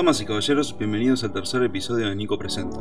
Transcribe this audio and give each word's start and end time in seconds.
Damas 0.00 0.22
y 0.22 0.24
caballeros, 0.24 0.78
bienvenidos 0.78 1.24
al 1.24 1.32
tercer 1.34 1.62
episodio 1.62 2.08
de 2.08 2.16
Nico 2.16 2.38
Presenta. 2.38 2.78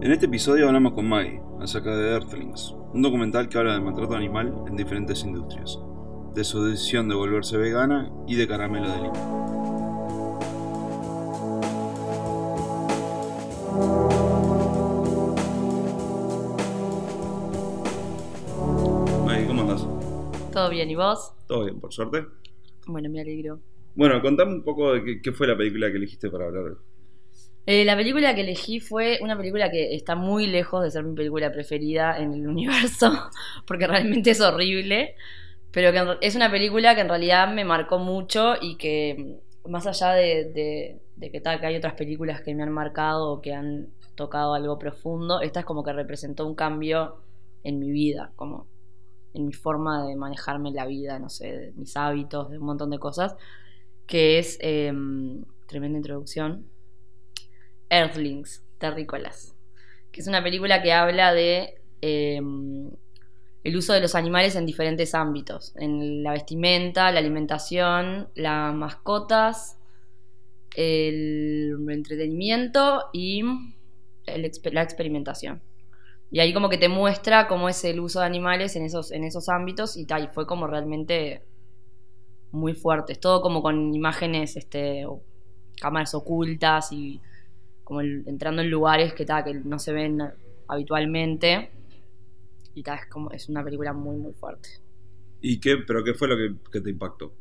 En 0.00 0.12
este 0.12 0.26
episodio 0.26 0.68
hablamos 0.68 0.92
con 0.92 1.08
Maggie 1.08 1.42
acerca 1.58 1.96
de 1.96 2.12
Earthlings, 2.12 2.72
un 2.94 3.02
documental 3.02 3.48
que 3.48 3.58
habla 3.58 3.72
del 3.72 3.82
maltrato 3.82 4.14
animal 4.14 4.54
en 4.68 4.76
diferentes 4.76 5.24
industrias, 5.24 5.80
de 6.32 6.44
su 6.44 6.62
decisión 6.62 7.08
de 7.08 7.16
volverse 7.16 7.56
vegana 7.56 8.12
y 8.28 8.36
de 8.36 8.46
caramelo 8.46 8.88
de 8.88 8.96
lima. 8.98 9.12
Maggie, 19.26 19.46
¿cómo 19.48 19.62
andás? 19.62 19.84
¿Todo 20.52 20.70
bien? 20.70 20.88
¿Y 20.90 20.94
vos? 20.94 21.32
Todo 21.48 21.64
bien, 21.64 21.80
por 21.80 21.92
suerte. 21.92 22.24
Bueno, 22.86 23.10
me 23.10 23.20
alegro. 23.20 23.58
Bueno, 23.94 24.20
contame 24.22 24.54
un 24.54 24.62
poco 24.62 24.92
de 24.94 25.20
qué, 25.20 25.32
fue 25.32 25.46
la 25.46 25.56
película 25.56 25.90
que 25.90 25.96
elegiste 25.96 26.30
para 26.30 26.46
hablar. 26.46 26.76
Eh, 27.66 27.84
la 27.84 27.96
película 27.96 28.34
que 28.34 28.40
elegí 28.40 28.80
fue 28.80 29.18
una 29.20 29.36
película 29.36 29.70
que 29.70 29.94
está 29.94 30.14
muy 30.14 30.46
lejos 30.46 30.82
de 30.82 30.90
ser 30.90 31.04
mi 31.04 31.14
película 31.14 31.52
preferida 31.52 32.18
en 32.18 32.32
el 32.34 32.46
universo, 32.46 33.12
porque 33.66 33.86
realmente 33.86 34.30
es 34.30 34.40
horrible, 34.40 35.14
pero 35.70 35.92
que 35.92 36.26
es 36.26 36.34
una 36.36 36.50
película 36.50 36.94
que 36.94 37.02
en 37.02 37.08
realidad 37.08 37.52
me 37.52 37.64
marcó 37.64 37.98
mucho 37.98 38.54
y 38.60 38.76
que 38.76 39.40
más 39.68 39.86
allá 39.86 40.12
de, 40.12 41.00
que 41.20 41.40
tal 41.40 41.60
que 41.60 41.66
hay 41.66 41.76
otras 41.76 41.94
películas 41.94 42.40
que 42.40 42.54
me 42.54 42.62
han 42.62 42.72
marcado 42.72 43.30
o 43.30 43.40
que 43.40 43.52
han 43.52 43.88
tocado 44.14 44.54
algo 44.54 44.78
profundo, 44.78 45.40
esta 45.40 45.60
es 45.60 45.66
como 45.66 45.84
que 45.84 45.92
representó 45.92 46.46
un 46.46 46.54
cambio 46.54 47.16
en 47.62 47.78
mi 47.78 47.90
vida, 47.90 48.32
como 48.36 48.66
en 49.34 49.46
mi 49.46 49.52
forma 49.52 50.06
de 50.06 50.16
manejarme 50.16 50.72
la 50.72 50.86
vida, 50.86 51.18
no 51.18 51.28
sé, 51.28 51.56
de 51.56 51.72
mis 51.72 51.96
hábitos, 51.96 52.50
de 52.50 52.58
un 52.58 52.64
montón 52.64 52.90
de 52.90 52.98
cosas, 52.98 53.36
que 54.10 54.40
es 54.40 54.58
em, 54.60 55.44
tremenda 55.68 55.96
introducción. 55.96 56.66
Earthlings, 57.88 58.64
Terrícolas, 58.78 59.54
que 60.10 60.20
es 60.20 60.26
una 60.26 60.42
película 60.42 60.82
que 60.82 60.92
habla 60.92 61.32
de 61.32 61.80
em, 62.00 62.90
el 63.62 63.76
uso 63.76 63.92
de 63.92 64.00
los 64.00 64.16
animales 64.16 64.56
en 64.56 64.66
diferentes 64.66 65.14
ámbitos, 65.14 65.76
en 65.76 66.24
la 66.24 66.32
vestimenta, 66.32 67.12
la 67.12 67.20
alimentación, 67.20 68.30
las 68.34 68.74
mascotas, 68.74 69.78
el 70.74 71.76
entretenimiento 71.88 73.10
y 73.12 73.42
la 74.26 74.82
experimentación. 74.82 75.62
Y 76.32 76.40
ahí 76.40 76.52
como 76.52 76.68
que 76.68 76.78
te 76.78 76.88
muestra 76.88 77.46
cómo 77.46 77.68
es 77.68 77.84
el 77.84 78.00
uso 78.00 78.18
de 78.18 78.26
animales 78.26 78.74
en 78.74 78.84
esos, 78.84 79.12
en 79.12 79.22
esos 79.22 79.48
ámbitos 79.48 79.96
y 79.96 80.04
tal, 80.04 80.24
y 80.24 80.28
fue 80.28 80.48
como 80.48 80.66
realmente 80.66 81.44
muy 82.52 82.74
fuerte. 82.74 83.12
Es 83.14 83.20
todo 83.20 83.40
como 83.42 83.62
con 83.62 83.94
imágenes, 83.94 84.56
este, 84.56 85.06
o 85.06 85.22
cámaras 85.80 86.14
ocultas 86.14 86.92
y 86.92 87.20
como 87.84 88.00
el- 88.02 88.24
entrando 88.28 88.62
en 88.62 88.70
lugares 88.70 89.14
que, 89.14 89.24
ta, 89.26 89.44
que 89.44 89.54
no 89.54 89.78
se 89.78 89.92
ven 89.92 90.20
habitualmente. 90.68 91.70
Y 92.74 92.82
ta, 92.82 92.96
es 92.96 93.06
como 93.08 93.30
es 93.30 93.48
una 93.48 93.62
película 93.62 93.92
muy 93.92 94.16
muy 94.16 94.32
fuerte. 94.32 94.70
¿Y 95.42 95.60
qué, 95.60 95.76
pero 95.86 96.02
qué 96.04 96.14
fue 96.14 96.28
lo 96.28 96.36
que, 96.36 96.56
que 96.70 96.80
te 96.80 96.90
impactó? 96.90 97.34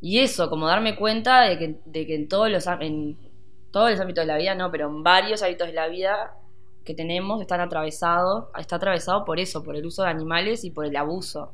Y 0.00 0.18
eso, 0.18 0.50
como 0.50 0.66
darme 0.66 0.96
cuenta 0.96 1.42
de 1.42 1.58
que, 1.58 1.80
de 1.84 2.06
que 2.06 2.14
en 2.16 2.28
todos 2.28 2.50
los 2.50 2.66
en 2.80 3.16
todos 3.70 3.90
los 3.90 4.00
ámbitos 4.00 4.22
de 4.22 4.26
la 4.26 4.36
vida, 4.38 4.54
no, 4.54 4.70
pero 4.70 4.88
en 4.88 5.02
varios 5.02 5.42
ámbitos 5.42 5.68
de 5.68 5.72
la 5.74 5.88
vida 5.88 6.34
que 6.84 6.94
tenemos 6.94 7.40
están 7.40 7.60
atravesados, 7.60 8.46
está 8.58 8.76
atravesado 8.76 9.24
por 9.24 9.38
eso, 9.40 9.62
por 9.62 9.76
el 9.76 9.86
uso 9.86 10.02
de 10.02 10.08
animales 10.10 10.64
y 10.64 10.70
por 10.72 10.84
el 10.86 10.96
abuso. 10.96 11.52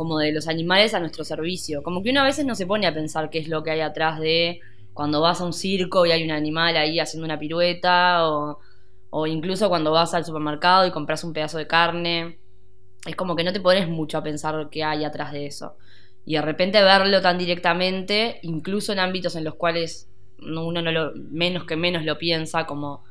Como 0.00 0.18
de 0.18 0.32
los 0.32 0.48
animales 0.48 0.94
a 0.94 1.00
nuestro 1.00 1.24
servicio. 1.24 1.82
Como 1.82 2.02
que 2.02 2.08
uno 2.10 2.22
a 2.22 2.24
veces 2.24 2.46
no 2.46 2.54
se 2.54 2.64
pone 2.64 2.86
a 2.86 2.94
pensar 2.94 3.28
qué 3.28 3.38
es 3.38 3.48
lo 3.48 3.62
que 3.62 3.70
hay 3.72 3.80
atrás 3.80 4.18
de 4.18 4.60
cuando 4.94 5.20
vas 5.20 5.42
a 5.42 5.44
un 5.44 5.52
circo 5.52 6.06
y 6.06 6.10
hay 6.10 6.24
un 6.24 6.30
animal 6.30 6.74
ahí 6.78 6.98
haciendo 6.98 7.26
una 7.26 7.38
pirueta, 7.38 8.26
o, 8.26 9.26
incluso 9.26 9.68
cuando 9.68 9.92
vas 9.92 10.14
al 10.14 10.24
supermercado 10.24 10.86
y 10.86 10.90
compras 10.90 11.22
un 11.22 11.34
pedazo 11.34 11.58
de 11.58 11.66
carne. 11.66 12.38
Es 13.04 13.14
como 13.14 13.36
que 13.36 13.44
no 13.44 13.52
te 13.52 13.60
pones 13.60 13.88
mucho 13.88 14.16
a 14.16 14.22
pensar 14.22 14.70
qué 14.70 14.84
hay 14.84 15.04
atrás 15.04 15.32
de 15.32 15.44
eso. 15.44 15.76
Y 16.24 16.34
de 16.36 16.40
repente 16.42 16.82
verlo 16.82 17.20
tan 17.20 17.36
directamente, 17.36 18.38
incluso 18.42 18.92
en 18.94 19.00
ámbitos 19.00 19.36
en 19.36 19.44
los 19.44 19.54
cuales 19.56 20.08
no- 20.38 20.66
uno 20.66 20.80
no 20.80 20.92
lo, 20.92 21.12
menos 21.14 21.64
que 21.64 21.76
menos 21.76 22.06
lo 22.06 22.16
piensa, 22.16 22.64
como, 22.64 23.04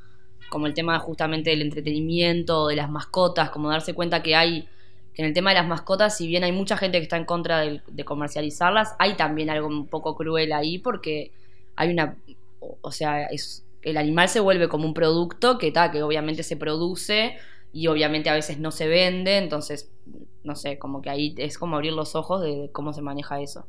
como 0.50 0.66
el 0.66 0.74
tema 0.74 0.97
justamente 0.97 1.52
del 1.52 1.62
entretenimiento, 1.62 2.66
de 2.68 2.78
las 2.78 2.90
mascotas, 2.90 3.52
como 3.52 3.69
darse 3.69 3.94
cuenta 3.94 4.24
que 4.24 4.36
hay, 4.36 4.68
en 5.19 5.25
el 5.25 5.34
tema 5.34 5.50
de 5.50 5.57
las 5.57 5.68
mascotas, 5.68 6.16
si 6.16 6.28
bien 6.28 6.46
hay 6.46 6.53
mucha 6.53 6.78
gente 6.78 6.97
que 6.97 7.03
está 7.03 7.18
en 7.18 7.25
contra 7.25 7.59
de, 7.59 8.06
comercializarlas, 8.06 8.96
hay 9.00 9.16
también 9.16 9.50
algo 9.50 9.68
un 9.68 9.85
poco 9.85 10.16
cruel 10.16 10.53
ahí 10.53 10.78
porque 10.78 11.34
hay 11.75 11.91
una, 11.91 12.16
o 12.80 12.91
sea, 12.94 13.28
el 13.81 13.97
animal 13.97 14.30
se 14.30 14.40
vuelve 14.40 14.69
como 14.69 14.85
un 14.85 14.94
producto 14.94 15.57
que, 15.57 15.74
ta, 15.74 15.91
que 15.91 16.03
obviamente 16.03 16.41
se 16.41 16.56
produce 16.56 17.35
y 17.74 17.88
obviamente 17.88 18.30
a 18.30 18.34
veces 18.34 18.59
no 18.59 18.72
se 18.72 18.88
vende, 18.88 19.35
entonces, 19.35 19.91
no 20.46 20.56
sé, 20.56 20.80
como 20.80 21.02
que 21.02 21.09
ahí 21.09 21.36
es 21.38 21.57
como 21.57 21.75
abrir 21.75 21.91
los 21.91 22.16
ojos 22.16 22.41
de, 22.41 22.69
cómo 22.72 22.94
se 22.94 23.01
maneja 23.01 23.41
eso. 23.41 23.68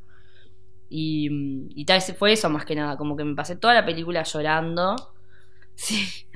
Y, 0.88 1.66
y 1.74 1.84
tal 1.84 2.00
fue 2.00 2.30
eso 2.30 2.48
más 2.48 2.64
que 2.64 2.76
nada, 2.76 2.96
como 2.96 3.16
que 3.16 3.24
me 3.24 3.34
pasé 3.34 3.56
toda 3.56 3.74
la 3.74 3.84
película 3.84 4.22
llorando. 4.22 4.94
Sí. 5.74 6.26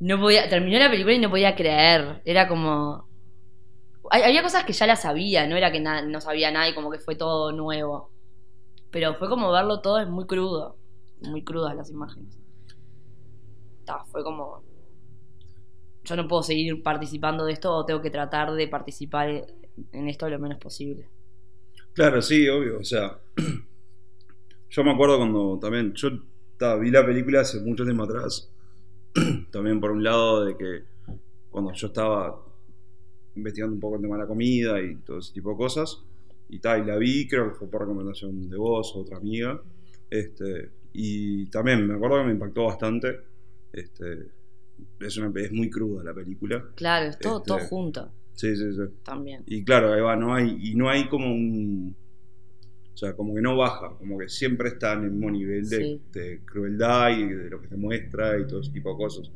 No 0.00 0.20
podía, 0.20 0.50
terminó 0.50 0.78
la 0.78 0.90
película 0.90 1.14
y 1.14 1.18
no 1.18 1.30
podía 1.30 1.54
creer. 1.54 2.20
Era 2.26 2.46
como. 2.46 3.06
Había 4.10 4.42
cosas 4.42 4.64
que 4.64 4.72
ya 4.72 4.86
las 4.86 5.02
sabía, 5.02 5.46
no 5.46 5.56
era 5.56 5.72
que 5.72 5.80
na- 5.80 6.02
no 6.02 6.20
sabía 6.20 6.50
nada 6.50 6.68
y 6.68 6.74
como 6.74 6.90
que 6.90 6.98
fue 6.98 7.16
todo 7.16 7.52
nuevo. 7.52 8.12
Pero 8.90 9.14
fue 9.16 9.28
como 9.28 9.52
verlo 9.52 9.80
todo, 9.82 10.00
es 10.00 10.08
muy 10.08 10.26
crudo. 10.26 10.78
Muy 11.22 11.44
crudas 11.44 11.76
las 11.76 11.90
imágenes. 11.90 12.38
Fue 14.10 14.22
como. 14.22 14.62
Yo 16.04 16.16
no 16.16 16.26
puedo 16.26 16.42
seguir 16.42 16.82
participando 16.82 17.44
de 17.44 17.52
esto 17.52 17.70
o 17.74 17.84
tengo 17.84 18.00
que 18.00 18.10
tratar 18.10 18.52
de 18.54 18.66
participar 18.68 19.28
en 19.92 20.08
esto 20.08 20.28
lo 20.30 20.38
menos 20.38 20.58
posible. 20.58 21.10
Claro, 21.94 22.22
sí, 22.22 22.48
obvio. 22.48 22.78
O 22.78 22.84
sea, 22.84 23.18
yo 24.70 24.84
me 24.84 24.92
acuerdo 24.92 25.18
cuando 25.18 25.58
también, 25.60 25.92
yo 25.94 26.10
vi 26.80 26.90
la 26.90 27.04
película 27.04 27.40
hace 27.40 27.60
mucho 27.60 27.84
tiempo 27.84 28.04
atrás, 28.04 28.50
también 29.52 29.80
por 29.80 29.92
un 29.92 30.04
lado 30.04 30.44
de 30.44 30.56
que 30.56 30.84
cuando 31.50 31.72
yo 31.74 31.88
estaba 31.88 32.45
investigando 33.36 33.74
un 33.74 33.80
poco 33.80 33.96
el 33.96 34.02
tema 34.02 34.16
de 34.16 34.22
la 34.22 34.26
comida 34.28 34.80
y 34.82 34.96
todo 34.96 35.18
ese 35.18 35.32
tipo 35.32 35.50
de 35.50 35.56
cosas, 35.56 36.02
y 36.48 36.58
tal, 36.58 36.82
y 36.82 36.86
la 36.86 36.96
vi, 36.96 37.26
creo 37.28 37.48
que 37.50 37.54
fue 37.56 37.68
por 37.70 37.82
recomendación 37.82 38.48
de 38.48 38.56
vos 38.56 38.92
o 38.94 39.00
otra 39.00 39.16
amiga, 39.18 39.60
este, 40.10 40.70
y 40.92 41.46
también 41.46 41.86
me 41.86 41.94
acuerdo 41.94 42.18
que 42.20 42.26
me 42.26 42.32
impactó 42.32 42.64
bastante, 42.64 43.18
este, 43.72 44.28
es, 45.00 45.16
una, 45.16 45.32
es 45.40 45.52
muy 45.52 45.68
cruda 45.70 46.02
la 46.04 46.14
película, 46.14 46.64
Claro, 46.74 47.06
es 47.10 47.18
todo, 47.18 47.38
Este- 47.38 47.48
todo 47.48 47.58
junto 47.60 48.12
sí, 48.34 48.54
sí, 48.56 48.72
sí. 48.72 48.82
también. 49.04 49.42
Y 49.46 49.64
claro, 49.64 49.92
ahí 49.92 50.00
va, 50.00 50.16
no 50.16 50.34
hay, 50.34 50.56
y 50.70 50.74
no 50.74 50.88
hay 50.88 51.08
como 51.08 51.26
un. 51.32 51.94
O 52.94 52.98
sea, 52.98 53.14
como 53.14 53.34
que 53.34 53.42
no 53.42 53.56
baja, 53.58 53.90
como 53.98 54.16
que 54.18 54.26
siempre 54.30 54.68
está 54.68 54.94
en 54.94 55.04
el 55.04 55.10
mismo 55.10 55.30
nivel 55.30 55.68
de, 55.68 55.76
Sí. 55.76 56.00
de 56.14 56.40
crueldad 56.46 57.10
y 57.10 57.24
de 57.26 57.50
lo 57.50 57.60
que 57.60 57.68
te 57.68 57.76
muestra 57.76 58.38
y 58.40 58.46
todo 58.46 58.60
ese 58.60 58.72
tipo 58.72 58.90
de 58.92 58.96
cosas. 58.96 59.30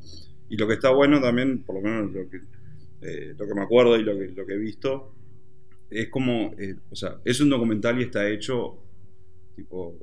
Y 0.49 0.57
lo 0.57 0.67
que 0.67 0.75
está 0.75 0.91
bueno 0.91 1.21
también, 1.21 1.63
por 1.65 1.75
lo 1.77 1.83
menos 1.83 2.11
lo 2.11 2.31
que, 2.31 2.41
eh, 3.03 3.35
lo 3.37 3.47
que 3.47 3.55
me 3.55 3.63
acuerdo 3.63 3.97
y 3.97 4.03
lo 4.05 4.17
que, 4.19 4.29
lo 4.29 4.47
que 4.47 4.55
he 4.55 4.59
visto, 4.59 5.13
es 5.91 6.09
como, 6.09 6.53
eh, 6.59 6.77
o 6.91 6.95
sea, 6.97 7.19
es 7.25 7.41
un 7.41 7.51
documental 7.51 8.01
y 8.01 8.05
está 8.05 8.29
hecho, 8.29 8.79
tipo, 9.57 9.97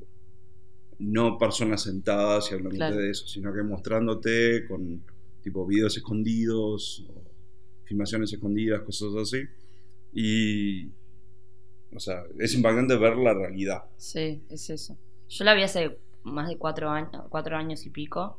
no 0.99 1.37
personas 1.37 1.83
sentadas 1.83 2.49
y 2.51 2.55
hablándote 2.55 2.77
Claro. 2.77 2.95
de 2.97 3.11
eso, 3.11 3.27
sino 3.27 3.53
que 3.53 3.63
mostrándote 3.63 4.65
con, 4.67 5.01
tipo, 5.41 5.65
videos 5.65 5.95
escondidos, 5.95 7.05
filmaciones 7.85 8.33
escondidas, 8.33 8.81
cosas 8.81 9.15
así. 9.15 9.43
Y, 10.11 10.87
o 11.93 11.99
sea, 11.99 12.23
es 12.39 12.53
impactante 12.55 12.97
ver 12.97 13.15
la 13.17 13.33
realidad. 13.33 13.83
Sí, 13.97 14.41
es 14.49 14.69
eso. 14.69 14.97
Yo 15.29 15.43
la 15.45 15.53
vi 15.53 15.61
hace 15.63 15.97
más 16.23 16.49
de 16.49 16.57
cuatro 16.57 16.89
años, 16.89 17.11
cuatro 17.29 17.55
años 17.55 17.85
y 17.85 17.89
pico. 17.91 18.37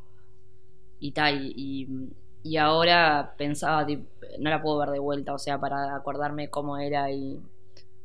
Y 1.01 1.13
tal, 1.13 1.47
y, 1.47 1.55
y- 1.57 2.09
y 2.43 2.57
ahora 2.57 3.35
pensaba, 3.39 3.87
tipo, 3.87 4.05
no 4.39 4.51
la 4.51 4.63
puedo 4.63 4.79
ver 4.79 4.91
de 4.91 4.99
vuelta, 4.99 5.35
o 5.35 5.39
sea, 5.39 5.59
para 5.61 5.95
acordarme 5.97 6.51
cómo 6.51 6.79
era 6.79 7.11
y 7.11 7.41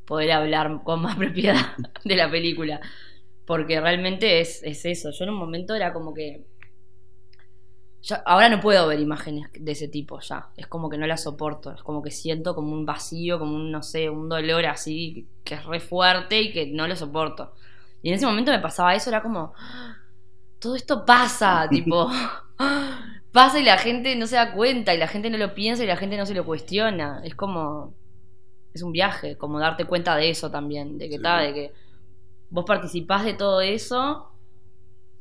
poder 0.05 0.31
hablar 0.33 0.81
con 0.83 1.01
más 1.01 1.15
propiedad 1.17 1.55
de 2.05 2.15
la 2.15 2.29
película. 2.31 2.81
Porque 3.45 3.81
realmente 3.81 4.41
es, 4.41 4.63
es 4.63 4.85
eso. 4.85 5.11
Yo 5.11 5.25
en 5.25 5.31
un 5.31 5.37
momento 5.37 5.75
era 5.75 5.93
como 5.93 6.13
que. 6.13 6.45
yo 8.01 8.17
ahora 8.25 8.49
no 8.49 8.59
puedo 8.59 8.87
ver 8.87 8.99
imágenes 8.99 9.49
de 9.57 9.71
ese 9.71 9.87
tipo 9.87 10.19
ya. 10.19 10.49
Es 10.57 10.67
como 10.67 10.89
que 10.89 10.97
no 10.97 11.07
las 11.07 11.23
soporto. 11.23 11.71
Es 11.71 11.83
como 11.83 12.01
que 12.01 12.11
siento 12.11 12.53
como 12.55 12.73
un 12.73 12.85
vacío, 12.85 13.39
como 13.39 13.55
un, 13.55 13.71
no 13.71 13.81
sé, 13.81 14.09
un 14.09 14.27
dolor 14.29 14.65
así 14.65 15.27
que 15.43 15.55
es 15.55 15.65
re 15.65 15.79
fuerte 15.79 16.41
y 16.41 16.51
que 16.51 16.67
no 16.67 16.87
lo 16.87 16.95
soporto. 16.95 17.53
Y 18.01 18.09
en 18.09 18.15
ese 18.15 18.25
momento 18.25 18.51
me 18.51 18.59
pasaba 18.59 18.93
eso, 18.95 19.09
era 19.09 19.21
como. 19.21 19.53
"Ah, 19.57 19.97
Todo 20.59 20.75
esto 20.75 21.05
pasa, 21.05 21.67
tipo. 21.71 22.09
Pasa 23.33 23.59
y 23.59 23.63
la 23.63 23.77
gente 23.77 24.15
no 24.15 24.27
se 24.27 24.35
da 24.37 24.53
cuenta, 24.53 24.93
y 24.93 24.97
la 24.97 25.07
gente 25.07 25.29
no 25.29 25.37
lo 25.37 25.53
piensa 25.53 25.83
y 25.83 25.87
la 25.87 25.97
gente 25.97 26.15
no 26.17 26.25
se 26.25 26.33
lo 26.35 26.45
cuestiona. 26.45 27.21
Es 27.25 27.35
como. 27.35 27.93
Es 28.73 28.81
un 28.81 28.91
viaje, 28.93 29.37
como 29.37 29.59
darte 29.59 29.85
cuenta 29.85 30.15
de 30.15 30.29
eso 30.29 30.49
también. 30.49 30.97
De 30.97 31.09
que 31.09 31.17
Sí. 31.17 31.21
ta, 31.21 31.39
de 31.41 31.53
que 31.53 31.71
vos 32.49 32.65
participás 32.65 33.25
de 33.25 33.33
todo 33.33 33.61
eso 33.61 34.29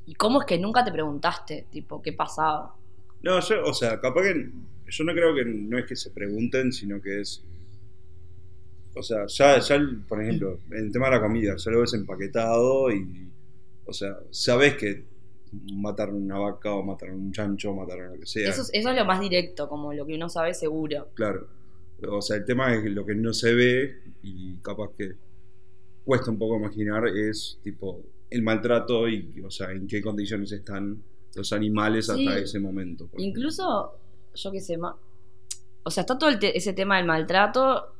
¿Y 0.06 0.14
cómo 0.14 0.40
es 0.40 0.46
que 0.46 0.58
nunca 0.58 0.84
te 0.84 0.92
preguntaste, 0.92 1.66
tipo, 1.70 2.02
qué 2.02 2.12
pasaba? 2.12 2.74
No, 3.22 3.38
yo, 3.40 3.64
o 3.64 3.72
sea, 3.72 4.00
capaz 4.00 4.22
que 4.22 4.50
yo 4.88 5.04
no 5.04 5.12
creo 5.12 5.34
que 5.34 5.44
no 5.44 5.78
es 5.78 5.86
que 5.86 5.96
se 5.96 6.10
pregunten, 6.10 6.72
sino 6.72 7.00
que 7.00 7.20
es. 7.20 7.44
O 8.94 9.02
sea, 9.02 9.26
ya, 9.26 9.58
ya 9.58 9.80
por 10.08 10.22
ejemplo, 10.22 10.58
en 10.70 10.86
el 10.86 10.92
tema 10.92 11.06
de 11.06 11.12
la 11.16 11.22
comida, 11.22 11.54
ya 11.56 11.70
lo 11.70 11.80
ves 11.80 11.94
empaquetado 11.94 12.90
y. 12.92 13.28
O 13.86 13.92
sea, 13.92 14.16
sabes 14.30 14.74
que 14.74 15.04
mataron 15.74 16.16
una 16.16 16.38
vaca 16.38 16.72
o 16.74 16.82
mataron 16.82 17.16
un 17.20 17.32
chancho 17.32 17.70
o 17.70 17.74
mataron 17.76 18.14
lo 18.14 18.20
que 18.20 18.26
sea. 18.26 18.48
Eso, 18.48 18.62
es- 18.62 18.70
eso 18.72 18.90
es 18.90 18.96
lo 18.96 19.04
más 19.04 19.20
directo, 19.20 19.68
como 19.68 19.92
lo 19.92 20.06
que 20.06 20.14
uno 20.14 20.28
sabe 20.28 20.54
seguro. 20.54 21.08
Claro. 21.14 21.46
O 22.08 22.20
sea, 22.22 22.36
el 22.36 22.44
tema 22.44 22.74
es 22.74 22.82
que 22.82 22.88
lo 22.90 23.04
que 23.06 23.14
no 23.14 23.32
se 23.32 23.54
ve 23.54 24.02
y 24.22 24.56
capaz 24.56 24.90
que 24.96 25.12
cuesta 26.04 26.30
un 26.30 26.38
poco 26.38 26.56
imaginar 26.56 27.06
es 27.06 27.58
tipo 27.62 28.00
el 28.30 28.42
maltrato 28.42 29.08
y, 29.08 29.40
o 29.44 29.50
sea, 29.50 29.70
en 29.70 29.86
qué 29.86 30.00
condiciones 30.02 30.50
están 30.52 31.02
los 31.34 31.52
animales 31.52 32.06
Sí. 32.06 32.12
hasta 32.26 32.38
ese 32.40 32.58
momento. 32.58 33.08
Incluso, 33.18 33.92
yo 34.34 34.50
qué 34.50 34.60
sé, 34.60 34.76
ma- 34.78 34.96
o 35.84 35.90
sea, 35.90 36.00
está 36.02 36.18
todo 36.18 36.30
el 36.30 36.38
te- 36.38 36.56
ese 36.56 36.72
tema 36.72 36.96
del 36.96 37.06
maltrato 37.06 37.94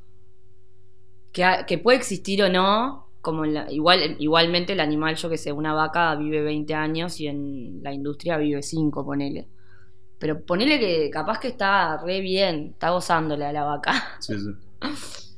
que, 1.33 1.45
que 1.67 1.79
puede 1.79 1.99
existir 1.99 2.43
o 2.43 2.49
no, 2.49 3.02
como 3.23 3.45
en 3.47 3.55
la- 3.55 3.73
igual, 3.73 4.17
igualmente 4.21 4.75
el 4.75 4.81
animal, 4.81 5.17
yo 5.17 5.31
qué 5.31 5.39
sé, 5.39 5.53
una 5.53 5.75
vaca 5.75 6.15
vive 6.17 6.43
20 6.43 6.75
años 6.75 7.21
y 7.21 7.29
en 7.29 7.83
la 7.83 7.95
industria 7.95 8.37
vive 8.39 8.63
5, 8.63 9.05
ponele. 9.07 9.49
Pero 10.19 10.45
ponele 10.45 10.79
que 10.81 11.11
capaz 11.11 11.41
que 11.41 11.49
está 11.49 11.99
re 11.99 12.21
bien, 12.21 12.71
está 12.75 12.91
gozándole 12.91 13.45
a 13.47 13.53
la 13.53 13.65
vaca. 13.65 13.93
Sí, 14.21 14.35
sí. 14.39 14.51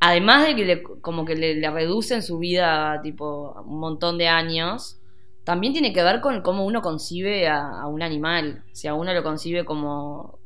Además 0.00 0.46
de 0.46 0.54
que 0.54 0.64
le, 0.64 0.82
como 0.82 1.24
que 1.24 1.34
le, 1.34 1.56
le 1.56 1.70
reducen 1.70 2.22
su 2.22 2.38
vida 2.38 3.00
tipo 3.02 3.60
un 3.66 3.80
montón 3.80 4.16
de 4.18 4.28
años, 4.28 5.00
también 5.44 5.72
tiene 5.72 5.92
que 5.92 6.02
ver 6.02 6.20
con 6.20 6.40
cómo 6.42 6.64
uno 6.64 6.82
concibe 6.82 7.48
a, 7.48 7.80
a 7.82 7.86
un 7.88 8.02
animal. 8.02 8.62
Si 8.72 8.86
a 8.86 8.94
uno 8.94 9.12
lo 9.12 9.22
concibe 9.22 9.64
como. 9.64 10.38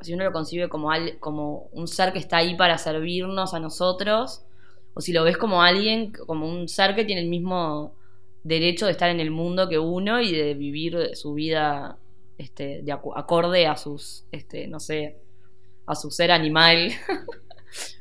Si 0.00 0.14
uno 0.14 0.24
lo 0.24 0.32
concibe 0.32 0.68
como, 0.68 0.90
al- 0.92 1.18
como 1.18 1.68
un 1.72 1.86
ser 1.88 2.12
que 2.12 2.18
está 2.20 2.38
ahí 2.38 2.56
para 2.56 2.78
servirnos 2.78 3.52
a 3.52 3.60
nosotros, 3.60 4.44
o 5.00 5.02
si 5.02 5.14
lo 5.14 5.24
ves 5.24 5.38
como 5.38 5.62
alguien, 5.62 6.12
como 6.12 6.46
un 6.46 6.68
ser 6.68 6.94
que 6.94 7.06
tiene 7.06 7.22
el 7.22 7.28
mismo 7.28 7.94
derecho 8.44 8.84
de 8.84 8.92
estar 8.92 9.08
en 9.08 9.18
el 9.18 9.30
mundo 9.30 9.66
que 9.66 9.78
uno 9.78 10.20
y 10.20 10.30
de 10.30 10.52
vivir 10.52 11.16
su 11.16 11.32
vida 11.32 11.96
este, 12.36 12.82
de 12.82 12.92
acorde 12.92 13.66
a 13.66 13.78
sus, 13.78 14.24
este, 14.30 14.66
no 14.66 14.78
sé, 14.78 15.16
a 15.86 15.94
su 15.94 16.10
ser 16.10 16.30
animal. 16.30 16.92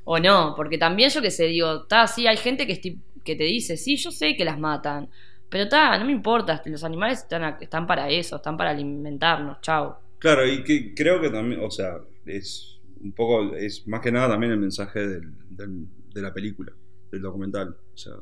O 0.04 0.18
no, 0.18 0.56
porque 0.58 0.80
también 0.80 1.12
yo 1.12 1.22
que 1.22 1.30
sé, 1.30 1.44
digo, 1.46 1.84
está 1.84 2.08
sí, 2.08 2.26
hay 2.26 2.38
gente 2.38 2.66
que, 2.66 2.98
que 3.24 3.36
te 3.36 3.44
dice, 3.44 3.78
sí, 3.78 3.98
yo 3.98 4.10
sé 4.10 4.36
que 4.36 4.44
las 4.44 4.58
matan, 4.58 5.08
pero 5.48 5.66
está, 5.66 5.96
no 6.00 6.06
me 6.06 6.12
importa, 6.12 6.60
los 6.66 6.84
animales 6.84 7.20
están, 7.20 7.56
están 7.62 7.86
para 7.86 8.10
eso, 8.10 8.38
están 8.38 8.58
para 8.58 8.72
alimentarnos, 8.72 9.62
chao. 9.62 10.00
Claro, 10.18 10.48
y 10.48 10.64
que 10.64 10.96
creo 10.96 11.22
que 11.22 11.30
también, 11.30 11.62
o 11.64 11.70
sea, 11.70 12.00
es 12.26 12.80
un 13.00 13.12
poco, 13.12 13.56
es 13.56 13.88
más 13.88 14.02
que 14.02 14.12
nada 14.12 14.30
también 14.30 14.54
el 14.54 14.58
mensaje 14.58 15.08
de 15.08 16.22
la 16.24 16.34
película, 16.34 16.74
del 17.12 17.22
documental. 17.22 17.76
O 17.94 17.98
sea, 17.98 18.14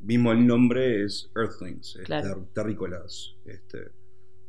mismo 0.00 0.32
el 0.32 0.46
nombre 0.46 1.04
es 1.04 1.30
Earthlings, 1.36 1.96
es 1.96 2.04
Claro. 2.06 2.28
ter- 2.34 2.46
terrícolas. 2.54 3.34
Este, 3.44 3.90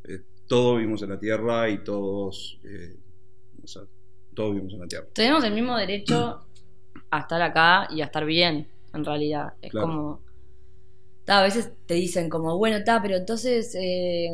eh, 0.05 0.21
todos 0.47 0.77
vivimos 0.77 1.01
en 1.03 1.09
la 1.09 1.19
Tierra 1.19 1.69
y 1.69 1.83
todos, 1.83 2.59
eh, 2.63 2.95
o 3.63 3.67
sea, 3.67 3.83
todos 4.35 4.51
vivimos 4.53 4.73
en 4.73 4.79
la 4.81 4.87
Tierra. 4.87 5.07
Tenemos 5.13 5.43
el 5.43 5.53
mismo 5.53 5.75
derecho 5.77 6.45
a 7.11 7.19
estar 7.19 7.41
acá 7.41 7.87
y 7.91 8.01
a 8.01 8.05
estar 8.05 8.25
bien, 8.25 8.67
en 8.93 9.05
realidad. 9.05 9.53
Es 9.61 9.71
Claro. 9.71 9.87
como... 9.87 10.21
ta, 11.25 11.39
a 11.39 11.43
veces 11.43 11.71
te 11.85 11.93
dicen 11.95 12.29
como, 12.29 12.57
bueno, 12.57 12.77
está, 12.77 13.01
pero 13.01 13.15
entonces, 13.17 13.75
eh, 13.75 14.29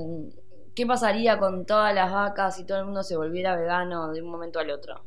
¿qué 0.73 0.85
pasaría 0.85 1.37
con 1.37 1.65
todas 1.65 1.93
las 1.95 2.11
vacas 2.11 2.55
si 2.57 2.65
todo 2.65 2.79
el 2.79 2.85
mundo 2.85 3.03
se 3.03 3.15
volviera 3.17 3.55
vegano 3.55 4.11
de 4.13 4.21
un 4.21 4.29
momento 4.29 4.59
al 4.59 4.69
otro? 4.71 5.01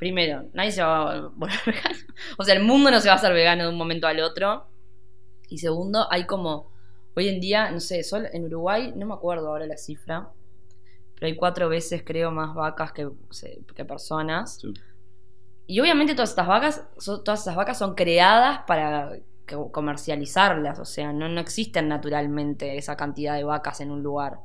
Primero, 0.00 0.46
nadie 0.54 0.72
se 0.72 0.82
va 0.82 1.12
a 1.14 1.20
volver 1.28 1.58
vegano. 1.66 1.96
O 2.38 2.44
sea, 2.44 2.56
el 2.56 2.64
mundo 2.64 2.90
no 2.90 3.00
se 3.00 3.08
va 3.08 3.14
a 3.14 3.18
hacer 3.18 3.34
vegano 3.34 3.64
de 3.64 3.70
un 3.70 3.78
momento 3.78 4.08
al 4.08 4.20
otro. 4.20 4.66
Y 5.48 5.58
segundo, 5.58 6.06
hay 6.10 6.26
como, 6.26 6.72
hoy 7.16 7.28
en 7.28 7.40
día, 7.40 7.70
no 7.70 7.80
sé, 7.80 8.02
solo 8.04 8.28
en 8.32 8.44
Uruguay, 8.46 8.92
no 8.96 9.06
me 9.06 9.14
acuerdo 9.14 9.48
ahora 9.48 9.66
la 9.66 9.78
cifra, 9.78 10.30
pero 11.14 11.26
hay 11.28 11.36
cuatro 11.36 11.68
veces, 11.68 12.02
creo, 12.04 12.30
más 12.32 12.54
vacas 12.54 12.92
que, 12.92 13.10
que 13.76 13.84
personas. 13.86 14.58
Sí. 14.60 14.74
Y 15.66 15.80
obviamente 15.80 16.14
todas 16.14 16.30
estas 16.30 16.46
vacas, 16.48 16.84
son- 16.98 17.22
todas 17.24 17.40
esas 17.42 17.56
vacas 17.56 17.78
son 17.78 17.94
creadas 17.94 18.60
para 18.66 19.12
co- 19.48 19.70
comercializarlas, 19.72 20.78
o 20.80 20.84
sea, 20.84 21.12
no, 21.12 21.28
no 21.28 21.40
existen 21.40 21.88
naturalmente 21.88 22.76
esa 22.76 22.96
cantidad 22.96 23.36
de 23.36 23.44
vacas 23.44 23.80
en 23.80 23.90
un 23.92 24.02
lugar. 24.02 24.40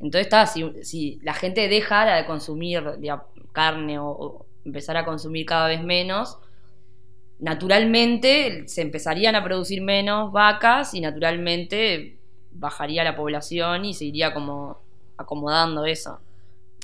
Entonces 0.00 0.26
está, 0.26 0.46
si, 0.46 0.70
si 0.84 1.18
la 1.22 1.32
gente 1.34 1.68
dejara 1.68 2.16
de 2.16 2.26
consumir 2.26 2.84
carne 3.52 3.98
o, 3.98 4.06
o 4.08 4.46
empezar 4.66 4.96
a 4.98 5.04
consumir 5.06 5.46
cada 5.46 5.68
vez 5.68 5.82
menos, 5.82 6.38
naturalmente 7.38 8.66
se 8.66 8.82
empezarían 8.82 9.34
a 9.34 9.44
producir 9.44 9.80
menos 9.82 10.32
vacas 10.32 10.92
y 10.94 11.00
naturalmente 11.00 12.18
bajaría 12.50 13.04
la 13.04 13.16
población 13.16 13.84
y 13.84 13.94
se 13.94 14.04
iría 14.06 14.34
como 14.34 14.80
acomodando 15.16 15.84
eso. 15.86 16.20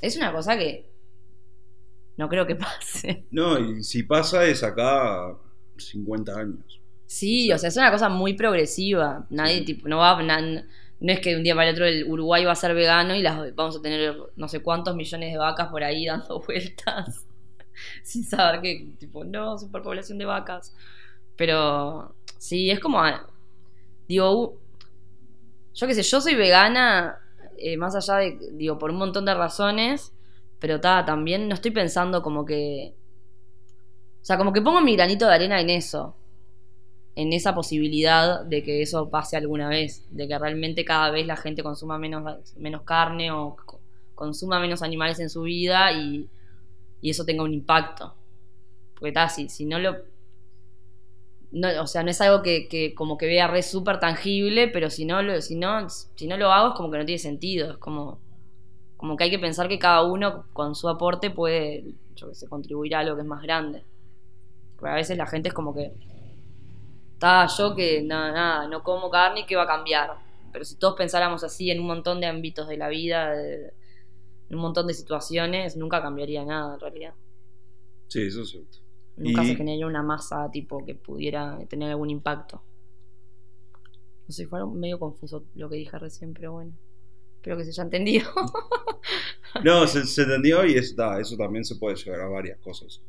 Es 0.00 0.16
una 0.16 0.32
cosa 0.32 0.56
que 0.56 0.86
no 2.16 2.28
creo 2.28 2.46
que 2.46 2.54
pase. 2.66 3.24
No, 3.30 3.58
y 3.58 3.82
si 3.82 4.02
pasa 4.02 4.44
es 4.44 4.62
acá 4.62 5.34
50 5.78 6.38
años. 6.38 6.80
Sí, 7.06 7.52
o 7.52 7.58
sea, 7.58 7.68
es 7.68 7.76
una 7.76 7.90
cosa 7.90 8.08
muy 8.08 8.34
progresiva. 8.34 9.26
Nadie, 9.30 9.58
Sí. 9.58 9.64
tipo, 9.64 9.88
no 9.88 9.98
va, 9.98 10.22
na- 10.22 10.40
no 11.00 11.12
es 11.12 11.20
que 11.20 11.30
de 11.30 11.36
un 11.36 11.42
día 11.42 11.54
para 11.54 11.68
el 11.68 11.74
otro 11.74 11.84
el 11.86 12.04
Uruguay 12.08 12.44
va 12.44 12.52
a 12.52 12.56
ser 12.56 12.74
vegano 12.74 13.14
y 13.14 13.22
las 13.22 13.54
vamos 13.54 13.76
a 13.76 13.82
tener 13.82 14.14
no 14.36 14.48
sé 14.48 14.60
cuántos 14.60 14.94
millones 14.94 15.32
de 15.32 15.38
vacas 15.38 15.68
por 15.68 15.82
ahí 15.82 16.06
dando 16.06 16.40
vueltas 16.46 17.26
sin 18.02 18.24
saber 18.24 18.60
que, 18.62 18.94
tipo, 18.98 19.24
no, 19.24 19.58
superpoblación 19.58 20.18
de 20.18 20.24
vacas. 20.26 20.74
Pero 21.36 22.14
sí, 22.38 22.70
es 22.70 22.80
como, 22.80 23.00
ah, 23.00 23.26
digo, 24.08 24.58
yo 25.74 25.86
qué 25.86 25.94
sé, 25.94 26.02
yo 26.02 26.20
soy 26.20 26.34
vegana 26.34 27.18
eh, 27.58 27.76
más 27.76 27.94
allá 27.94 28.16
de, 28.16 28.38
digo, 28.52 28.78
por 28.78 28.90
un 28.90 28.98
montón 28.98 29.24
de 29.24 29.34
razones, 29.34 30.12
pero 30.58 30.80
ta, 30.80 31.04
también 31.04 31.48
no 31.48 31.54
estoy 31.54 31.70
pensando 31.70 32.22
como 32.22 32.44
que, 32.44 32.94
o 34.20 34.24
sea, 34.24 34.38
como 34.38 34.52
que 34.52 34.62
pongo 34.62 34.80
mi 34.80 34.94
granito 34.96 35.26
de 35.26 35.34
arena 35.34 35.60
en 35.60 35.70
eso 35.70 36.16
en 37.14 37.32
esa 37.32 37.54
posibilidad 37.54 38.42
de 38.44 38.62
que 38.62 38.82
eso 38.82 39.10
pase 39.10 39.36
alguna 39.36 39.68
vez, 39.68 40.04
de 40.10 40.26
que 40.28 40.38
realmente 40.38 40.84
cada 40.84 41.10
vez 41.10 41.26
la 41.26 41.36
gente 41.36 41.62
consuma 41.62 41.98
menos, 41.98 42.54
menos 42.56 42.82
carne 42.82 43.30
o 43.30 43.56
co- 43.66 43.80
consuma 44.14 44.58
menos 44.60 44.82
animales 44.82 45.20
en 45.20 45.28
su 45.28 45.42
vida 45.42 45.92
y, 45.92 46.28
y 47.02 47.10
eso 47.10 47.26
tenga 47.26 47.42
un 47.42 47.52
impacto. 47.52 48.14
Porque 48.94 49.08
está, 49.08 49.28
si, 49.28 49.50
si 49.50 49.66
no 49.66 49.78
lo... 49.78 49.96
O 51.82 51.86
sea, 51.86 52.02
no 52.02 52.10
es 52.10 52.20
algo 52.22 52.42
que, 52.42 52.94
como 52.96 53.18
que 53.18 53.26
vea 53.26 53.46
re 53.46 53.62
súper 53.62 54.00
tangible, 54.00 54.68
pero 54.68 54.88
si 54.88 55.04
no, 55.04 55.20
lo, 55.20 55.42
si, 55.42 55.56
no, 55.56 55.90
si 55.90 56.26
no 56.26 56.38
lo 56.38 56.50
hago 56.50 56.70
es 56.70 56.74
como 56.76 56.90
que 56.90 56.96
no 56.96 57.04
tiene 57.04 57.18
sentido, 57.18 57.72
es 57.72 57.76
como, 57.76 58.20
como 58.96 59.18
que 59.18 59.24
hay 59.24 59.30
que 59.30 59.38
pensar 59.38 59.68
que 59.68 59.78
cada 59.78 60.02
uno 60.02 60.46
con 60.54 60.74
su 60.74 60.88
aporte 60.88 61.28
puede, 61.28 61.84
yo 62.14 62.28
que 62.28 62.34
sé, 62.34 62.48
contribuir 62.48 62.94
a 62.94 63.00
algo 63.00 63.16
que 63.16 63.20
es 63.20 63.28
más 63.28 63.42
grande. 63.42 63.84
Porque 64.76 64.92
a 64.92 64.94
veces 64.94 65.18
la 65.18 65.26
gente 65.26 65.48
es 65.48 65.54
como 65.54 65.74
que 65.74 65.92
está 67.12 67.46
yo 67.46 67.74
que 67.74 68.00
nada, 68.02 68.32
nada, 68.32 68.68
no 68.68 68.82
como 68.82 69.10
carne, 69.10 69.44
¿qué 69.44 69.56
va 69.56 69.64
a 69.64 69.66
cambiar? 69.66 70.14
Pero 70.52 70.64
si 70.64 70.76
todos 70.76 70.94
pensáramos 70.96 71.44
así 71.44 71.70
en 71.70 71.80
un 71.80 71.86
montón 71.86 72.20
de 72.20 72.28
ámbitos 72.28 72.66
de 72.66 72.78
la 72.78 72.88
vida, 72.88 73.34
en 74.52 74.56
un 74.58 74.62
montón 74.62 74.86
de 74.86 74.92
situaciones, 74.94 75.76
nunca 75.78 76.02
cambiaría 76.02 76.44
nada 76.44 76.74
en 76.74 76.80
realidad. 76.80 77.14
Sí, 78.08 78.20
eso 78.22 78.42
es 78.42 78.50
cierto. 78.50 78.78
Nunca 79.16 79.42
Y- 79.42 79.46
se 79.48 79.56
generaría 79.56 79.86
una 79.86 80.02
masa 80.02 80.50
tipo 80.50 80.84
que 80.84 80.94
pudiera 80.94 81.58
tener 81.68 81.90
algún 81.90 82.10
impacto. 82.10 82.62
No 84.28 84.32
sé, 84.34 84.46
fue 84.46 84.64
medio 84.66 84.98
confuso 84.98 85.44
lo 85.54 85.68
que 85.68 85.76
dije 85.76 85.98
recién, 85.98 86.34
pero 86.34 86.52
bueno. 86.52 86.72
Espero 87.36 87.56
que 87.56 87.64
se 87.64 87.70
haya 87.70 87.82
entendido. 87.82 88.28
No, 89.64 89.86
se, 89.86 90.06
se 90.06 90.22
entendió 90.22 90.64
y 90.64 90.72
eso, 90.72 90.94
da, 90.96 91.20
eso 91.20 91.36
también 91.36 91.62
se 91.62 91.76
puede 91.76 91.94
llegar 91.96 92.20
a 92.22 92.26
varias 92.28 92.58
cosas. 92.60 93.02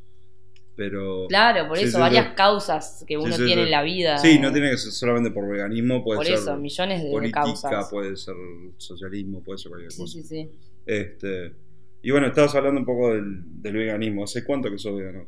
Pero. 0.76 1.26
claro, 1.30 1.70
por 1.70 1.78
Sí, 1.78 1.86
eso, 1.86 1.94
sí, 1.98 2.02
varias 2.02 2.28
sí. 2.28 2.32
causas 2.36 3.06
que 3.08 3.18
uno 3.18 3.28
Sí, 3.36 3.44
sí, 3.44 3.46
tiene 3.46 3.62
sí. 3.62 3.66
en 3.68 3.72
la 3.72 3.82
vida. 3.84 4.18
Sí, 4.18 4.40
no 4.40 4.52
tiene 4.52 4.72
que 4.72 4.78
ser 4.78 4.92
solamente 4.92 5.32
por 5.32 5.48
veganismo, 5.48 6.04
puede 6.04 6.18
Por 6.18 6.26
ser 6.26 6.36
eso, 6.36 6.58
millones 6.58 7.00
de, 7.02 7.06
de 7.06 7.12
política, 7.14 7.44
causas. 7.44 7.90
puede 7.90 8.18
ser 8.18 8.36
socialismo, 8.78 9.42
puede 9.42 9.58
ser 9.60 9.70
cualquier 9.70 9.92
Sí, 9.94 10.02
cosa. 10.02 10.12
sí, 10.14 10.24
sí. 10.24 10.50
Este, 10.86 11.54
y 12.02 12.12
bueno, 12.12 12.28
estabas 12.28 12.56
hablando 12.56 12.80
un 12.80 12.86
poco 12.86 13.14
del, 13.14 13.44
veganismo. 13.62 14.24
¿Hace 14.24 14.44
cuánto 14.44 14.70
que 14.70 14.78
sos 14.78 14.96
vegano? 14.98 15.26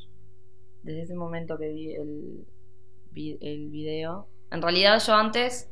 desde 0.84 1.02
ese 1.04 1.16
momento 1.16 1.58
que 1.58 1.70
vi 1.70 1.94
el, 1.96 2.46
vi- 3.12 3.38
el 3.42 3.70
video. 3.70 4.28
En 4.52 4.62
realidad 4.62 5.02
yo 5.06 5.14
antes, 5.16 5.70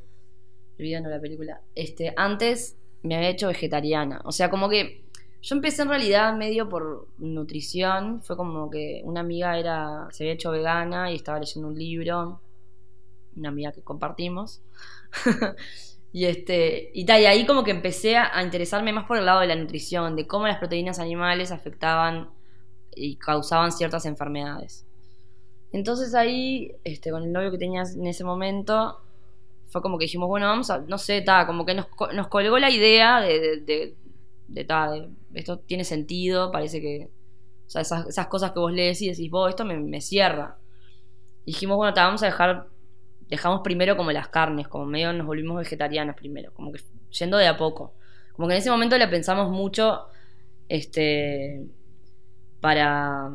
el 0.78 0.84
video 0.86 1.02
no 1.02 1.10
la 1.10 1.22
película, 1.22 1.62
este, 1.76 2.14
antes 2.18 2.78
me 3.04 3.16
había 3.16 3.30
hecho 3.30 3.48
vegetariana. 3.48 4.22
O 4.26 4.32
sea, 4.32 4.50
como 4.50 4.70
que 4.70 5.04
yo 5.42 5.56
empecé 5.56 5.84
en 5.84 5.90
realidad 5.90 6.36
medio 6.38 6.70
por 6.70 7.08
nutrición. 7.18 8.22
Fue 8.22 8.38
como 8.38 8.70
que 8.70 9.02
una 9.06 9.22
amiga 9.22 9.60
era, 9.60 10.08
se 10.12 10.24
había 10.24 10.34
hecho 10.34 10.52
vegana 10.52 11.12
y 11.12 11.16
estaba 11.16 11.40
leyendo 11.40 11.68
un 11.70 11.78
libro. 11.78 12.42
Una 13.36 13.50
amiga 13.50 13.72
que 13.72 13.82
compartimos. 13.82 14.62
Y 16.16 16.26
este, 16.26 16.92
y, 16.94 17.06
tal, 17.06 17.22
y 17.22 17.26
ahí 17.26 17.46
como 17.48 17.64
que 17.64 17.72
empecé 17.72 18.18
a, 18.18 18.42
interesarme 18.44 18.94
más 18.94 19.06
por 19.08 19.18
el 19.18 19.26
lado 19.26 19.40
de 19.40 19.48
la 19.48 19.56
nutrición, 19.56 20.16
de 20.16 20.28
cómo 20.28 20.46
las 20.48 20.60
proteínas 20.60 21.00
animales 21.00 21.52
afectaban 21.52 22.30
y 22.96 23.16
causaban 23.16 23.72
ciertas 23.72 24.06
enfermedades. 24.06 24.86
Entonces 25.72 26.14
ahí, 26.14 26.76
este, 26.84 27.10
con 27.10 27.24
el 27.24 27.32
novio 27.32 27.50
que 27.50 27.58
tenías 27.58 27.96
en 27.96 28.06
ese 28.06 28.24
momento, 28.24 29.02
fue 29.70 29.82
como 29.82 29.98
que 29.98 30.06
dijimos, 30.06 30.30
bueno, 30.30 30.46
vamos 30.46 30.70
a, 30.70 30.82
no 30.82 31.00
sé, 31.00 31.22
ta, 31.22 31.48
como 31.48 31.66
que 31.66 31.74
nos, 31.74 31.88
nos 32.14 32.28
colgó 32.28 32.60
la 32.60 32.70
idea 32.70 33.20
de, 33.20 33.96
de, 34.48 34.64
ta, 34.66 34.92
esto 35.34 35.58
tiene 35.58 35.84
sentido, 35.84 36.52
parece 36.52 36.80
que, 36.80 37.10
o 37.66 37.70
sea, 37.72 37.82
esas, 37.82 38.08
esas 38.08 38.28
cosas 38.28 38.52
que 38.52 38.60
vos 38.60 38.72
lees 38.72 39.02
y 39.02 39.10
decís, 39.10 39.32
vos, 39.32 39.50
esto 39.50 39.66
me, 39.66 39.80
me 39.80 40.00
cierra. 40.00 40.60
Y 41.44 41.54
dijimos, 41.54 41.78
bueno, 41.78 41.92
ta, 41.96 42.06
vamos 42.06 42.22
a 42.22 42.28
dejar, 42.28 42.68
dejamos 43.34 43.62
primero 43.64 43.98
como 43.98 44.12
las 44.12 44.30
carnes, 44.30 44.68
como 44.68 44.86
medio 44.86 45.14
nos 45.14 45.28
volvimos 45.28 45.58
vegetarianos 45.58 46.16
primero, 46.16 46.54
como 46.54 46.72
que 46.72 46.82
yendo 47.12 47.38
de 47.38 47.48
a 47.48 47.58
poco. 47.58 47.96
Como 48.34 48.48
que 48.48 48.56
en 48.56 48.60
ese 48.60 48.72
momento 48.72 48.98
le 48.98 49.08
pensamos 49.08 49.50
mucho, 49.52 50.08
este, 50.70 51.66
para 52.62 53.32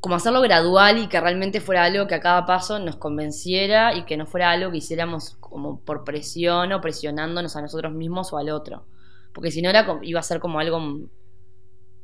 como 0.00 0.14
hacerlo 0.14 0.40
gradual 0.40 0.98
y 0.98 1.08
que 1.08 1.20
realmente 1.20 1.60
fuera 1.60 1.84
algo 1.84 2.06
que 2.06 2.14
a 2.14 2.20
cada 2.20 2.46
paso 2.46 2.78
nos 2.78 2.96
convenciera 2.96 3.94
y 3.96 4.04
que 4.04 4.16
no 4.16 4.26
fuera 4.26 4.50
algo 4.52 4.70
que 4.70 4.78
hiciéramos 4.78 5.36
como 5.40 5.80
por 5.80 6.04
presión 6.04 6.72
o 6.72 6.80
presionándonos 6.80 7.56
a 7.56 7.62
nosotros 7.62 7.92
mismos 7.92 8.32
o 8.32 8.38
al 8.38 8.50
otro. 8.50 8.86
Porque 9.32 9.50
si 9.50 9.60
no 9.60 9.68
era 9.70 9.86
iba 10.02 10.20
a 10.20 10.22
ser 10.22 10.38
como 10.40 10.60
algo 10.60 10.80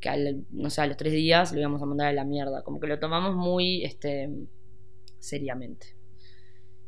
que 0.01 0.09
al- 0.09 0.45
no 0.51 0.71
sé, 0.71 0.81
a 0.83 0.87
los 0.87 0.97
tres 0.97 1.13
días 1.13 1.53
lo 1.53 1.61
íbamos 1.61 1.83
a 1.83 1.87
mandar 1.87 2.09
a 2.09 2.13
la 2.13 2.25
mierda. 2.25 2.63
Como 2.63 2.81
que 2.81 2.87
lo 2.87 2.99
tomamos 2.99 3.35
muy 3.35 3.85
este 3.85 4.31
seriamente. 5.19 5.97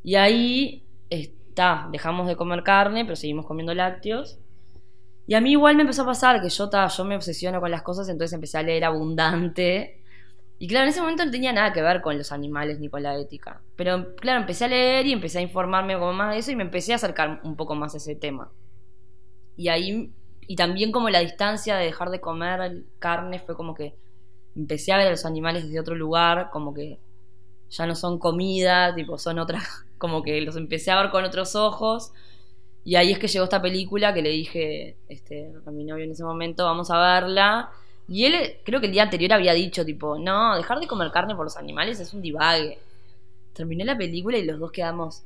Y 0.06 0.14
ahí 0.14 0.84
está, 1.10 1.88
dejamos 1.90 2.28
de 2.28 2.36
comer 2.36 2.62
carne, 2.62 3.04
pero 3.04 3.16
seguimos 3.16 3.44
comiendo 3.44 3.74
lácteos. 3.74 4.38
Y 5.26 5.34
a 5.34 5.40
mí 5.40 5.50
igual 5.50 5.74
me 5.74 5.82
empezó 5.82 6.02
a 6.02 6.06
pasar 6.06 6.40
que 6.40 6.48
yo, 6.48 6.70
ta, 6.70 6.86
yo 6.86 7.04
me 7.04 7.16
obsesiono 7.16 7.60
con 7.60 7.72
las 7.72 7.82
cosas, 7.82 8.08
entonces 8.08 8.32
empecé 8.32 8.56
a 8.56 8.62
leer 8.62 8.84
abundante. 8.84 10.00
Y 10.60 10.68
claro, 10.68 10.84
en 10.84 10.90
ese 10.90 11.00
momento 11.00 11.24
no 11.24 11.32
tenía 11.32 11.52
nada 11.52 11.72
que 11.72 11.82
ver 11.82 12.02
con 12.02 12.16
los 12.16 12.30
animales 12.30 12.78
ni 12.78 12.88
con 12.88 13.02
la 13.02 13.18
ética. 13.18 13.60
Pero 13.74 14.14
claro, 14.14 14.38
empecé 14.38 14.66
a 14.66 14.68
leer 14.68 15.06
y 15.06 15.12
empecé 15.12 15.40
a 15.40 15.42
informarme 15.42 15.98
como 15.98 16.12
más 16.12 16.34
de 16.34 16.38
eso 16.38 16.52
y 16.52 16.56
me 16.56 16.62
empecé 16.62 16.92
a 16.92 16.96
acercar 16.96 17.40
un 17.42 17.56
poco 17.56 17.74
más 17.74 17.94
a 17.94 17.96
ese 17.96 18.14
tema. 18.14 18.52
Y 19.56 19.70
ahí, 19.70 20.12
y 20.46 20.54
también 20.54 20.92
como 20.92 21.10
la 21.10 21.18
distancia 21.18 21.74
de 21.74 21.86
dejar 21.86 22.10
de 22.10 22.20
comer 22.20 22.84
carne 23.00 23.40
fue 23.40 23.56
como 23.56 23.74
que 23.74 23.96
empecé 24.54 24.92
a 24.92 24.98
ver 24.98 25.08
a 25.08 25.10
los 25.10 25.26
animales 25.26 25.64
desde 25.64 25.80
otro 25.80 25.96
lugar, 25.96 26.50
como 26.52 26.72
que 26.72 27.00
ya 27.70 27.86
no 27.86 27.94
son 27.96 28.18
comida, 28.18 28.94
tipo 28.94 29.18
son 29.18 29.38
otras, 29.38 29.64
como 29.98 30.22
que 30.22 30.40
los 30.42 30.56
empecé 30.56 30.90
a 30.90 31.00
ver 31.02 31.10
con 31.10 31.24
otros 31.24 31.54
ojos. 31.56 32.12
Y 32.84 32.96
ahí 32.96 33.12
es 33.12 33.18
que 33.18 33.28
llegó 33.28 33.44
esta 33.44 33.62
película 33.62 34.14
que 34.14 34.22
le 34.22 34.30
dije 34.30 34.96
este, 35.08 35.52
a 35.66 35.70
mi 35.72 35.84
novio 35.84 36.04
en 36.04 36.12
ese 36.12 36.24
momento, 36.24 36.64
vamos 36.64 36.90
a 36.90 36.98
verla. 37.00 37.70
Y 38.08 38.24
él, 38.26 38.58
creo 38.64 38.80
que 38.80 38.86
el 38.86 38.92
día 38.92 39.02
anterior 39.04 39.32
había 39.32 39.54
dicho, 39.54 39.84
tipo, 39.84 40.18
no, 40.18 40.56
dejar 40.56 40.78
de 40.80 40.86
comer 40.86 41.10
carne 41.10 41.34
por 41.34 41.44
los 41.46 41.56
animales 41.56 41.98
es 42.00 42.14
un 42.14 42.22
divague. 42.22 42.78
Terminé 43.54 43.84
la 43.84 43.96
película 43.98 44.38
y 44.38 44.44
los 44.44 44.58
dos 44.60 44.72
quedamos. 44.72 45.22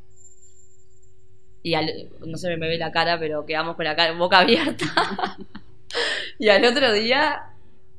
Y 1.62 1.75
al- 1.75 2.09
no 2.26 2.37
se 2.38 2.56
me 2.56 2.68
ve 2.68 2.78
la 2.78 2.90
cara, 2.92 3.18
pero 3.18 3.44
quedamos 3.44 3.76
con 3.76 3.85
la 3.85 3.94
cara, 3.97 4.12
boca 4.16 4.38
abierta. 4.38 4.87
y 6.38 6.49
al 6.49 6.64
otro 6.64 6.92
día, 6.92 7.42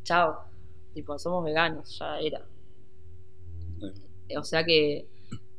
chao. 0.03 0.39
Tipo, 0.93 1.17
somos 1.19 1.43
veganos, 1.45 1.97
ya 1.99 2.19
era. 2.19 2.41
O 4.37 4.43
sea 4.43 4.65
que 4.65 5.07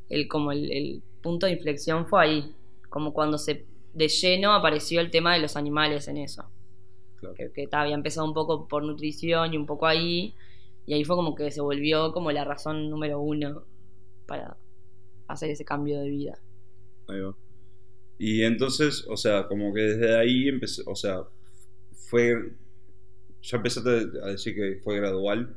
el, 0.08 0.28
como 0.28 0.52
el, 0.52 0.70
el 0.72 1.02
punto 1.22 1.46
de 1.46 1.52
inflexión 1.52 2.06
fue 2.06 2.22
ahí. 2.24 2.56
Como 2.88 3.12
cuando 3.14 3.38
se 3.38 3.66
de 3.94 4.08
lleno 4.08 4.52
apareció 4.54 5.00
el 5.00 5.10
tema 5.10 5.34
de 5.34 5.40
los 5.40 5.56
animales 5.56 6.08
en 6.08 6.16
eso 6.18 6.44
Claro. 7.16 7.36
que, 7.36 7.52
que 7.52 7.66
ta, 7.68 7.82
había 7.82 7.94
empezado 7.94 8.26
un 8.26 8.34
poco 8.34 8.68
por 8.68 8.82
nutrición 8.84 9.54
y 9.54 9.56
un 9.56 9.66
poco 9.66 9.86
ahí, 9.86 10.34
y 10.86 10.94
ahí 10.94 11.04
fue 11.04 11.16
como 11.16 11.34
que 11.34 11.50
se 11.50 11.60
volvió 11.60 12.12
como 12.12 12.32
la 12.32 12.44
razón 12.44 12.90
número 12.90 13.20
uno 13.20 13.64
para 14.26 14.58
hacer 15.28 15.50
ese 15.50 15.64
cambio 15.64 16.00
de 16.00 16.10
vida. 16.10 16.42
Ahí 17.08 17.20
va. 17.20 17.36
Y 18.18 18.42
entonces, 18.44 19.04
o 19.08 19.16
sea, 19.16 19.48
como 19.48 19.74
que 19.74 19.80
desde 19.82 20.18
ahí 20.18 20.48
empecé, 20.48 20.82
o 20.86 20.94
sea, 20.94 21.24
fue, 21.92 22.34
ya 23.42 23.56
empezaste 23.58 23.90
a 24.22 24.28
decir 24.28 24.54
que 24.54 24.80
fue 24.82 24.96
gradual, 24.98 25.56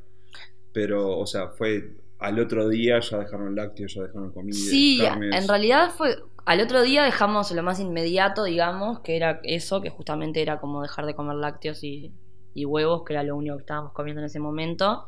pero, 0.74 1.18
o 1.20 1.28
sea, 1.28 1.50
fue 1.50 1.98
al 2.26 2.40
otro 2.40 2.68
día 2.70 3.00
ya 3.00 3.20
dejaron 3.20 3.56
lácteos, 3.56 3.94
ya 3.96 4.04
dejaron 4.04 4.32
comida, 4.32 4.56
Sí, 4.56 5.00
carnes. 5.02 5.36
en 5.36 5.48
realidad 5.48 5.92
fue, 5.96 6.18
al 6.46 6.62
otro 6.62 6.82
día 6.84 7.04
dejamos 7.04 7.52
lo 7.52 7.64
más 7.64 7.80
inmediato, 7.80 8.44
digamos, 8.44 9.00
que 9.00 9.16
era 9.16 9.40
eso, 9.44 9.82
que 9.82 9.90
justamente 9.90 10.42
era 10.42 10.60
como 10.60 10.82
dejar 10.82 11.06
de 11.06 11.16
comer 11.16 11.36
lácteos 11.36 11.84
y, 11.84 12.12
y 12.54 12.66
huevos, 12.66 13.04
que 13.06 13.14
era 13.14 13.24
lo 13.24 13.36
único 13.36 13.56
que 13.58 13.62
estábamos 13.62 13.94
comiendo 13.94 14.22
en 14.22 14.26
ese 14.28 14.40
momento. 14.40 15.08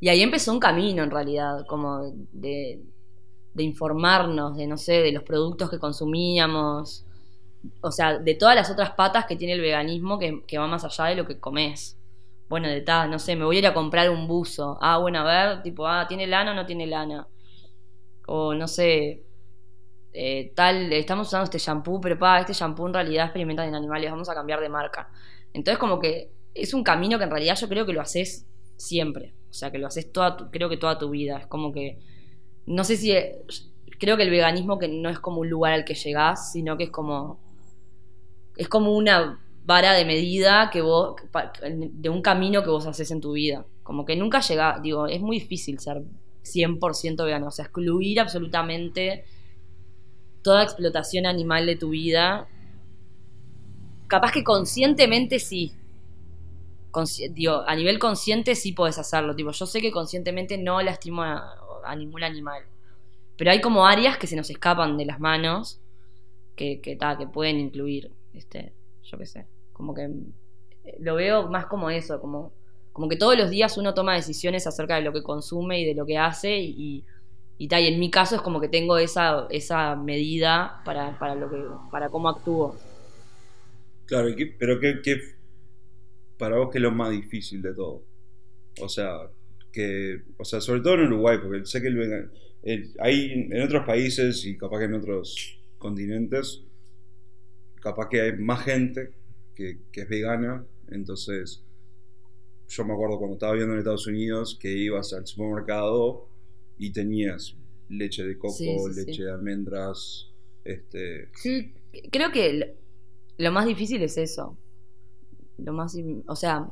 Y 0.00 0.08
ahí 0.08 0.22
empezó 0.22 0.52
un 0.52 0.60
camino, 0.60 1.02
en 1.02 1.10
realidad, 1.10 1.64
como 1.66 2.12
de, 2.32 2.82
de 3.54 3.62
informarnos, 3.62 4.56
de 4.56 4.66
no 4.66 4.76
sé, 4.76 4.94
de 5.02 5.12
los 5.12 5.22
productos 5.22 5.70
que 5.70 5.78
consumíamos, 5.78 7.04
o 7.80 7.90
sea, 7.90 8.18
de 8.18 8.34
todas 8.34 8.54
las 8.54 8.70
otras 8.70 8.90
patas 8.92 9.26
que 9.26 9.36
tiene 9.36 9.54
el 9.54 9.60
veganismo 9.60 10.18
que, 10.18 10.42
que 10.46 10.58
va 10.58 10.66
más 10.66 10.84
allá 10.84 11.06
de 11.06 11.16
lo 11.16 11.26
que 11.26 11.38
comes. 11.40 11.95
Bueno, 12.48 12.68
de 12.68 12.80
tal, 12.82 13.10
no 13.10 13.18
sé, 13.18 13.34
me 13.36 13.44
voy 13.44 13.56
a 13.56 13.58
ir 13.60 13.66
a 13.66 13.74
comprar 13.74 14.08
un 14.10 14.28
buzo. 14.28 14.78
Ah, 14.80 14.98
bueno, 14.98 15.18
a 15.20 15.24
ver, 15.24 15.62
tipo, 15.62 15.86
ah, 15.86 16.06
¿tiene 16.08 16.26
lana 16.26 16.52
o 16.52 16.54
no 16.54 16.64
tiene 16.66 16.86
lana? 16.86 17.26
O 18.28 18.54
no 18.54 18.68
sé, 18.68 19.24
eh, 20.12 20.52
tal, 20.56 20.92
estamos 20.92 21.28
usando 21.28 21.44
este 21.44 21.58
shampoo, 21.58 22.00
pero 22.00 22.18
pa, 22.18 22.40
este 22.40 22.52
shampoo 22.54 22.88
en 22.88 22.94
realidad 22.94 23.26
experimenta 23.26 23.66
en 23.66 23.74
animales, 23.74 24.10
vamos 24.10 24.28
a 24.30 24.34
cambiar 24.34 24.60
de 24.60 24.68
marca. 24.70 25.10
Entonces, 25.54 25.78
como 25.78 26.00
que 26.00 26.32
es 26.54 26.74
un 26.74 26.84
camino 26.84 27.18
que 27.18 27.24
en 27.24 27.30
realidad 27.30 27.56
yo 27.60 27.68
creo 27.68 27.86
que 27.86 27.92
lo 27.94 28.00
haces 28.02 28.46
siempre. 28.76 29.34
O 29.50 29.54
sea, 29.54 29.70
que 29.72 29.78
lo 29.78 29.86
haces 29.88 30.12
toda 30.12 30.36
tu- 30.36 30.50
creo 30.50 30.68
que 30.68 30.76
toda 30.78 30.98
tu 30.98 31.10
vida. 31.10 31.38
Es 31.38 31.46
como 31.48 31.72
que. 31.72 31.98
No 32.66 32.84
sé 32.84 32.96
si. 32.96 33.12
Creo 33.98 34.16
que 34.16 34.24
el 34.24 34.30
veganismo 34.30 34.78
que 34.78 34.88
no 34.88 35.08
es 35.10 35.18
como 35.20 35.40
un 35.40 35.50
lugar 35.50 35.72
al 35.74 35.84
que 35.84 35.94
llegás, 35.94 36.52
sino 36.52 36.76
que 36.78 36.84
es 36.84 36.90
como. 36.90 37.40
Es 38.56 38.68
como 38.68 38.96
una 38.96 39.40
vara 39.66 39.92
de 39.92 40.04
medida 40.04 40.70
que 40.70 40.80
vos. 40.80 41.16
de 41.62 42.08
un 42.08 42.22
camino 42.22 42.62
que 42.62 42.70
vos 42.70 42.86
haces 42.86 43.10
en 43.10 43.20
tu 43.20 43.32
vida. 43.32 43.66
Como 43.82 44.04
que 44.06 44.16
nunca 44.16 44.40
llegás. 44.40 44.80
Digo, 44.80 45.06
es 45.06 45.20
muy 45.20 45.40
difícil 45.40 45.78
ser 45.80 46.02
100% 46.44 47.24
vegano. 47.24 47.48
O 47.48 47.50
sea, 47.50 47.64
excluir 47.64 48.20
absolutamente 48.20 49.24
toda 50.42 50.62
explotación 50.62 51.26
animal 51.26 51.66
de 51.66 51.76
tu 51.76 51.90
vida. 51.90 52.48
Capaz 54.06 54.32
que 54.32 54.44
conscientemente 54.44 55.40
sí. 55.40 55.72
Digo, 57.32 57.62
a 57.66 57.74
nivel 57.74 57.98
consciente 57.98 58.54
sí 58.54 58.72
puedes 58.72 58.98
hacerlo. 58.98 59.34
Tipo, 59.34 59.50
yo 59.50 59.66
sé 59.66 59.80
que 59.80 59.90
conscientemente 59.90 60.56
no 60.56 60.80
lastimo 60.80 61.22
a, 61.22 61.44
a 61.84 61.96
ningún 61.96 62.22
animal. 62.22 62.62
Pero 63.36 63.50
hay 63.50 63.60
como 63.60 63.84
áreas 63.84 64.16
que 64.16 64.26
se 64.26 64.36
nos 64.36 64.48
escapan 64.48 64.96
de 64.96 65.04
las 65.04 65.20
manos 65.20 65.80
que, 66.54 66.80
que, 66.80 66.96
ta, 66.96 67.18
que 67.18 67.26
pueden 67.26 67.58
incluir. 67.58 68.12
Este, 68.32 68.72
yo 69.02 69.18
qué 69.18 69.26
sé. 69.26 69.46
Como 69.76 69.94
que 69.94 70.04
eh, 70.84 70.96
lo 71.00 71.14
veo 71.16 71.48
más 71.50 71.66
como 71.66 71.90
eso, 71.90 72.20
como, 72.20 72.52
como 72.92 73.08
que 73.08 73.16
todos 73.16 73.36
los 73.38 73.50
días 73.50 73.76
uno 73.78 73.94
toma 73.94 74.14
decisiones 74.16 74.66
acerca 74.66 74.96
de 74.96 75.02
lo 75.02 75.12
que 75.12 75.22
consume 75.22 75.80
y 75.80 75.86
de 75.86 75.94
lo 75.94 76.06
que 76.06 76.18
hace 76.18 76.58
y, 76.58 77.04
y, 77.58 77.68
ta, 77.68 77.80
y 77.80 77.88
en 77.88 78.00
mi 78.00 78.10
caso 78.10 78.36
es 78.36 78.42
como 78.42 78.60
que 78.60 78.68
tengo 78.68 78.98
esa, 78.98 79.46
esa 79.50 79.96
medida 79.96 80.82
para, 80.84 81.18
para 81.18 81.34
lo 81.36 81.50
que 81.50 81.58
para 81.90 82.10
cómo 82.10 82.28
actúo. 82.28 82.82
Claro, 84.06 84.28
¿y 84.28 84.36
qué- 84.36 84.46
pero 84.58 84.80
qué, 84.80 85.00
qué- 85.02 85.20
para 86.38 86.56
vos 86.56 86.70
qué 86.70 86.78
es 86.78 86.82
lo 86.82 86.90
más 86.92 87.10
difícil 87.10 87.62
de 87.62 87.74
todo? 87.74 88.04
O 88.80 88.88
sea, 88.88 89.12
que, 89.72 90.22
o 90.38 90.44
sea, 90.44 90.60
sobre 90.60 90.80
todo 90.82 90.94
en 90.96 91.08
Uruguay, 91.08 91.38
porque 91.42 91.66
sé 91.66 91.82
que 91.82 91.88
el 91.88 92.30
el- 92.62 92.94
hay 93.00 93.32
en 93.50 93.62
otros 93.62 93.86
países 93.86 94.44
y 94.46 94.56
capaz 94.58 94.80
que 94.80 94.84
en 94.86 94.94
otros 94.94 95.60
continentes, 95.78 96.64
capaz 97.80 98.08
que 98.08 98.20
hay 98.20 98.32
más 98.38 98.64
gente 98.64 99.10
que, 99.56 99.78
que 99.90 100.02
es 100.02 100.08
vegana, 100.08 100.64
entonces 100.88 101.64
yo 102.68 102.84
me 102.84 102.92
acuerdo 102.92 103.18
cuando 103.18 103.34
estaba 103.34 103.54
viendo 103.54 103.72
en 103.72 103.78
Estados 103.78 104.06
Unidos 104.06 104.56
que 104.60 104.70
ibas 104.70 105.12
al 105.12 105.26
supermercado 105.26 106.28
y 106.78 106.92
tenías 106.92 107.56
leche 107.88 108.24
de 108.24 108.36
coco, 108.38 108.54
Sí, 108.54 108.76
sí, 108.78 109.00
leche 109.00 109.14
sí. 109.14 109.22
de 109.22 109.32
almendras, 109.32 110.30
este, 110.64 111.28
Sí, 111.34 111.72
creo 112.10 112.30
que 112.32 112.76
lo, 113.38 113.52
más 113.52 113.66
difícil 113.66 114.02
es 114.02 114.16
eso. 114.18 114.56
Lo 115.58 115.72
más, 115.72 115.96
o 116.26 116.36
sea, 116.36 116.68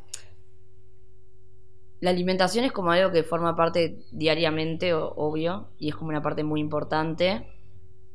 la 2.00 2.10
alimentación 2.10 2.64
es 2.64 2.72
como 2.72 2.90
algo 2.90 3.12
que 3.12 3.22
forma 3.22 3.56
parte 3.56 3.98
diariamente, 4.10 4.92
obvio, 4.92 5.68
y 5.78 5.88
es 5.88 5.94
como 5.94 6.10
una 6.10 6.22
parte 6.22 6.44
muy 6.44 6.60
importante. 6.60 7.46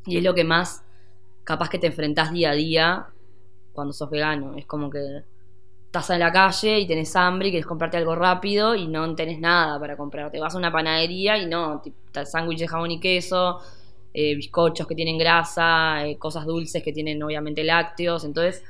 Y 0.05 0.17
es 0.17 0.23
lo 0.23 0.33
que 0.35 0.43
más 0.43 0.83
capaz 1.43 1.69
que 1.69 1.79
te 1.79 1.87
enfrentás 1.87 2.31
día 2.31 2.51
a 2.51 2.55
día 2.55 3.07
cuando 3.79 3.93
sos 3.93 4.09
vegano. 4.09 4.55
Es 4.57 4.65
como 4.65 4.89
que 4.89 4.99
estás 5.87 6.09
en 6.11 6.19
la 6.19 6.31
calle 6.31 6.79
y 6.79 6.87
tenés 6.87 7.15
hambre 7.15 7.49
y 7.49 7.51
querés 7.51 7.65
comprarte 7.65 7.97
algo 7.97 8.15
rápido 8.15 8.75
y 8.75 8.87
no 8.87 9.15
tenés 9.15 9.39
nada 9.39 9.79
para 9.79 9.97
comprarte. 9.97 10.39
Vas 10.39 10.55
a 10.55 10.57
una 10.57 10.71
panadería 10.71 11.37
y 11.37 11.47
no, 11.47 11.81
sándwich 12.25 12.59
de 12.59 12.67
jamón 12.67 12.91
y 12.91 12.99
queso, 12.99 13.59
eh, 14.13 14.35
bizcochos 14.35 14.87
que 14.87 14.95
tienen 14.95 15.17
grasa, 15.17 16.05
eh, 16.07 16.17
cosas 16.17 16.45
dulces 16.45 16.83
que 16.83 16.93
tienen 16.93 17.23
obviamente 17.23 17.63
lácteos. 17.63 18.25
Entonces, 18.25 18.63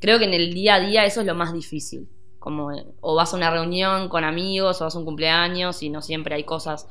creo 0.00 0.18
que 0.18 0.26
en 0.26 0.34
el 0.34 0.54
día 0.54 0.76
a 0.76 0.80
día 0.80 1.04
eso 1.04 1.20
es 1.20 1.26
lo 1.26 1.34
más 1.34 1.52
difícil. 1.52 2.08
Como, 2.38 2.72
eh, 2.72 2.84
o 3.00 3.14
vas 3.16 3.34
a 3.34 3.36
una 3.36 3.50
reunión 3.50 4.08
con 4.08 4.24
amigos, 4.24 4.80
o 4.80 4.84
vas 4.84 4.94
a 4.96 4.98
un 4.98 5.04
cumpleaños 5.04 5.82
y 5.82 5.90
no 5.90 6.02
siempre 6.02 6.34
hay 6.36 6.44
cosas 6.44 6.88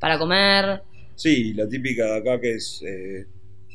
para 0.00 0.18
comer. 0.18 0.82
Sí, 1.14 1.52
la 1.54 1.68
típica 1.68 2.04
de 2.06 2.16
acá 2.18 2.40
que 2.40 2.54
es, 2.54 2.82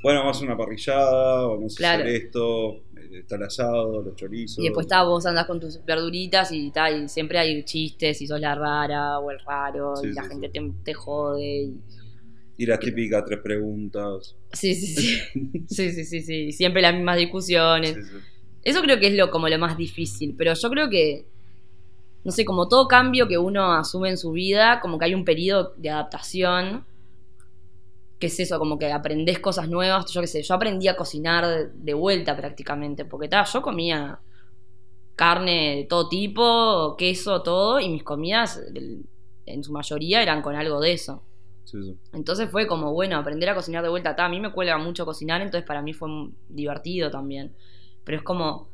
bueno, 0.03 0.19
vamos 0.21 0.41
a 0.41 0.45
una 0.45 0.57
parrillada, 0.57 1.47
vamos 1.47 1.75
Claro. 1.75 2.03
a 2.03 2.05
hacer 2.05 2.15
esto, 2.15 2.81
está 3.11 3.35
el 3.35 3.43
asado, 3.43 4.01
los 4.01 4.15
chorizos. 4.15 4.59
Y 4.59 4.63
después 4.63 4.85
está, 4.85 5.03
vos 5.03 5.25
andás 5.25 5.45
con 5.45 5.59
tus 5.59 5.83
verduritas 5.85 6.51
y, 6.51 6.71
ta, 6.71 6.91
y 6.91 7.07
siempre 7.09 7.39
hay 7.39 7.63
chistes 7.63 8.21
y 8.21 8.27
sos 8.27 8.39
la 8.39 8.55
rara 8.55 9.19
o 9.19 9.31
el 9.31 9.39
raro 9.39 9.95
Sí, 9.95 10.07
y 10.09 10.13
la 10.13 10.23
sí, 10.23 10.29
gente 10.29 10.47
sí. 10.47 10.53
te, 10.53 10.71
te 10.83 10.93
jode. 10.93 11.61
y- 11.63 11.81
Y 12.57 12.65
las 12.65 12.79
típicas 12.79 13.23
tres 13.25 13.39
preguntas. 13.43 14.35
Sí, 14.53 14.73
sí, 14.75 14.87
sí. 14.87 15.63
sí, 15.67 15.91
sí, 15.91 16.05
sí, 16.05 16.21
sí. 16.21 16.51
Siempre 16.51 16.81
las 16.81 16.93
mismas 16.93 17.17
discusiones. 17.17 17.97
Eso 18.63 18.81
creo 18.81 18.99
que 18.99 19.07
es 19.07 19.13
lo 19.13 19.29
como 19.31 19.47
lo 19.47 19.57
más 19.59 19.77
difícil, 19.77 20.33
pero 20.37 20.53
yo 20.53 20.69
creo 20.69 20.89
que 20.89 21.25
no 22.23 22.31
sé, 22.33 22.43
como 22.43 22.67
todo 22.67 22.87
cambio 22.89 23.27
que 23.29 23.37
uno 23.37 23.71
asume 23.73 24.09
en 24.09 24.17
su 24.17 24.33
vida, 24.33 24.79
como 24.81 24.99
que 24.99 25.05
hay 25.05 25.13
un 25.13 25.23
periodo 25.23 25.73
de 25.77 25.89
adaptación. 25.91 26.83
Que 28.19 28.27
es 28.27 28.39
eso, 28.39 28.57
como 28.59 28.79
que 28.79 28.91
aprendés 28.91 29.39
cosas 29.39 29.69
nuevas. 29.69 30.11
Yo 30.11 30.21
qué 30.21 30.27
sé, 30.27 30.41
yo 30.41 30.55
aprendí 30.55 30.87
a 30.87 30.95
cocinar 30.95 31.71
de, 31.71 31.93
vuelta 31.93 32.35
prácticamente, 32.35 33.05
porque 33.05 33.27
ta, 33.27 33.43
yo 33.43 33.61
comía 33.61 34.19
carne 35.15 35.77
de 35.77 35.83
todo 35.85 36.09
tipo, 36.09 36.95
queso, 36.97 37.41
todo, 37.41 37.79
y 37.79 37.89
mis 37.89 38.03
comidas 38.03 38.61
en 39.45 39.63
su 39.63 39.71
mayoría 39.71 40.21
eran 40.21 40.41
con 40.41 40.55
algo 40.55 40.79
de 40.79 40.93
eso. 40.93 41.23
Sí, 41.63 41.83
sí. 41.83 41.97
Entonces 42.13 42.49
fue 42.49 42.65
como, 42.65 42.93
bueno, 42.93 43.17
aprender 43.17 43.49
a 43.49 43.55
cocinar 43.55 43.83
de 43.83 43.89
vuelta. 43.89 44.15
Ta, 44.15 44.25
a 44.25 44.29
mí 44.29 44.39
me 44.39 44.51
cuelga 44.51 44.77
mucho 44.77 45.05
cocinar, 45.05 45.41
entonces 45.41 45.67
para 45.67 45.81
mí 45.81 45.93
fue 45.93 46.09
divertido 46.47 47.11
también. 47.11 47.53
Pero 48.03 48.17
es 48.17 48.23
como 48.23 48.69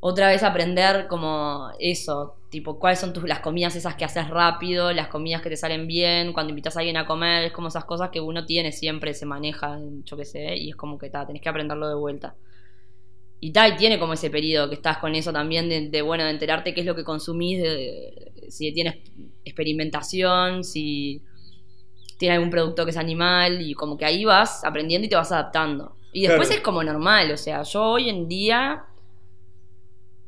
otra 0.00 0.28
vez 0.28 0.42
aprender 0.42 1.06
como 1.08 1.70
eso, 1.80 2.36
tipo, 2.50 2.78
cuáles 2.78 3.00
son 3.00 3.12
tus, 3.12 3.24
las 3.24 3.40
comidas 3.40 3.74
esas 3.76 3.96
que 3.96 4.04
haces 4.04 4.28
rápido, 4.28 4.92
las 4.92 5.08
comidas 5.08 5.42
que 5.42 5.48
te 5.50 5.56
salen 5.56 5.86
bien, 5.86 6.32
cuando 6.32 6.50
invitas 6.50 6.76
a 6.76 6.80
alguien 6.80 6.96
a 6.96 7.06
comer, 7.06 7.44
es 7.44 7.52
como 7.52 7.68
esas 7.68 7.84
cosas 7.84 8.10
que 8.10 8.20
uno 8.20 8.44
tiene 8.46 8.72
siempre, 8.72 9.14
se 9.14 9.26
maneja, 9.26 9.78
yo 10.04 10.16
qué 10.16 10.24
sé, 10.24 10.56
y 10.56 10.70
es 10.70 10.76
como 10.76 10.98
que 10.98 11.10
ta, 11.10 11.26
tenés 11.26 11.42
que 11.42 11.48
aprenderlo 11.48 11.88
de 11.88 11.94
vuelta. 11.96 12.36
Y 13.38 13.52
ta, 13.52 13.68
y 13.68 13.76
tiene 13.76 13.98
como 13.98 14.14
ese 14.14 14.30
periodo 14.30 14.68
que 14.68 14.76
estás 14.76 14.98
con 14.98 15.14
eso 15.14 15.32
también 15.32 15.68
de, 15.68 15.88
de, 15.90 16.02
bueno, 16.02 16.24
de 16.24 16.30
enterarte 16.30 16.72
qué 16.72 16.80
es 16.80 16.86
lo 16.86 16.94
que 16.96 17.04
consumís, 17.04 17.62
de- 17.62 18.32
si 18.48 18.72
tienes 18.72 18.96
experimentación, 19.44 20.64
si 20.64 21.22
tiene 22.18 22.36
algún 22.36 22.50
producto 22.50 22.84
que 22.84 22.90
es 22.92 22.96
animal 22.96 23.60
y 23.60 23.74
como 23.74 23.96
que 23.98 24.04
ahí 24.06 24.24
vas 24.24 24.64
aprendiendo 24.64 25.06
y 25.06 25.08
te 25.10 25.16
vas 25.16 25.32
adaptando. 25.32 25.96
Y 26.12 26.22
después 26.26 26.48
Claro. 26.48 26.60
es 26.60 26.64
como 26.64 26.82
normal, 26.84 27.30
o 27.32 27.36
sea, 27.36 27.62
yo 27.62 27.82
hoy 27.84 28.08
en 28.08 28.26
día 28.28 28.84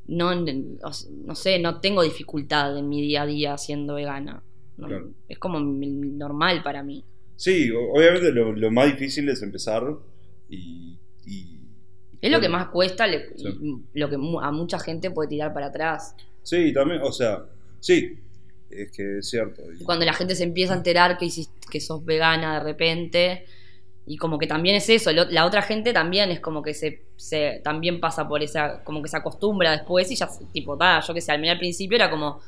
no, 0.08 0.34
no 0.34 1.34
sé, 1.34 1.58
no 1.58 1.80
tengo 1.80 2.02
dificultad 2.02 2.76
en 2.76 2.88
mi 2.88 3.00
día 3.00 3.22
a 3.22 3.26
día 3.26 3.58
siendo 3.58 3.94
vegana. 3.94 4.42
No, 4.76 4.86
Claro. 4.88 5.10
Es 5.28 5.38
como 5.38 5.58
normal 5.60 6.62
para 6.62 6.82
mí. 6.82 7.04
Sí, 7.36 7.70
obviamente 7.70 8.32
lo, 8.32 8.52
lo 8.52 8.70
más 8.70 8.86
difícil 8.86 9.28
es 9.28 9.42
empezar 9.42 9.84
y... 10.48 10.98
y- 11.26 11.58
Es 12.20 12.30
lo 12.32 12.40
que 12.40 12.48
más 12.48 12.68
cuesta, 12.68 13.06
le- 13.06 13.28
Sí. 13.36 13.48
y 13.94 13.98
lo 13.98 14.08
que 14.08 14.16
a 14.16 14.50
mucha 14.50 14.78
gente 14.78 15.10
puede 15.10 15.28
tirar 15.28 15.52
para 15.54 15.66
atrás. 15.66 16.14
Sí, 16.42 16.72
también, 16.72 17.00
o 17.02 17.12
sea, 17.12 17.44
sí, 17.80 18.18
es 18.70 18.90
que 18.92 19.18
es 19.18 19.28
cierto. 19.28 19.62
y- 19.72 19.84
Cuando 19.84 20.04
la 20.04 20.12
gente 20.14 20.34
se 20.34 20.44
empieza 20.44 20.74
a 20.74 20.78
enterar 20.78 21.16
que, 21.18 21.26
hiciste, 21.26 21.54
que 21.70 21.80
sos 21.80 22.04
vegana 22.04 22.54
de 22.54 22.64
repente, 22.64 23.44
y 24.08 24.16
como 24.16 24.38
que 24.38 24.46
también 24.48 24.76
es 24.76 24.88
eso, 24.88 25.12
la 25.12 25.44
otra 25.46 25.62
gente 25.62 25.92
también 25.92 26.30
es 26.30 26.40
como 26.40 26.62
que 26.62 26.74
se, 26.74 27.04
se 27.16 27.60
también 27.64 28.00
pasa 28.00 28.28
por 28.28 28.42
esa, 28.42 28.82
como 28.84 29.02
que 29.02 29.08
se 29.08 29.16
acostumbra 29.18 29.72
después 29.72 30.10
y 30.10 30.16
ya, 30.16 30.28
tipo, 30.52 30.76
da, 30.76 31.00
yo 31.00 31.14
que 31.14 31.20
sé, 31.20 31.32
al 31.32 31.40
menos 31.40 31.54
al 31.54 31.58
principio 31.60 31.96
era 31.96 32.10
como, 32.10 32.40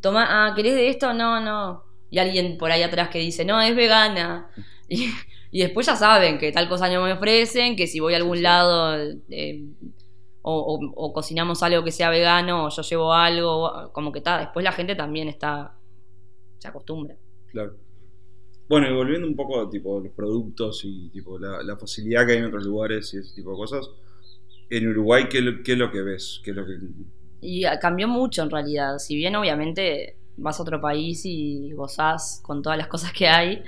toma, 0.00 0.26
ah, 0.48 0.54
¿querés 0.54 0.74
de 0.74 0.88
esto? 0.88 1.12
No, 1.14 1.40
no. 1.40 1.84
Y 2.10 2.18
alguien 2.18 2.58
por 2.58 2.70
ahí 2.70 2.82
atrás 2.82 3.08
que 3.08 3.18
dice, 3.18 3.44
no, 3.44 3.60
es 3.60 3.74
vegana. 3.76 4.48
Y, 4.88 5.08
y 5.50 5.60
después 5.62 5.86
ya 5.86 5.96
saben 5.96 6.38
que 6.38 6.52
tal 6.52 6.68
cosa 6.68 6.86
no 6.90 7.02
me 7.02 7.12
ofrecen, 7.14 7.76
que 7.76 7.86
si 7.86 7.98
voy 8.00 8.12
a 8.12 8.18
algún 8.18 8.42
lado 8.42 8.94
eh, 9.30 9.64
o, 10.42 10.52
o- 10.60 10.92
o 10.96 11.12
cocinamos 11.14 11.62
algo 11.62 11.82
que 11.84 11.92
sea 11.92 12.10
vegano 12.10 12.66
o 12.66 12.68
yo 12.70 12.82
llevo 12.82 13.12
algo, 13.14 13.90
como 13.92 14.12
que 14.12 14.18
está, 14.18 14.38
después 14.40 14.64
la 14.64 14.72
gente 14.72 14.94
también 14.94 15.28
está, 15.28 15.74
se 16.58 16.68
acostumbra. 16.68 17.16
Claro. 17.48 17.76
Bueno, 18.68 18.88
y 18.88 18.94
volviendo 18.94 19.26
un 19.26 19.36
poco 19.36 19.60
a 19.60 19.68
tipo, 19.68 20.00
los 20.00 20.12
productos 20.12 20.82
y 20.84 21.08
tipo, 21.10 21.38
la, 21.38 21.62
la 21.62 21.76
facilidad 21.76 22.26
que 22.26 22.32
hay 22.32 22.38
en 22.38 22.46
otros 22.46 22.64
lugares 22.64 23.12
y 23.12 23.18
ese 23.18 23.34
tipo 23.34 23.50
de 23.50 23.56
cosas, 23.56 23.90
en 24.70 24.88
Uruguay, 24.88 25.28
¿qué, 25.28 25.62
qué 25.62 25.72
es 25.72 25.78
lo 25.78 25.90
que 25.90 26.02
ves? 26.02 26.40
¿Qué 26.42 26.50
es 26.50 26.56
lo 26.56 26.64
que... 26.64 26.78
Y 27.42 27.64
ah, 27.64 27.78
cambió 27.78 28.08
mucho 28.08 28.42
en 28.42 28.50
realidad. 28.50 28.98
Si 28.98 29.16
bien 29.16 29.36
obviamente 29.36 30.16
vas 30.36 30.58
a 30.58 30.62
otro 30.62 30.80
país 30.80 31.22
y 31.24 31.72
gozás 31.72 32.40
con 32.42 32.62
todas 32.62 32.78
las 32.78 32.88
cosas 32.88 33.12
que 33.12 33.28
hay, 33.28 33.62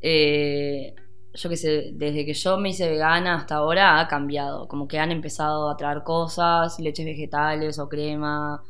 eh, 0.00 0.94
yo 1.34 1.48
qué 1.48 1.56
sé, 1.56 1.90
desde 1.94 2.24
que 2.24 2.34
yo 2.34 2.58
me 2.58 2.70
hice 2.70 2.88
vegana 2.88 3.34
hasta 3.36 3.56
ahora 3.56 4.00
ha 4.00 4.06
cambiado. 4.06 4.68
Como 4.68 4.86
que 4.86 4.98
han 4.98 5.10
empezado 5.10 5.68
a 5.68 5.76
traer 5.76 6.02
cosas, 6.04 6.78
leches 6.78 7.06
vegetales 7.06 7.78
o 7.78 7.88
crema 7.88 8.62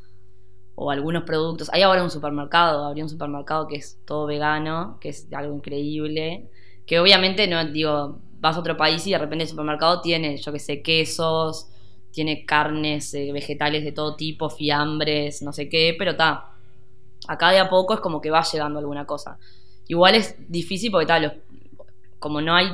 o 0.82 0.90
algunos 0.90 1.24
productos. 1.24 1.68
Hay 1.72 1.82
ahora 1.82 2.02
un 2.02 2.10
supermercado, 2.10 2.84
habría 2.86 3.04
un 3.04 3.10
supermercado 3.10 3.66
que 3.68 3.76
es 3.76 3.98
todo 4.06 4.26
vegano, 4.26 4.96
que 5.00 5.10
es 5.10 5.28
algo 5.32 5.54
increíble. 5.54 6.48
Que 6.86 6.98
obviamente 7.00 7.46
no, 7.46 7.62
digo, 7.66 8.18
vas 8.40 8.56
a 8.56 8.60
otro 8.60 8.76
país 8.76 9.06
y 9.06 9.12
de 9.12 9.18
repente 9.18 9.44
el 9.44 9.50
supermercado 9.50 10.00
tiene, 10.00 10.36
yo 10.38 10.52
qué 10.52 10.58
sé, 10.58 10.82
quesos, 10.82 11.68
tiene 12.12 12.44
carnes, 12.46 13.12
eh, 13.14 13.30
vegetales 13.32 13.84
de 13.84 13.92
todo 13.92 14.16
tipo, 14.16 14.48
fiambres, 14.50 15.42
no 15.42 15.52
sé 15.52 15.68
qué, 15.68 15.94
pero 15.98 16.12
está. 16.12 16.46
Acá 17.28 17.50
de 17.50 17.58
a 17.60 17.68
poco 17.70 17.94
es 17.94 18.00
como 18.00 18.20
que 18.20 18.30
va 18.30 18.42
llegando 18.42 18.78
alguna 18.78 19.06
cosa. 19.06 19.38
Igual 19.88 20.14
es 20.16 20.36
difícil 20.48 20.90
porque 20.90 21.06
tal, 21.06 21.42
como 22.18 22.40
no 22.40 22.54
hay, 22.54 22.68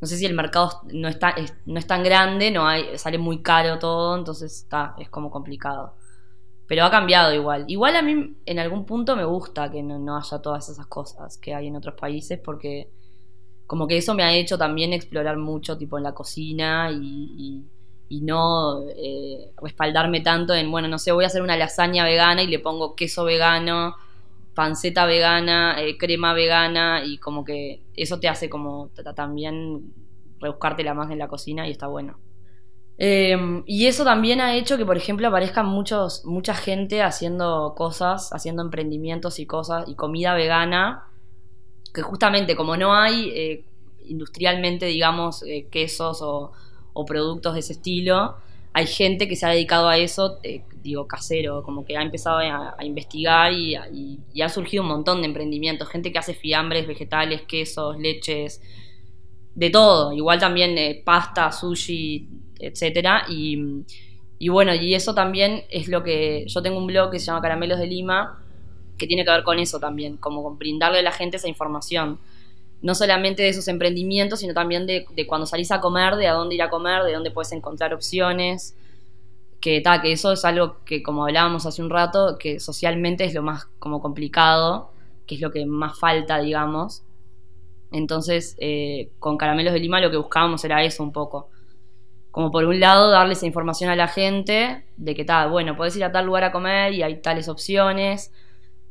no 0.00 0.06
sé 0.08 0.16
si 0.16 0.26
el 0.26 0.34
mercado 0.34 0.80
no 0.92 1.08
está, 1.08 1.30
es- 1.30 1.54
no 1.66 1.78
es 1.78 1.86
tan 1.86 2.02
grande, 2.02 2.50
no 2.50 2.66
hay, 2.66 2.98
sale 2.98 3.18
muy 3.18 3.42
caro 3.42 3.78
todo, 3.78 4.16
entonces 4.16 4.52
está, 4.52 4.94
es 4.98 5.08
como 5.10 5.30
complicado. 5.30 5.94
Pero 6.66 6.84
ha 6.84 6.90
cambiado 6.90 7.34
igual. 7.34 7.64
Igual 7.68 7.96
a 7.96 8.02
mí 8.02 8.36
en 8.46 8.58
algún 8.58 8.86
punto 8.86 9.16
me 9.16 9.24
gusta 9.24 9.70
que 9.70 9.82
no, 9.82 9.98
no 9.98 10.16
haya 10.16 10.38
todas 10.40 10.68
esas 10.68 10.86
cosas 10.86 11.38
que 11.38 11.54
hay 11.54 11.66
en 11.68 11.76
otros 11.76 11.94
países 11.96 12.38
porque 12.42 12.90
como 13.66 13.86
que 13.88 13.96
eso 13.98 14.14
me 14.14 14.22
ha 14.24 14.34
hecho 14.34 14.58
también 14.58 14.92
explorar 14.92 15.36
mucho 15.38 15.78
tipo 15.78 15.96
en 15.98 16.04
la 16.04 16.14
cocina 16.14 16.90
y, 16.92 16.96
y- 17.38 17.64
y 18.08 18.20
no 18.22 18.82
eh, 18.90 19.52
respaldarme 19.62 20.20
tanto 20.20 20.52
en, 20.54 20.70
bueno, 20.70 20.86
no 20.88 20.98
sé, 20.98 21.12
voy 21.12 21.24
a 21.24 21.28
hacer 21.28 21.40
una 21.42 21.56
lasaña 21.56 22.04
vegana 22.04 22.42
y 22.42 22.46
le 22.46 22.58
pongo 22.58 22.94
queso 22.94 23.24
vegano, 23.24 23.96
panceta 24.54 25.06
vegana, 25.06 25.80
eh, 25.82 25.96
crema 25.98 26.34
vegana 26.34 27.02
y 27.04 27.18
como 27.18 27.44
que 27.44 27.84
eso 27.94 28.20
te 28.20 28.28
hace 28.28 28.50
como 28.50 28.90
también 29.16 29.94
rebuscártela 30.40 30.94
más 30.94 31.10
en 31.10 31.18
la 31.18 31.28
cocina 31.28 31.66
y 31.68 31.72
está 31.72 31.86
bueno. 31.86 32.18
Eh, 32.98 33.62
y 33.66 33.86
eso 33.86 34.04
también 34.04 34.40
ha 34.40 34.54
hecho 34.54 34.76
que, 34.76 34.86
por 34.86 34.96
ejemplo, 34.96 35.26
aparezcan 35.28 35.66
muchos, 35.66 36.24
mucha 36.24 36.54
gente 36.54 37.02
haciendo 37.02 37.74
cosas, 37.76 38.32
haciendo 38.32 38.62
emprendimientos 38.62 39.38
y 39.38 39.46
cosas, 39.46 39.88
y 39.88 39.94
comida 39.94 40.34
vegana, 40.34 41.04
que 41.92 42.02
justamente 42.02 42.56
como 42.56 42.76
no 42.76 42.94
hay 42.94 43.30
eh, 43.34 43.64
industrialmente, 44.06 44.86
digamos, 44.86 45.42
eh, 45.42 45.66
quesos 45.70 46.20
o, 46.22 46.52
productos 47.06 47.54
de 47.54 47.60
ese 47.60 47.72
estilo, 47.74 48.36
hay 48.74 48.86
gente 48.86 49.26
que 49.26 49.36
se 49.36 49.46
ha 49.46 49.50
dedicado 49.50 49.88
a 49.88 49.96
eso, 49.96 50.38
eh, 50.42 50.62
digo, 50.82 51.06
casero, 51.06 51.62
como 51.62 51.84
que 51.84 51.96
ha 51.96 52.02
empezado 52.02 52.38
a, 52.38 52.84
investigar 52.84 53.52
y, 53.52 53.76
ha 53.76 54.48
surgido 54.48 54.82
un 54.82 54.90
montón 54.90 55.20
de 55.20 55.26
emprendimientos, 55.26 55.88
gente 55.88 56.12
que 56.12 56.18
hace 56.18 56.34
fiambres, 56.34 56.86
vegetales, 56.86 57.42
quesos, 57.42 57.98
leches, 57.98 58.60
de 59.54 59.70
todo, 59.70 60.12
igual 60.12 60.38
también 60.38 61.02
pasta, 61.04 61.50
sushi, 61.50 62.28
etcétera, 62.62 63.24
y, 63.28 64.48
bueno, 64.48 64.74
y 64.74 64.94
eso 64.94 65.14
también 65.14 65.64
es 65.70 65.88
lo 65.88 66.02
que, 66.02 66.44
yo 66.46 66.62
tengo 66.62 66.78
un 66.78 66.86
blog 66.86 67.10
que 67.10 67.18
se 67.18 67.26
llama 67.26 67.42
Caramelos 67.42 67.78
de 67.78 67.86
Lima, 67.86 68.42
que 68.98 69.06
tiene 69.06 69.24
que 69.24 69.30
ver 69.30 69.42
con 69.42 69.58
eso 69.58 69.78
también, 69.80 70.16
como 70.16 70.42
con 70.42 70.58
brindarle 70.58 71.00
a 71.00 71.02
la 71.02 71.12
gente 71.12 71.36
esa 71.36 71.48
información. 71.48 72.18
No 72.82 72.94
solamente 72.94 73.42
de 73.42 73.50
esos 73.50 73.68
emprendimientos, 73.68 74.40
sino 74.40 74.54
también 74.54 74.86
de, 74.86 75.06
de 75.14 75.26
cuando 75.26 75.46
salís 75.46 75.70
a 75.70 75.80
comer, 75.80 76.16
de 76.16 76.26
a 76.26 76.32
dónde 76.32 76.56
ir 76.56 76.62
a 76.62 76.70
comer, 76.70 77.04
de 77.04 77.12
dónde 77.12 77.30
puedes 77.30 77.52
encontrar 77.52 77.94
opciones. 77.94 78.76
Que, 79.60 79.80
ta, 79.80 80.02
que 80.02 80.10
eso 80.10 80.32
es 80.32 80.44
algo 80.44 80.78
que, 80.84 81.02
como 81.04 81.24
hablábamos 81.24 81.66
hace 81.66 81.82
un 81.82 81.90
rato, 81.90 82.36
que 82.38 82.58
socialmente 82.58 83.24
es 83.24 83.34
lo 83.34 83.42
más 83.42 83.66
como 83.78 84.00
complicado, 84.02 84.90
que 85.26 85.36
es 85.36 85.40
lo 85.40 85.52
que 85.52 85.64
más 85.66 85.96
falta, 85.98 86.40
digamos. 86.40 87.04
Entonces, 87.92 88.56
eh, 88.58 89.10
con 89.20 89.36
Caramelos 89.36 89.72
de 89.72 89.78
Lima 89.78 90.00
lo 90.00 90.10
que 90.10 90.16
buscábamos 90.16 90.64
era 90.64 90.82
eso 90.82 91.04
un 91.04 91.12
poco. 91.12 91.48
Como 92.32 92.50
por 92.50 92.64
un 92.64 92.80
lado, 92.80 93.10
darle 93.10 93.34
esa 93.34 93.46
información 93.46 93.90
a 93.90 93.96
la 93.96 94.08
gente 94.08 94.84
de 94.96 95.14
que, 95.14 95.24
tal, 95.24 95.50
bueno, 95.50 95.76
podés 95.76 95.96
ir 95.96 96.02
a 96.02 96.10
tal 96.10 96.26
lugar 96.26 96.44
a 96.44 96.50
comer 96.50 96.94
y 96.94 97.02
hay 97.02 97.20
tales 97.20 97.48
opciones 97.48 98.32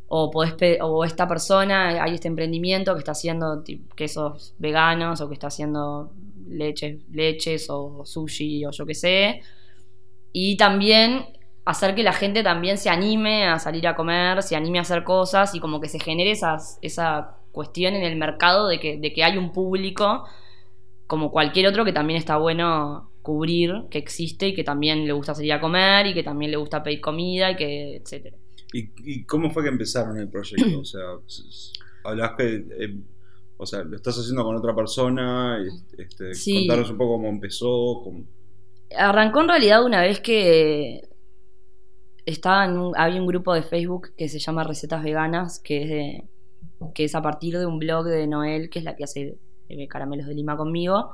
o, 0.07 0.29
podés 0.29 0.79
o 0.81 1.03
esta 1.03 1.27
persona, 1.27 2.03
hay 2.03 2.13
este 2.13 2.27
emprendimiento 2.27 2.93
que 2.93 2.99
está 2.99 3.13
haciendo 3.13 3.63
quesos 3.95 4.53
veganos 4.59 5.21
o 5.21 5.27
que 5.27 5.33
está 5.33 5.47
haciendo 5.47 6.11
leches, 6.47 6.99
leches 7.11 7.67
o 7.69 8.05
sushi 8.05 8.65
o 8.65 8.71
yo 8.71 8.85
qué 8.85 8.93
sé. 8.93 9.41
Y 10.33 10.55
también 10.57 11.25
hacer 11.65 11.95
que 11.95 12.03
la 12.03 12.13
gente 12.13 12.43
también 12.43 12.77
se 12.77 12.89
anime 12.89 13.47
a 13.47 13.57
salir 13.57 13.87
a 13.87 13.95
comer, 13.95 14.43
se 14.43 14.55
anime 14.55 14.79
a 14.79 14.81
hacer 14.81 15.03
cosas 15.03 15.55
y 15.55 15.59
como 15.59 15.79
que 15.79 15.89
se 15.89 15.99
genere 15.99 16.31
esas, 16.31 16.77
esa 16.81 17.37
cuestión 17.51 17.95
en 17.95 18.03
el 18.03 18.17
mercado 18.17 18.67
de 18.67 18.79
que, 18.79 18.97
de 18.97 19.13
que 19.13 19.23
hay 19.23 19.37
un 19.37 19.51
público 19.51 20.25
como 21.07 21.31
cualquier 21.31 21.67
otro 21.67 21.85
que 21.85 21.93
también 21.93 22.17
está 22.17 22.37
bueno 22.37 23.10
cubrir, 23.21 23.73
que 23.89 23.97
existe 23.99 24.47
y 24.49 24.53
que 24.53 24.63
también 24.63 25.05
le 25.05 25.13
gusta 25.13 25.35
salir 25.35 25.53
a 25.53 25.61
comer 25.61 26.07
y 26.07 26.13
que 26.13 26.23
también 26.23 26.51
le 26.51 26.57
gusta 26.57 26.81
pedir 26.83 27.01
comida 27.01 27.51
y 27.51 27.55
que 27.55 27.95
etcétera. 27.97 28.37
¿Y, 28.73 28.89
y 29.03 29.25
cómo 29.25 29.49
fue 29.51 29.63
que 29.63 29.69
empezaron 29.69 30.17
el 30.17 30.29
proyecto? 30.29 30.79
O 30.79 30.85
sea, 30.85 31.01
s- 31.27 31.43
s- 31.47 31.71
hablás 32.03 32.31
que, 32.37 32.55
eh, 32.55 32.95
o 33.57 33.65
sea, 33.65 33.83
lo 33.83 33.95
estás 33.95 34.17
haciendo 34.17 34.43
con 34.43 34.55
otra 34.55 34.73
persona, 34.75 35.59
y, 35.61 36.01
este, 36.01 36.33
Sí. 36.33 36.67
contanos 36.67 36.89
un 36.91 36.97
poco 36.97 37.13
cómo 37.17 37.29
empezó, 37.29 38.01
cómo- 38.03 38.23
Arrancó 38.97 39.41
en 39.41 39.47
realidad 39.49 39.85
una 39.85 40.01
vez 40.01 40.19
que 40.19 41.01
estaba 42.25 42.65
en 42.65 42.77
un- 42.77 42.93
había 42.97 43.19
un 43.21 43.27
grupo 43.27 43.53
de 43.53 43.63
Facebook 43.63 44.09
que 44.17 44.29
se 44.29 44.39
llama 44.39 44.63
Recetas 44.63 45.03
Veganas, 45.03 45.59
que 45.59 45.83
es, 45.83 45.89
de- 45.89 46.23
que 46.93 47.03
es 47.05 47.15
a 47.15 47.21
partir 47.21 47.57
de 47.57 47.65
un 47.65 47.79
blog 47.79 48.05
de 48.05 48.25
Noel, 48.27 48.69
que 48.69 48.79
es 48.79 48.85
la 48.85 48.95
que 48.95 49.03
hace 49.03 49.37
eh, 49.69 49.87
Caramelos 49.87 50.27
de 50.27 50.33
Lima 50.35 50.57
conmigo, 50.57 51.11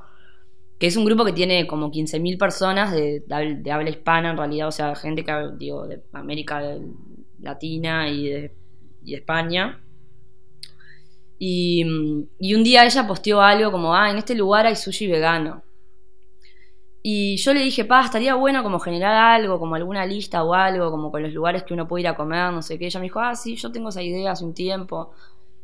que 0.79 0.87
es 0.87 0.95
un 0.97 1.05
grupo 1.05 1.25
que 1.25 1.33
tiene 1.33 1.67
como 1.67 1.91
15.000 1.91 2.37
personas 2.37 2.91
de, 2.91 3.21
de 3.21 3.35
habl- 3.35 3.61
de 3.63 3.71
habla 3.71 3.89
hispana 3.89 4.31
en 4.31 4.37
realidad, 4.37 4.67
o 4.67 4.71
sea, 4.71 4.95
gente 4.95 5.23
que, 5.25 5.33
digo, 5.57 5.87
de 5.87 6.03
América 6.13 6.61
Latina 7.39 8.09
y 8.09 8.27
de, 8.29 8.55
y 9.03 9.11
de 9.11 9.17
España. 9.17 9.81
Y, 11.39 11.83
y 12.39 12.53
un 12.55 12.63
día 12.63 12.85
ella 12.85 13.07
posteó 13.07 13.41
algo 13.41 13.71
como, 13.71 13.95
ah, 13.95 14.09
en 14.11 14.17
este 14.17 14.35
lugar 14.35 14.65
hay 14.65 14.75
sushi 14.75 15.07
vegano. 15.07 15.63
Y 17.03 17.37
yo 17.37 17.53
le 17.53 17.61
dije, 17.61 17.85
pa, 17.85 18.01
estaría 18.03 18.35
bueno 18.35 18.63
como 18.63 18.79
generar 18.79 19.13
algo, 19.13 19.59
como 19.59 19.75
alguna 19.75 20.05
lista 20.05 20.43
o 20.43 20.53
algo, 20.53 20.91
como 20.91 21.11
con 21.11 21.23
los 21.23 21.31
lugares 21.33 21.63
que 21.63 21.73
uno 21.73 21.87
puede 21.87 22.01
ir 22.01 22.07
a 22.09 22.15
comer, 22.15 22.51
no 22.51 22.61
sé 22.61 22.77
qué. 22.77 22.87
Ella 22.87 22.99
me 22.99 23.05
dijo, 23.05 23.19
ah, 23.19 23.35
sí, 23.35 23.55
yo 23.55 23.71
tengo 23.71 23.89
esa 23.89 24.01
idea 24.01 24.31
hace 24.31 24.43
un 24.43 24.53
tiempo. 24.53 25.11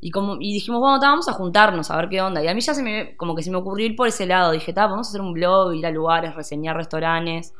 Y, 0.06 0.12
como, 0.12 0.36
y 0.38 0.52
dijimos, 0.52 0.82
bueno, 0.82 1.00
ta, 1.00 1.08
vamos 1.08 1.30
a 1.30 1.32
juntarnos 1.32 1.90
a 1.90 1.96
ver 1.96 2.10
qué 2.10 2.22
onda. 2.22 2.44
Y 2.44 2.48
a 2.50 2.54
mí 2.54 2.60
ya 2.60 2.74
se 2.74 2.84
me, 2.84 3.16
como 3.16 3.36
que 3.36 3.42
se 3.42 3.50
me 3.50 3.56
ocurrió 3.56 3.86
ir 3.86 3.96
por 3.96 4.06
ese 4.06 4.26
lado. 4.26 4.52
Dije, 4.52 4.74
ta, 4.74 4.86
vamos 4.86 5.08
a 5.08 5.10
hacer 5.12 5.22
un 5.22 5.32
blog, 5.32 5.74
ir 5.74 5.86
a 5.86 5.92
lugares, 5.92 6.36
reseñar 6.36 6.76
restaurantes. 6.76 7.54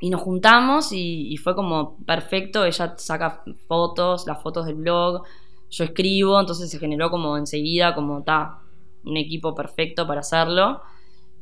Y 0.00 0.08
nos 0.08 0.22
juntamos 0.22 0.90
y, 0.90 1.30
y 1.30 1.36
fue 1.36 1.54
como 1.54 1.98
perfecto. 2.06 2.64
Ella 2.64 2.94
saca 2.96 3.42
fotos, 3.66 4.26
las 4.26 4.42
fotos 4.42 4.64
del 4.64 4.76
blog. 4.76 5.22
Yo 5.68 5.84
escribo, 5.84 6.40
entonces 6.40 6.70
se 6.70 6.78
generó 6.78 7.10
como 7.10 7.36
enseguida, 7.36 7.94
como, 7.94 8.22
ta, 8.22 8.60
un 9.04 9.18
equipo 9.18 9.54
perfecto 9.54 10.06
para 10.06 10.20
hacerlo. 10.20 10.80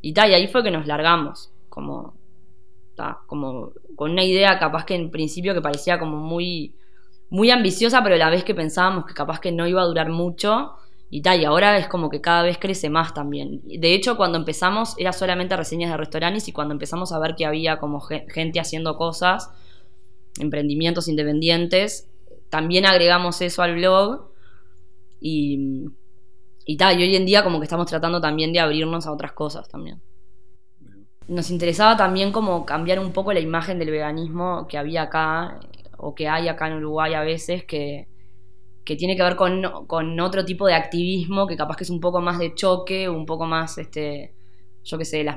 Y 0.02 0.12
tal, 0.12 0.32
y 0.32 0.34
ahí 0.34 0.48
fue 0.48 0.64
que 0.64 0.72
nos 0.72 0.88
largamos, 0.88 1.52
como, 1.68 2.14
ta, 2.96 3.20
como 3.28 3.70
con 3.94 4.10
una 4.10 4.24
idea 4.24 4.58
capaz 4.58 4.84
que 4.84 4.96
en 4.96 5.12
principio 5.12 5.54
que 5.54 5.60
parecía 5.60 5.96
como 6.00 6.16
muy, 6.16 6.74
muy 7.30 7.50
ambiciosa, 7.50 8.02
pero 8.02 8.14
a 8.14 8.18
la 8.18 8.30
vez 8.30 8.44
que 8.44 8.54
pensábamos 8.54 9.06
que 9.06 9.14
capaz 9.14 9.40
que 9.40 9.52
no 9.52 9.66
iba 9.66 9.82
a 9.82 9.86
durar 9.86 10.08
mucho. 10.10 10.72
Y 11.08 11.22
tal, 11.22 11.40
y 11.40 11.44
ahora 11.44 11.76
es 11.78 11.86
como 11.86 12.10
que 12.10 12.20
cada 12.20 12.42
vez 12.42 12.58
crece 12.58 12.90
más 12.90 13.14
también. 13.14 13.62
De 13.64 13.94
hecho, 13.94 14.16
cuando 14.16 14.38
empezamos 14.38 14.94
era 14.98 15.12
solamente 15.12 15.56
reseñas 15.56 15.92
de 15.92 15.96
restaurantes 15.96 16.48
y 16.48 16.52
cuando 16.52 16.72
empezamos 16.74 17.12
a 17.12 17.18
ver 17.20 17.36
que 17.36 17.46
había 17.46 17.78
como 17.78 18.00
ge- 18.00 18.26
gente 18.28 18.58
haciendo 18.58 18.96
cosas, 18.96 19.50
emprendimientos 20.40 21.08
independientes, 21.08 22.08
también 22.50 22.86
agregamos 22.86 23.40
eso 23.40 23.62
al 23.62 23.76
blog 23.76 24.30
y, 25.20 25.86
y 26.66 26.76
tal, 26.76 26.98
y 27.00 27.04
hoy 27.04 27.16
en 27.16 27.26
día 27.26 27.44
como 27.44 27.58
que 27.60 27.64
estamos 27.64 27.86
tratando 27.86 28.20
también 28.20 28.52
de 28.52 28.60
abrirnos 28.60 29.06
a 29.06 29.12
otras 29.12 29.32
cosas 29.32 29.68
también. 29.68 30.00
Nos 31.28 31.50
interesaba 31.50 31.96
también 31.96 32.30
como 32.30 32.64
cambiar 32.64 33.00
un 33.00 33.12
poco 33.12 33.32
la 33.32 33.40
imagen 33.40 33.78
del 33.80 33.90
veganismo 33.90 34.66
que 34.68 34.78
había 34.78 35.02
acá 35.02 35.58
o 35.98 36.14
que 36.14 36.28
hay 36.28 36.48
acá 36.48 36.68
en 36.68 36.74
Uruguay 36.74 37.14
a 37.14 37.22
veces 37.22 37.64
que, 37.64 38.06
que 38.84 38.96
tiene 38.96 39.16
que 39.16 39.22
ver 39.22 39.36
con, 39.36 39.86
con 39.86 40.18
otro 40.20 40.44
tipo 40.44 40.66
de 40.66 40.74
activismo 40.74 41.46
que 41.46 41.56
capaz 41.56 41.76
que 41.76 41.84
es 41.84 41.90
un 41.90 42.00
poco 42.00 42.20
más 42.20 42.38
de 42.38 42.54
choque, 42.54 43.08
un 43.08 43.26
poco 43.26 43.46
más, 43.46 43.78
este, 43.78 44.32
yo 44.84 44.98
qué 44.98 45.04
sé, 45.04 45.24
las 45.24 45.36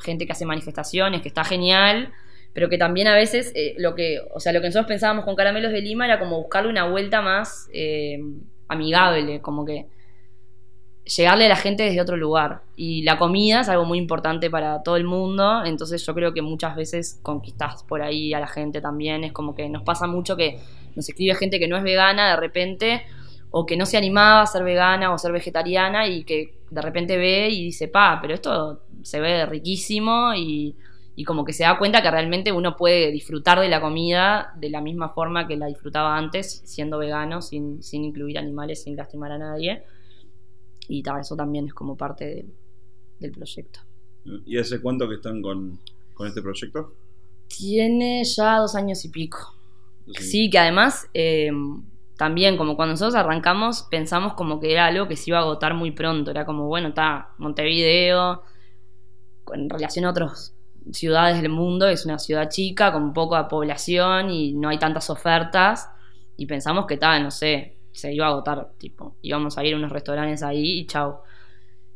gente 0.00 0.26
que 0.26 0.32
hace 0.32 0.44
manifestaciones, 0.44 1.22
que 1.22 1.28
está 1.28 1.44
genial, 1.44 2.12
pero 2.52 2.68
que 2.68 2.78
también 2.78 3.06
a 3.06 3.14
veces 3.14 3.52
eh, 3.54 3.74
lo 3.78 3.94
que, 3.94 4.18
o 4.34 4.40
sea, 4.40 4.52
lo 4.52 4.60
que 4.60 4.66
nosotros 4.66 4.88
pensábamos 4.88 5.24
con 5.24 5.34
Caramelos 5.36 5.72
de 5.72 5.80
Lima 5.80 6.04
era 6.04 6.18
como 6.18 6.38
buscarle 6.38 6.68
una 6.68 6.86
vuelta 6.88 7.22
más 7.22 7.68
eh, 7.72 8.20
amigable, 8.68 9.40
como 9.40 9.64
que 9.64 9.86
llegarle 11.16 11.46
a 11.46 11.48
la 11.48 11.56
gente 11.56 11.82
desde 11.82 12.00
otro 12.00 12.16
lugar. 12.16 12.62
Y 12.76 13.02
la 13.02 13.18
comida 13.18 13.60
es 13.60 13.68
algo 13.68 13.84
muy 13.84 13.98
importante 13.98 14.50
para 14.50 14.82
todo 14.82 14.96
el 14.96 15.04
mundo, 15.04 15.64
entonces 15.64 16.04
yo 16.04 16.14
creo 16.14 16.32
que 16.32 16.42
muchas 16.42 16.76
veces 16.76 17.18
conquistás 17.22 17.82
por 17.82 18.02
ahí 18.02 18.34
a 18.34 18.40
la 18.40 18.48
gente 18.48 18.80
también, 18.80 19.24
es 19.24 19.32
como 19.32 19.54
que 19.54 19.68
nos 19.68 19.82
pasa 19.82 20.06
mucho 20.06 20.36
que 20.36 20.58
nos 20.94 21.08
escribe 21.08 21.34
gente 21.34 21.58
que 21.58 21.68
no 21.68 21.76
es 21.76 21.82
vegana 21.82 22.30
de 22.30 22.36
repente, 22.36 23.02
o 23.50 23.66
que 23.66 23.76
no 23.76 23.86
se 23.86 23.98
animaba 23.98 24.42
a 24.42 24.46
ser 24.46 24.64
vegana 24.64 25.12
o 25.12 25.18
ser 25.18 25.30
vegetariana 25.30 26.06
y 26.08 26.24
que 26.24 26.54
de 26.70 26.80
repente 26.80 27.18
ve 27.18 27.48
y 27.50 27.64
dice, 27.64 27.86
pa, 27.86 28.18
pero 28.20 28.34
esto 28.34 28.80
se 29.02 29.20
ve 29.20 29.44
riquísimo 29.44 30.32
y, 30.34 30.74
y 31.14 31.24
como 31.24 31.44
que 31.44 31.52
se 31.52 31.64
da 31.64 31.76
cuenta 31.76 32.02
que 32.02 32.10
realmente 32.10 32.50
uno 32.50 32.76
puede 32.76 33.10
disfrutar 33.10 33.60
de 33.60 33.68
la 33.68 33.82
comida 33.82 34.54
de 34.56 34.70
la 34.70 34.80
misma 34.80 35.10
forma 35.10 35.46
que 35.46 35.56
la 35.56 35.66
disfrutaba 35.66 36.16
antes, 36.16 36.62
siendo 36.64 36.96
vegano, 36.96 37.42
sin, 37.42 37.82
sin 37.82 38.04
incluir 38.04 38.38
animales, 38.38 38.82
sin 38.82 38.96
lastimar 38.96 39.32
a 39.32 39.38
nadie. 39.38 39.82
Y 40.88 41.02
eso 41.20 41.36
también 41.36 41.66
es 41.66 41.74
como 41.74 41.96
parte 41.96 42.24
del, 42.24 42.54
del 43.20 43.32
proyecto. 43.32 43.80
¿Y 44.46 44.58
hace 44.58 44.80
cuánto 44.80 45.08
que 45.08 45.16
están 45.16 45.42
con, 45.42 45.78
con 46.14 46.26
este 46.28 46.42
proyecto? 46.42 46.92
Tiene 47.48 48.22
ya 48.24 48.58
dos 48.58 48.74
años 48.74 49.04
y 49.04 49.08
pico. 49.08 49.54
Sí, 50.18 50.50
que 50.50 50.58
además 50.58 51.08
eh, 51.14 51.50
también 52.16 52.56
como 52.56 52.76
cuando 52.76 52.92
nosotros 52.92 53.14
arrancamos 53.14 53.86
pensamos 53.90 54.34
como 54.34 54.60
que 54.60 54.72
era 54.72 54.86
algo 54.86 55.06
que 55.06 55.16
se 55.16 55.30
iba 55.30 55.38
a 55.38 55.42
agotar 55.42 55.74
muy 55.74 55.92
pronto. 55.92 56.30
Era 56.30 56.44
como, 56.44 56.66
bueno, 56.68 56.88
está 56.88 57.30
Montevideo, 57.38 58.42
en 59.52 59.68
relación 59.68 60.04
a 60.04 60.10
otras 60.10 60.54
ciudades 60.90 61.40
del 61.40 61.50
mundo, 61.50 61.88
es 61.88 62.04
una 62.04 62.18
ciudad 62.18 62.48
chica 62.48 62.92
con 62.92 63.12
poca 63.12 63.48
población 63.48 64.30
y 64.30 64.52
no 64.52 64.68
hay 64.68 64.78
tantas 64.78 65.10
ofertas. 65.10 65.88
Y 66.36 66.46
pensamos 66.46 66.86
que 66.86 66.96
tal, 66.96 67.22
no 67.22 67.30
sé, 67.30 67.76
se 67.92 68.12
iba 68.14 68.26
a 68.26 68.30
agotar, 68.30 68.72
tipo, 68.78 69.16
íbamos 69.22 69.58
a 69.58 69.64
ir 69.64 69.74
a 69.74 69.76
unos 69.78 69.92
restaurantes 69.92 70.42
ahí 70.42 70.80
y 70.80 70.86
chau. 70.86 71.18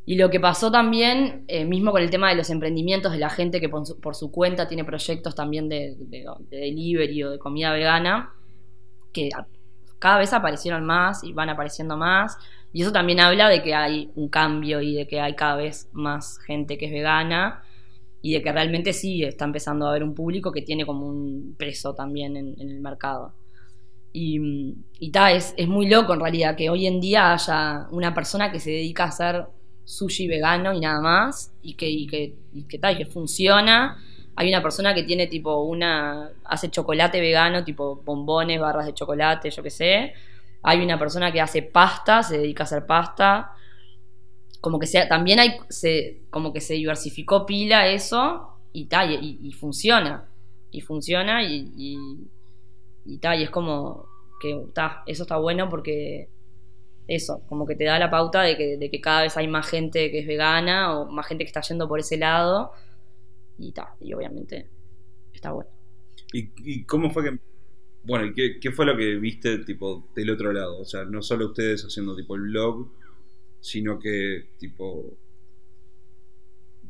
Y 0.04 0.16
lo 0.16 0.30
que 0.30 0.38
pasó 0.40 0.70
también, 0.70 1.44
eh, 1.48 1.64
mismo 1.64 1.90
con 1.92 2.00
el 2.02 2.10
tema 2.10 2.28
de 2.30 2.36
los 2.36 2.50
emprendimientos, 2.50 3.12
de 3.12 3.18
la 3.18 3.30
gente 3.30 3.60
que 3.60 3.68
por 3.68 4.14
su, 4.14 4.30
cuenta 4.30 4.68
tiene 4.68 4.84
proyectos 4.84 5.34
también 5.34 5.68
de, 5.68 5.96
de- 5.98 6.26
de 6.50 6.56
delivery 6.58 7.24
o 7.24 7.30
de 7.32 7.38
comida 7.38 7.72
vegana, 7.72 8.32
que 9.12 9.30
cada 9.98 10.18
vez 10.18 10.32
aparecieron 10.32 10.84
más 10.84 11.24
y 11.24 11.32
van 11.32 11.48
apareciendo 11.50 11.96
más. 11.96 12.36
Y 12.72 12.82
eso 12.82 12.92
también 12.92 13.20
habla 13.20 13.48
de 13.48 13.62
que 13.62 13.74
hay 13.74 14.10
un 14.16 14.28
cambio 14.28 14.80
y 14.82 14.94
de 14.94 15.06
que 15.06 15.20
hay 15.20 15.34
cada 15.34 15.56
vez 15.56 15.88
más 15.92 16.38
gente 16.40 16.78
que 16.78 16.86
es 16.86 16.92
vegana 16.92 17.62
y 18.22 18.34
de 18.34 18.42
que 18.42 18.52
realmente 18.52 18.92
sí 18.92 19.24
está 19.24 19.44
empezando 19.46 19.86
a 19.86 19.90
haber 19.90 20.02
un 20.04 20.14
público 20.14 20.52
que 20.52 20.62
tiene 20.62 20.86
como 20.86 21.06
un 21.08 21.54
peso 21.58 21.94
también 21.94 22.36
en 22.36 22.70
el 22.70 22.80
mercado. 22.80 23.34
Y, 24.18 24.40
y 24.98 25.12
es, 25.32 25.52
es 25.58 25.68
muy 25.68 25.90
loco 25.90 26.14
en 26.14 26.20
realidad 26.20 26.56
que 26.56 26.70
hoy 26.70 26.86
en 26.86 27.02
día 27.02 27.34
haya 27.34 27.86
una 27.90 28.14
persona 28.14 28.50
que 28.50 28.60
se 28.60 28.70
dedica 28.70 29.04
a 29.04 29.08
hacer 29.08 29.44
sushi 29.84 30.26
vegano 30.26 30.72
y 30.72 30.80
nada 30.80 31.02
más, 31.02 31.52
y 31.60 31.74
que, 31.74 31.90
y 31.90 32.06
que, 32.06 32.34
y 32.54 32.62
que, 32.62 32.80
que 32.80 33.04
funciona. 33.04 34.02
Hay 34.34 34.48
una 34.48 34.62
persona 34.62 34.94
que 34.94 35.02
tiene 35.02 35.26
tipo 35.26 35.64
una. 35.64 36.30
hace 36.44 36.70
chocolate 36.70 37.20
vegano, 37.20 37.62
tipo 37.62 37.96
bombones, 38.06 38.58
barras 38.58 38.86
de 38.86 38.94
chocolate, 38.94 39.50
yo 39.50 39.62
qué 39.62 39.70
sé. 39.70 40.14
Hay 40.62 40.82
una 40.82 40.98
persona 40.98 41.30
que 41.30 41.42
hace 41.42 41.60
pasta, 41.60 42.22
se 42.22 42.38
dedica 42.38 42.62
a 42.62 42.64
hacer 42.64 42.86
pasta. 42.86 43.52
Como 44.62 44.78
que 44.78 44.86
sea, 44.86 45.06
también 45.08 45.40
hay. 45.40 45.58
Se, 45.68 46.22
como 46.30 46.54
que 46.54 46.62
se 46.62 46.72
diversificó 46.72 47.44
pila 47.44 47.86
eso 47.86 48.60
y 48.72 48.86
tal, 48.86 49.12
y 49.22 49.52
funciona. 49.52 50.24
Y 50.70 50.80
funciona 50.80 51.42
y, 51.42 51.98
y, 53.06 53.18
tal, 53.18 53.40
y 53.40 53.44
es 53.44 53.50
como 53.50 54.08
que 54.40 54.66
ta, 54.74 55.02
eso 55.06 55.22
está 55.22 55.36
bueno 55.36 55.68
porque 55.68 56.28
eso, 57.08 57.42
como 57.48 57.66
que 57.66 57.76
te 57.76 57.84
da 57.84 57.98
la 57.98 58.10
pauta 58.10 58.42
de 58.42 58.56
que, 58.56 58.76
de 58.76 58.90
que 58.90 59.00
cada 59.00 59.22
vez 59.22 59.36
hay 59.36 59.48
más 59.48 59.68
gente 59.68 60.10
que 60.10 60.20
es 60.20 60.26
vegana 60.26 60.98
o 60.98 61.10
más 61.10 61.26
gente 61.26 61.44
que 61.44 61.48
está 61.48 61.60
yendo 61.60 61.88
por 61.88 62.00
ese 62.00 62.16
lado 62.16 62.72
y 63.58 63.72
ta, 63.72 63.94
y 64.00 64.12
obviamente 64.12 64.68
está 65.32 65.52
bueno. 65.52 65.70
¿Y, 66.32 66.50
y 66.58 66.84
cómo 66.84 67.10
fue 67.10 67.24
que.? 67.24 67.38
Bueno, 68.04 68.26
¿y 68.26 68.34
qué, 68.34 68.60
qué 68.60 68.70
fue 68.70 68.86
lo 68.86 68.96
que 68.96 69.16
viste 69.16 69.58
tipo 69.58 70.08
del 70.14 70.30
otro 70.30 70.52
lado? 70.52 70.78
O 70.80 70.84
sea, 70.84 71.04
no 71.04 71.22
solo 71.22 71.46
ustedes 71.46 71.82
haciendo 71.82 72.14
tipo 72.16 72.36
el 72.36 72.42
blog, 72.42 72.88
sino 73.60 73.98
que 73.98 74.50
tipo. 74.58 75.16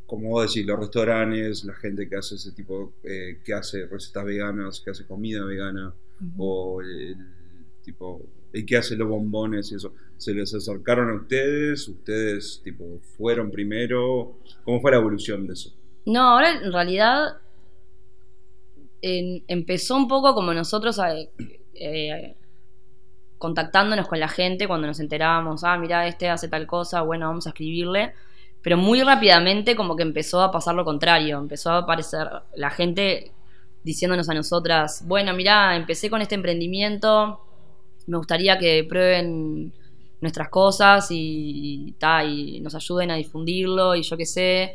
Como 0.07 0.29
vos 0.31 0.47
decís, 0.53 0.67
los 0.67 0.79
restaurantes, 0.79 1.65
la 1.65 1.75
gente 1.75 2.09
que 2.09 2.17
hace 2.17 2.37
ese 2.37 2.53
tipo, 2.53 2.93
eh, 3.03 3.41
que 3.45 3.53
hace 3.55 3.87
recetas 3.87 4.25
veganas, 4.25 4.81
que 4.81 4.91
hace 4.91 5.05
comida 5.07 5.45
vegana, 5.45 5.93
o 6.39 6.81
el- 6.81 7.17
Tipo, 7.85 8.21
¿y 8.53 8.67
qué 8.67 8.79
hacen 8.79 8.99
los 8.99 9.09
bombones 9.09 9.71
y 9.71 9.77
eso? 9.77 9.95
¿Se 10.17 10.35
les 10.35 10.53
acercaron 10.53 11.09
a 11.11 11.15
ustedes? 11.23 11.87
¿Ustedes, 11.87 12.61
tipo, 12.65 12.99
fueron 13.17 13.49
primero? 13.53 14.39
¿Cómo 14.65 14.81
fue 14.81 14.91
la 14.91 14.97
evolución 14.97 15.47
de 15.47 15.53
eso? 15.53 15.73
No, 16.05 16.21
ahora 16.31 16.61
en 16.61 16.73
realidad 16.73 17.37
en- 19.03 19.45
empezó 19.47 19.97
un 19.97 20.09
poco 20.09 20.35
como 20.35 20.53
nosotros 20.53 20.99
a- 20.99 21.15
eh, 21.75 22.35
contactándonos 23.39 24.09
con 24.09 24.19
la 24.19 24.29
gente 24.29 24.67
cuando 24.67 24.87
nos 24.87 24.99
enterábamos, 24.99 25.63
ah, 25.65 25.77
mira, 25.79 26.09
este 26.09 26.29
hace 26.29 26.49
tal 26.49 26.67
cosa, 26.67 27.03
bueno, 27.03 27.27
vamos 27.29 27.47
a 27.47 27.51
escribirle. 27.51 28.15
Pero 28.63 28.77
muy 28.77 29.03
rápidamente 29.03 29.77
como 29.77 29.97
que 29.97 30.03
empezó 30.03 30.43
a 30.43 30.51
pasar 30.51 30.75
lo 30.75 30.85
contrario, 30.85 31.39
empezó 31.39 31.71
a 31.71 31.79
aparecer 31.79 32.29
la 32.55 32.71
gente 32.71 33.33
diciéndonos 33.85 34.29
a 34.29 34.35
nosotras, 34.35 35.05
bueno, 35.07 35.33
mira, 35.33 35.77
empecé 35.77 36.11
con 36.11 36.21
este 36.21 36.35
emprendimiento, 36.35 37.41
me 38.09 38.17
gustaría 38.17 38.59
que 38.59 38.85
prueben 38.89 39.73
nuestras 40.21 40.49
cosas 40.49 41.09
y, 41.13 41.87
y, 41.89 41.93
ta, 41.93 42.25
y 42.25 42.61
nos 42.61 42.75
ayuden 42.75 43.13
a 43.13 43.15
difundirlo 43.17 43.95
y 43.95 44.03
yo 44.03 44.17
qué 44.17 44.27
sé. 44.27 44.75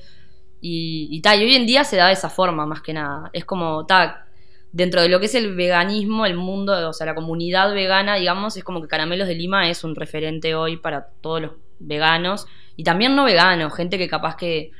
Y, 0.61 1.09
y, 1.11 1.21
ta, 1.21 1.35
y 1.35 1.43
hoy 1.43 1.55
en 1.55 1.65
día 1.65 1.83
se 1.83 1.97
da 1.97 2.07
de 2.07 2.13
esa 2.13 2.29
forma 2.29 2.65
más 2.65 2.81
que 2.81 2.93
nada. 2.93 3.29
Es 3.33 3.43
como, 3.43 3.85
ta, 3.85 4.27
dentro 4.71 5.01
de 5.01 5.09
lo 5.09 5.19
que 5.19 5.25
es 5.25 5.35
el 5.35 5.55
veganismo, 5.55 6.25
el 6.25 6.35
mundo, 6.35 6.89
o 6.89 6.93
sea, 6.93 7.05
la 7.05 7.15
comunidad 7.15 7.73
vegana, 7.73 8.15
digamos, 8.15 8.55
es 8.55 8.63
como 8.63 8.81
que 8.81 8.87
Caramelos 8.87 9.27
de 9.27 9.35
Lima 9.35 9.69
es 9.69 9.83
un 9.83 9.95
referente 9.95 10.55
hoy 10.55 10.77
para 10.77 11.07
todos 11.21 11.41
los 11.41 11.51
veganos 11.79 12.45
y 12.75 12.83
también 12.83 13.15
no 13.15 13.25
veganos, 13.25 13.73
gente 13.75 13.97
que 13.97 14.07
capaz 14.07 14.35
que 14.35 14.71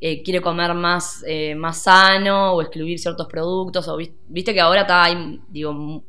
eh, 0.00 0.22
quiere 0.22 0.40
comer 0.40 0.74
más, 0.74 1.24
eh, 1.26 1.54
más 1.54 1.82
sano 1.84 2.54
o 2.54 2.62
excluir 2.62 2.98
ciertos 2.98 3.26
productos, 3.28 3.86
o 3.88 3.96
vis- 3.96 4.12
viste 4.28 4.52
que 4.54 4.60
ahora 4.60 4.82
está, 4.82 5.04
hay, 5.04 5.40
digo, 5.48 6.04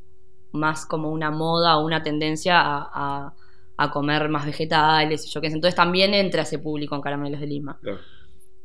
más 0.52 0.86
como 0.86 1.10
una 1.12 1.32
moda 1.32 1.78
o 1.78 1.86
una 1.86 2.04
tendencia 2.04 2.60
a, 2.62 2.90
a- 2.94 3.34
a 3.76 3.92
comer 3.92 4.30
más 4.30 4.46
vegetales 4.46 5.26
y 5.26 5.30
yo 5.32 5.42
qué 5.42 5.50
sé. 5.50 5.56
Entonces 5.56 5.76
también 5.76 6.14
entra 6.14 6.44
ese 6.44 6.60
público 6.60 6.96
en 6.96 7.02
Caramelos 7.02 7.40
de 7.42 7.48
Lima. 7.48 7.80
Claro. 7.82 8.00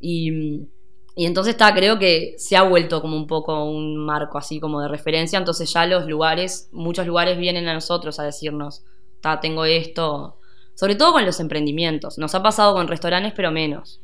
Y, 0.00 0.68
y 1.16 1.26
entonces 1.26 1.52
está, 1.54 1.74
creo 1.74 1.98
que 1.98 2.34
se 2.38 2.56
ha 2.56 2.62
vuelto 2.62 3.00
como 3.00 3.16
un 3.16 3.26
poco 3.26 3.64
un 3.64 3.96
marco 4.04 4.38
así 4.38 4.60
como 4.60 4.80
de 4.80 4.88
referencia. 4.88 5.38
Entonces 5.38 5.72
ya 5.72 5.86
los 5.86 6.06
lugares, 6.06 6.68
muchos 6.72 7.06
lugares 7.06 7.38
vienen 7.38 7.66
a 7.68 7.74
nosotros 7.74 8.18
a 8.20 8.24
decirnos, 8.24 8.84
ta, 9.20 9.40
tengo 9.40 9.64
esto. 9.64 10.37
Sobre 10.78 10.94
todo 10.94 11.10
con 11.12 11.26
los 11.26 11.40
emprendimientos. 11.40 12.18
Nos 12.18 12.36
ha 12.36 12.42
pasado 12.42 12.72
con 12.72 12.86
restaurantes, 12.86 13.32
pero 13.34 13.50
menos. 13.50 14.00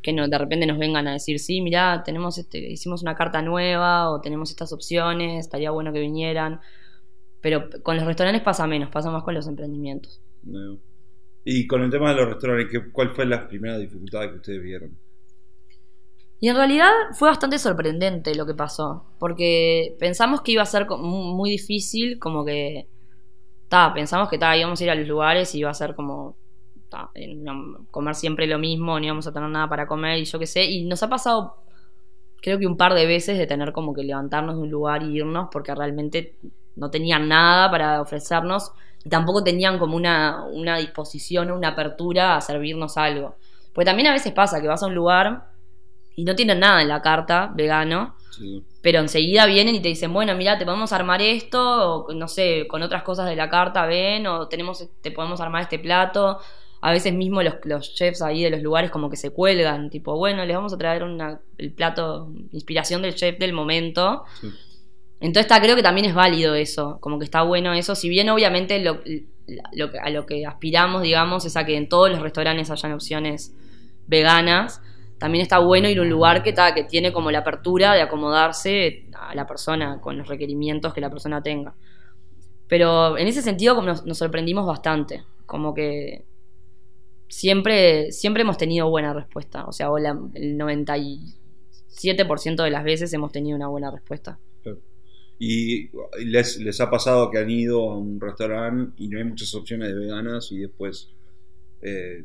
Que 0.00 0.14
no, 0.14 0.26
de 0.26 0.38
repente 0.38 0.66
nos 0.66 0.78
vengan 0.78 1.06
a 1.06 1.12
decir, 1.12 1.38
sí, 1.38 1.60
mirá, 1.60 2.02
tenemos 2.02 2.38
este, 2.38 2.58
hicimos 2.58 3.02
una 3.02 3.14
carta 3.14 3.42
nueva 3.42 4.10
o 4.10 4.22
tenemos 4.22 4.48
estas 4.50 4.72
opciones, 4.72 5.38
estaría 5.38 5.70
bueno 5.70 5.92
que 5.92 6.00
vinieran. 6.00 6.60
Pero 7.42 7.68
con 7.82 7.96
los 7.96 8.06
restaurantes 8.06 8.42
pasa 8.42 8.66
menos, 8.66 8.88
pasa 8.90 9.10
más 9.10 9.22
con 9.22 9.34
los 9.34 9.46
emprendimientos. 9.46 10.22
No. 10.44 10.78
Y 11.44 11.66
con 11.66 11.82
el 11.82 11.90
tema 11.90 12.08
de 12.14 12.16
los 12.22 12.28
restaurantes, 12.30 12.68
¿qué- 12.72 12.90
¿cuál 12.90 13.10
fue 13.10 13.26
la 13.26 13.46
primera 13.46 13.76
dificultad 13.76 14.30
que 14.30 14.36
ustedes 14.36 14.62
vieron? 14.62 14.96
Y 16.40 16.48
en 16.48 16.56
realidad 16.56 16.90
fue 17.12 17.28
bastante 17.28 17.58
sorprendente 17.58 18.34
lo 18.34 18.46
que 18.46 18.54
pasó, 18.54 19.04
porque 19.18 19.94
pensamos 20.00 20.40
que 20.40 20.52
iba 20.52 20.62
a 20.62 20.66
ser 20.66 20.88
muy 20.88 21.50
difícil, 21.50 22.18
como 22.18 22.44
que, 22.46 22.88
ta, 23.72 23.94
pensamos 23.94 24.28
que 24.28 24.36
ta, 24.36 24.54
íbamos 24.54 24.78
a 24.78 24.84
ir 24.84 24.90
a 24.90 24.94
los 24.94 25.08
lugares 25.08 25.54
y 25.54 25.60
iba 25.60 25.70
a 25.70 25.74
ser 25.74 25.94
como, 25.94 26.36
comer 27.90 28.14
siempre 28.14 28.46
lo 28.46 28.58
mismo, 28.58 29.00
no 29.00 29.06
íbamos 29.06 29.26
a 29.26 29.32
tener 29.32 29.48
nada 29.48 29.66
para 29.66 29.86
comer 29.86 30.18
y 30.18 30.26
yo 30.26 30.38
qué 30.38 30.46
sé, 30.46 30.64
y 30.66 30.84
nos 30.84 31.02
ha 31.02 31.08
pasado 31.08 31.56
creo 32.42 32.58
que 32.58 32.66
un 32.66 32.76
par 32.76 32.92
de 32.92 33.06
veces 33.06 33.38
de 33.38 33.46
tener 33.46 33.72
como 33.72 33.94
que 33.94 34.02
levantarnos 34.02 34.56
de 34.56 34.62
un 34.62 34.70
lugar 34.70 35.02
y 35.02 35.16
irnos 35.16 35.48
porque 35.50 35.74
realmente 35.74 36.36
no 36.76 36.90
tenían 36.90 37.28
nada 37.28 37.70
para 37.70 38.02
ofrecernos 38.02 38.72
y 39.02 39.08
tampoco 39.08 39.42
tenían 39.42 39.78
como 39.78 39.96
una, 39.96 40.44
una 40.52 40.76
disposición 40.76 41.50
o 41.50 41.56
una 41.56 41.68
apertura 41.68 42.36
a 42.36 42.42
servirnos 42.42 42.98
algo. 42.98 43.36
Porque 43.72 43.86
también 43.86 44.08
a 44.08 44.12
veces 44.12 44.32
pasa 44.32 44.60
que 44.60 44.68
vas 44.68 44.82
a 44.82 44.86
un 44.86 44.94
lugar 44.94 45.46
y 46.14 46.24
no 46.24 46.34
tienen 46.34 46.60
nada 46.60 46.82
en 46.82 46.88
la 46.88 47.00
carta 47.00 47.50
vegano, 47.54 48.16
Sí. 48.32 48.64
pero 48.80 49.00
enseguida 49.00 49.44
vienen 49.44 49.74
y 49.74 49.80
te 49.80 49.88
dicen, 49.88 50.12
bueno, 50.12 50.34
mira, 50.34 50.58
te 50.58 50.64
podemos 50.64 50.92
armar 50.92 51.20
esto, 51.20 52.04
o 52.06 52.14
no 52.14 52.28
sé, 52.28 52.66
con 52.66 52.82
otras 52.82 53.02
cosas 53.02 53.28
de 53.28 53.36
la 53.36 53.50
carta 53.50 53.84
ven, 53.86 54.26
o 54.26 54.48
tenemos, 54.48 54.88
te 55.02 55.10
podemos 55.10 55.40
armar 55.40 55.62
este 55.62 55.78
plato. 55.78 56.38
A 56.80 56.90
veces 56.90 57.12
mismo 57.12 57.42
los, 57.42 57.56
los 57.64 57.94
chefs 57.94 58.22
ahí 58.22 58.42
de 58.42 58.50
los 58.50 58.62
lugares 58.62 58.90
como 58.90 59.08
que 59.08 59.16
se 59.16 59.30
cuelgan, 59.30 59.90
tipo, 59.90 60.16
bueno, 60.16 60.44
les 60.44 60.56
vamos 60.56 60.72
a 60.72 60.78
traer 60.78 61.04
una, 61.04 61.40
el 61.58 61.72
plato, 61.72 62.32
inspiración 62.52 63.02
del 63.02 63.14
chef 63.14 63.38
del 63.38 63.52
momento. 63.52 64.24
Sí. 64.40 64.48
Entonces 65.20 65.42
está, 65.42 65.60
creo 65.62 65.76
que 65.76 65.84
también 65.84 66.06
es 66.06 66.14
válido 66.14 66.56
eso, 66.56 66.98
como 67.00 67.20
que 67.20 67.24
está 67.24 67.42
bueno 67.42 67.72
eso, 67.74 67.94
si 67.94 68.08
bien 68.08 68.28
obviamente 68.28 68.80
lo, 68.80 69.00
a 70.02 70.10
lo 70.10 70.26
que 70.26 70.44
aspiramos, 70.44 71.02
digamos, 71.02 71.44
es 71.44 71.56
a 71.56 71.64
que 71.64 71.76
en 71.76 71.88
todos 71.88 72.10
los 72.10 72.20
restaurantes 72.20 72.70
hayan 72.70 72.92
opciones 72.92 73.54
veganas, 74.08 74.82
también 75.22 75.42
está 75.42 75.60
bueno 75.60 75.88
ir 75.88 76.00
a 76.00 76.02
un 76.02 76.10
lugar 76.10 76.42
que, 76.42 76.52
ta, 76.52 76.74
que 76.74 76.82
tiene 76.82 77.12
como 77.12 77.30
la 77.30 77.38
apertura 77.38 77.94
de 77.94 78.00
acomodarse 78.02 79.06
a 79.14 79.36
la 79.36 79.46
persona 79.46 80.00
con 80.00 80.18
los 80.18 80.26
requerimientos 80.26 80.92
que 80.92 81.00
la 81.00 81.10
persona 81.10 81.40
tenga. 81.40 81.76
Pero 82.66 83.16
en 83.16 83.28
ese 83.28 83.40
sentido 83.40 83.76
como 83.76 83.86
nos, 83.86 84.02
sorprendimos 84.18 84.66
bastante, 84.66 85.22
como 85.46 85.74
que 85.74 86.24
siempre, 87.28 88.10
siempre 88.10 88.42
hemos 88.42 88.58
tenido 88.58 88.90
buena 88.90 89.12
respuesta, 89.12 89.64
o 89.66 89.72
sea, 89.72 89.90
la- 90.00 90.18
el 90.34 90.58
97% 90.58 92.64
de 92.64 92.70
las 92.72 92.82
veces 92.82 93.12
hemos 93.12 93.30
tenido 93.30 93.54
una 93.56 93.68
buena 93.68 93.92
respuesta. 93.92 94.40
¿Y 95.38 95.88
les, 96.24 96.58
les 96.58 96.80
ha 96.80 96.90
pasado 96.90 97.30
que 97.30 97.38
han 97.38 97.50
ido 97.50 97.90
a 97.90 97.96
un 97.96 98.20
restaurante 98.20 98.92
y 98.96 99.08
no 99.08 99.18
hay 99.18 99.24
muchas 99.24 99.54
opciones 99.54 99.88
de 99.88 99.94
veganas 99.94 100.50
y 100.50 100.58
después 100.58 101.10
eh, 101.80 102.24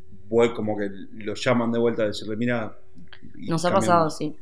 como 0.56 0.78
que 0.78 0.90
los 1.14 1.44
llaman 1.44 1.72
de 1.72 1.80
vuelta 1.80 2.04
a 2.04 2.08
decirle, 2.08 2.36
mira... 2.36 2.80
Nos 3.36 3.66
ha 3.66 3.74
pasado, 3.74 4.10
sí. 4.10 4.36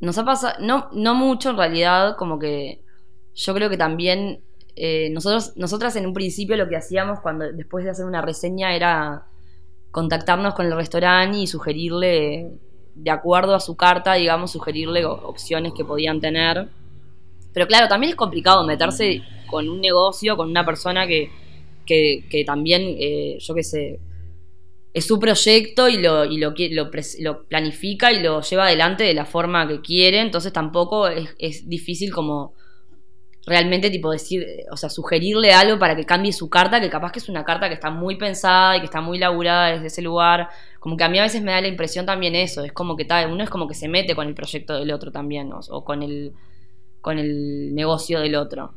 Nos 0.00 0.18
ha 0.18 0.24
pasado, 0.24 0.54
no, 0.60 0.88
no 0.92 1.14
mucho 1.14 1.50
en 1.50 1.56
realidad, 1.56 2.16
como 2.16 2.38
que 2.38 2.82
yo 3.34 3.54
creo 3.54 3.70
que 3.70 3.76
también 3.76 4.40
eh, 4.76 5.10
nosotros, 5.10 5.54
nosotras 5.56 5.96
en 5.96 6.06
un 6.06 6.12
principio 6.12 6.56
lo 6.56 6.68
que 6.68 6.76
hacíamos 6.76 7.20
cuando 7.20 7.52
después 7.52 7.84
de 7.84 7.90
hacer 7.90 8.04
una 8.04 8.22
reseña 8.22 8.76
era 8.76 9.26
contactarnos 9.90 10.54
con 10.54 10.66
el 10.66 10.76
restaurante 10.76 11.38
y 11.38 11.46
sugerirle, 11.46 12.52
de 12.94 13.10
acuerdo 13.10 13.54
a 13.54 13.60
su 13.60 13.76
carta, 13.76 14.14
digamos, 14.14 14.52
sugerirle 14.52 15.04
opciones 15.04 15.72
que 15.76 15.84
podían 15.84 16.20
tener. 16.20 16.68
Pero 17.52 17.66
claro, 17.66 17.88
también 17.88 18.10
es 18.10 18.16
complicado 18.16 18.64
meterse 18.64 19.22
con 19.48 19.68
un 19.68 19.80
negocio, 19.80 20.36
con 20.36 20.48
una 20.48 20.64
persona 20.64 21.06
que, 21.06 21.30
que, 21.86 22.24
que 22.30 22.44
también, 22.44 22.82
eh, 23.00 23.38
yo 23.40 23.54
qué 23.54 23.64
sé, 23.64 23.98
es 24.98 25.06
su 25.06 25.18
proyecto 25.18 25.88
y 25.88 25.98
lo, 25.98 26.24
y 26.24 26.38
lo, 26.38 26.54
lo, 26.70 26.90
lo 27.20 27.44
planifica 27.44 28.12
y 28.12 28.22
lo 28.22 28.40
lleva 28.42 28.66
adelante 28.66 29.04
de 29.04 29.14
la 29.14 29.24
forma 29.24 29.66
que 29.66 29.80
quiere, 29.80 30.20
entonces 30.20 30.52
tampoco 30.52 31.08
es, 31.08 31.34
es 31.38 31.68
difícil 31.68 32.12
como 32.12 32.54
realmente 33.46 33.90
tipo 33.90 34.10
decir, 34.10 34.46
o 34.70 34.76
sea, 34.76 34.90
sugerirle 34.90 35.52
algo 35.52 35.78
para 35.78 35.96
que 35.96 36.04
cambie 36.04 36.32
su 36.32 36.50
carta, 36.50 36.80
que 36.80 36.90
capaz 36.90 37.12
que 37.12 37.18
es 37.18 37.28
una 37.28 37.44
carta 37.44 37.68
que 37.68 37.74
está 37.74 37.90
muy 37.90 38.16
pensada 38.16 38.76
y 38.76 38.80
que 38.80 38.86
está 38.86 39.00
muy 39.00 39.18
laburada 39.18 39.72
desde 39.72 39.86
ese 39.86 40.02
lugar, 40.02 40.48
como 40.80 40.96
que 40.96 41.04
a 41.04 41.08
mí 41.08 41.18
a 41.18 41.22
veces 41.22 41.42
me 41.42 41.52
da 41.52 41.60
la 41.60 41.68
impresión 41.68 42.04
también 42.04 42.34
eso, 42.34 42.62
es 42.62 42.72
como 42.72 42.96
que 42.96 43.04
tal, 43.04 43.32
uno 43.32 43.42
es 43.42 43.50
como 43.50 43.66
que 43.66 43.74
se 43.74 43.88
mete 43.88 44.14
con 44.14 44.28
el 44.28 44.34
proyecto 44.34 44.74
del 44.78 44.92
otro 44.92 45.10
también, 45.10 45.52
o, 45.52 45.60
o 45.70 45.84
con 45.84 46.02
el 46.02 46.32
con 47.00 47.18
el 47.18 47.74
negocio 47.74 48.20
del 48.20 48.34
otro. 48.34 48.74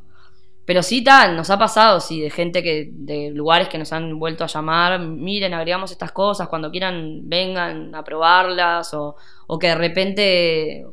Pero 0.65 0.84
sí, 0.84 1.04
tal, 1.04 1.36
nos 1.36 1.50
ha 1.50 1.58
pasado, 1.58 2.00
sí, 2.00 2.21
de 2.21 2.30
gente 2.30 2.62
que, 2.62 2.89
de 2.91 3.32
lugares 3.32 3.67
que 3.67 3.78
nos 3.78 3.91
han 3.93 4.19
vuelto 4.19 4.43
a 4.43 4.47
llamar, 4.47 5.00
miren, 5.00 5.54
agregamos 5.54 5.91
estas 5.91 6.12
cosas, 6.12 6.47
cuando 6.47 6.71
quieran 6.71 7.21
vengan 7.24 7.93
a 7.95 8.04
probarlas, 8.04 8.93
o, 8.93 9.15
o 9.47 9.60
que 9.60 9.67
de 9.67 9.76
repente 9.76 10.86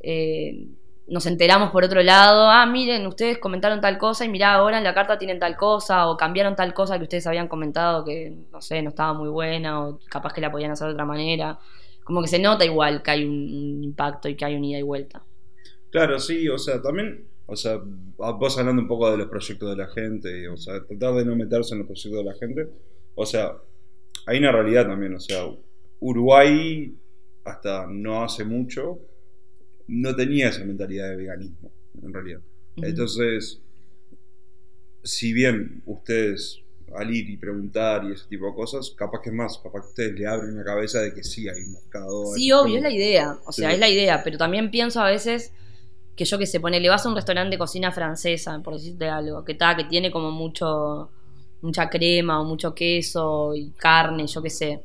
eh, 0.00 0.68
nos 1.08 1.26
enteramos 1.26 1.70
por 1.70 1.84
otro 1.84 2.02
lado, 2.02 2.48
ah, 2.50 2.66
miren, 2.66 3.06
ustedes 3.06 3.38
comentaron 3.38 3.80
tal 3.80 3.96
cosa 3.96 4.24
y 4.24 4.28
mirá, 4.28 4.54
ahora 4.54 4.78
en 4.78 4.84
la 4.84 4.94
carta 4.94 5.18
tienen 5.18 5.38
tal 5.38 5.56
cosa, 5.56 6.08
o 6.08 6.16
cambiaron 6.16 6.56
tal 6.56 6.74
cosa 6.74 6.96
que 6.98 7.04
ustedes 7.04 7.26
habían 7.26 7.48
comentado 7.48 8.04
que, 8.04 8.34
no 8.50 8.60
sé, 8.60 8.82
no 8.82 8.90
estaba 8.90 9.12
muy 9.14 9.28
buena, 9.28 9.86
o 9.86 10.00
capaz 10.08 10.32
que 10.32 10.40
la 10.40 10.50
podían 10.50 10.72
hacer 10.72 10.88
de 10.88 10.94
otra 10.94 11.04
manera. 11.04 11.58
Como 12.02 12.22
que 12.22 12.28
se 12.28 12.38
nota 12.38 12.64
igual 12.64 13.02
que 13.02 13.10
hay 13.12 13.24
un, 13.24 13.82
impacto 13.84 14.28
y 14.28 14.36
que 14.36 14.44
hay 14.44 14.56
un 14.56 14.64
ida 14.64 14.78
y 14.78 14.82
vuelta. 14.82 15.22
Claro, 15.90 16.18
sí, 16.18 16.48
o 16.48 16.58
sea, 16.58 16.82
también, 16.82 17.26
o 17.46 17.56
sea, 17.56 17.80
vos 18.16 18.58
hablando 18.58 18.82
un 18.82 18.88
poco 18.88 19.10
de 19.10 19.16
los 19.18 19.28
proyectos 19.28 19.70
de 19.70 19.76
la 19.76 19.88
gente, 19.88 20.48
o 20.48 20.56
sea, 20.56 20.84
tratar 20.84 21.14
de 21.14 21.24
no 21.24 21.36
meterse 21.36 21.74
en 21.74 21.78
los 21.80 21.86
proyectos 21.86 22.24
de 22.24 22.24
la 22.24 22.34
gente, 22.34 22.68
o 23.14 23.24
sea, 23.26 23.56
hay 24.26 24.38
una 24.38 24.52
realidad 24.52 24.86
también, 24.86 25.14
o 25.14 25.20
sea, 25.20 25.44
Uruguay 26.00 26.94
hasta 27.44 27.86
no 27.86 28.24
hace 28.24 28.44
mucho 28.44 28.98
no 29.88 30.16
tenía 30.16 30.48
esa 30.48 30.64
mentalidad 30.64 31.10
de 31.10 31.16
veganismo, 31.16 31.70
en 32.02 32.12
realidad. 32.12 32.40
Entonces, 32.76 33.60
si 35.04 35.32
bien 35.32 35.82
ustedes 35.86 36.60
al 36.94 37.14
ir 37.14 37.28
y 37.30 37.36
preguntar 37.36 38.04
y 38.04 38.12
ese 38.12 38.26
tipo 38.28 38.46
de 38.46 38.54
cosas, 38.54 38.90
capaz 38.96 39.20
que 39.22 39.30
es 39.30 39.34
más, 39.34 39.58
capaz 39.58 39.82
que 39.82 39.88
ustedes 39.88 40.18
le 40.18 40.26
abren 40.26 40.56
la 40.56 40.64
cabeza 40.64 41.00
de 41.00 41.12
que 41.14 41.22
sí 41.22 41.48
hay 41.48 41.60
un 41.62 41.72
mercado. 41.74 42.26
Sí, 42.34 42.50
obvio, 42.52 42.76
es 42.76 42.82
la 42.82 42.92
idea. 42.92 43.38
O 43.44 43.52
sea, 43.52 43.68
Sí. 43.68 43.74
es 43.74 43.80
la 43.80 43.88
idea. 43.88 44.22
Pero 44.24 44.38
también 44.38 44.70
pienso 44.70 45.00
a 45.00 45.10
veces 45.10 45.52
que 46.16 46.24
yo 46.24 46.38
que 46.38 46.46
sé, 46.46 46.60
pone, 46.60 46.80
le 46.80 46.88
vas 46.88 47.04
a 47.04 47.08
un 47.08 47.14
restaurante 47.14 47.50
de 47.50 47.58
cocina 47.58 47.92
francesa, 47.92 48.58
por 48.64 48.74
decirte 48.74 49.08
algo, 49.08 49.44
que 49.44 49.52
está, 49.52 49.76
que 49.76 49.84
tiene 49.84 50.10
como 50.10 50.30
mucho, 50.30 51.10
mucha 51.60 51.90
crema 51.90 52.40
o 52.40 52.44
mucho 52.44 52.74
queso 52.74 53.54
y 53.54 53.70
carne, 53.72 54.26
yo 54.26 54.42
qué 54.42 54.50
sé. 54.50 54.82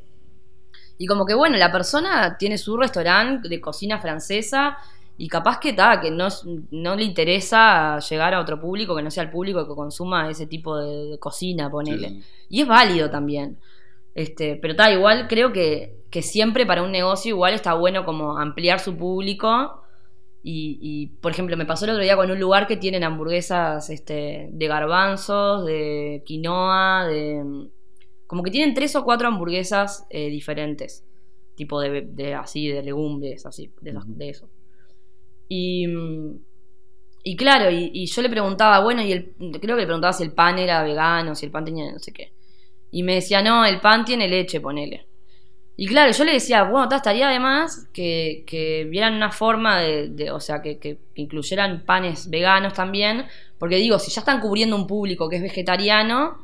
Y 0.97 1.07
como 1.07 1.25
que 1.25 1.33
bueno, 1.33 1.57
la 1.57 1.71
persona 1.71 2.37
tiene 2.37 2.57
su 2.57 2.77
restaurante 2.77 3.47
de 3.47 3.61
cocina 3.61 3.97
francesa 3.99 4.77
y 5.17 5.27
capaz 5.27 5.59
que 5.59 5.69
está, 5.69 6.01
que 6.01 6.11
no, 6.11 6.27
no 6.71 6.95
le 6.95 7.03
interesa 7.03 7.97
llegar 7.99 8.33
a 8.33 8.41
otro 8.41 8.59
público 8.59 8.95
que 8.95 9.01
no 9.01 9.09
sea 9.09 9.23
el 9.23 9.29
público 9.29 9.67
que 9.67 9.73
consuma 9.73 10.29
ese 10.29 10.47
tipo 10.47 10.77
de, 10.77 11.17
cocina, 11.17 11.69
ponele. 11.69 12.09
Sí. 12.09 12.23
Y 12.49 12.61
es 12.61 12.67
válido 12.67 13.09
también. 13.09 13.57
Este, 14.13 14.57
pero 14.57 14.73
está, 14.73 14.91
igual 14.91 15.27
creo 15.29 15.53
que, 15.53 16.03
que 16.09 16.21
siempre 16.21 16.65
para 16.65 16.83
un 16.83 16.91
negocio 16.91 17.29
igual 17.29 17.53
está 17.53 17.73
bueno 17.73 18.03
como 18.03 18.37
ampliar 18.37 18.79
su 18.79 18.97
público. 18.97 19.80
Y, 20.43 20.79
y, 20.81 21.07
por 21.21 21.31
ejemplo, 21.31 21.55
me 21.57 21.65
pasó 21.67 21.85
el 21.85 21.91
otro 21.91 22.03
día 22.03 22.15
con 22.15 22.31
un 22.31 22.39
lugar 22.39 22.65
que 22.67 22.77
tienen 22.77 23.03
hamburguesas 23.03 23.89
este, 23.91 24.49
de 24.51 24.67
garbanzos, 24.67 25.65
de 25.65 26.23
quinoa, 26.25 27.05
de... 27.07 27.69
Como 28.27 28.43
que 28.43 28.51
tienen 28.51 28.73
tres 28.73 28.95
o 28.95 29.03
cuatro 29.03 29.27
hamburguesas 29.27 30.05
eh, 30.09 30.29
diferentes. 30.29 31.05
Tipo 31.55 31.79
de, 31.81 32.01
de 32.03 32.33
así, 32.35 32.67
de 32.69 32.81
legumbres, 32.83 33.45
así, 33.45 33.71
de, 33.81 33.91
esos- 33.91 34.17
de 34.17 34.29
eso. 34.29 34.49
Y, 35.49 35.85
y 37.23 37.35
claro, 37.35 37.69
y, 37.69 37.91
y 37.93 38.05
yo 38.07 38.21
le 38.21 38.29
preguntaba, 38.29 38.79
bueno, 38.83 39.01
y 39.03 39.11
el, 39.11 39.33
creo 39.37 39.75
que 39.75 39.81
le 39.81 39.85
preguntaba 39.85 40.13
si 40.13 40.23
el 40.23 40.33
pan 40.33 40.57
era 40.57 40.83
vegano, 40.83 41.35
si 41.35 41.45
el 41.45 41.51
pan 41.51 41.65
tenía 41.65 41.91
no 41.91 41.99
sé 41.99 42.11
qué. 42.13 42.33
Y 42.91 43.03
me 43.03 43.15
decía, 43.15 43.41
no, 43.43 43.65
el 43.65 43.81
pan 43.81 44.05
tiene 44.05 44.27
leche, 44.29 44.61
ponele. 44.61 45.07
Y 45.81 45.87
claro, 45.87 46.11
yo 46.11 46.23
le 46.25 46.33
decía, 46.33 46.61
bueno, 46.63 46.87
ta, 46.89 46.97
estaría 46.97 47.27
además 47.27 47.87
que, 47.91 48.43
que 48.45 48.85
vieran 48.85 49.15
una 49.15 49.31
forma 49.31 49.79
de, 49.79 50.09
de- 50.09 50.29
o 50.29 50.39
sea, 50.39 50.61
que, 50.61 50.99
incluyeran 51.15 51.83
panes 51.85 52.29
veganos 52.29 52.73
también, 52.73 53.25
porque 53.57 53.77
digo, 53.77 53.97
si 53.97 54.11
ya 54.11 54.21
están 54.21 54.41
cubriendo 54.41 54.75
un 54.75 54.85
público 54.85 55.27
que 55.27 55.37
es 55.37 55.41
vegetariano, 55.41 56.37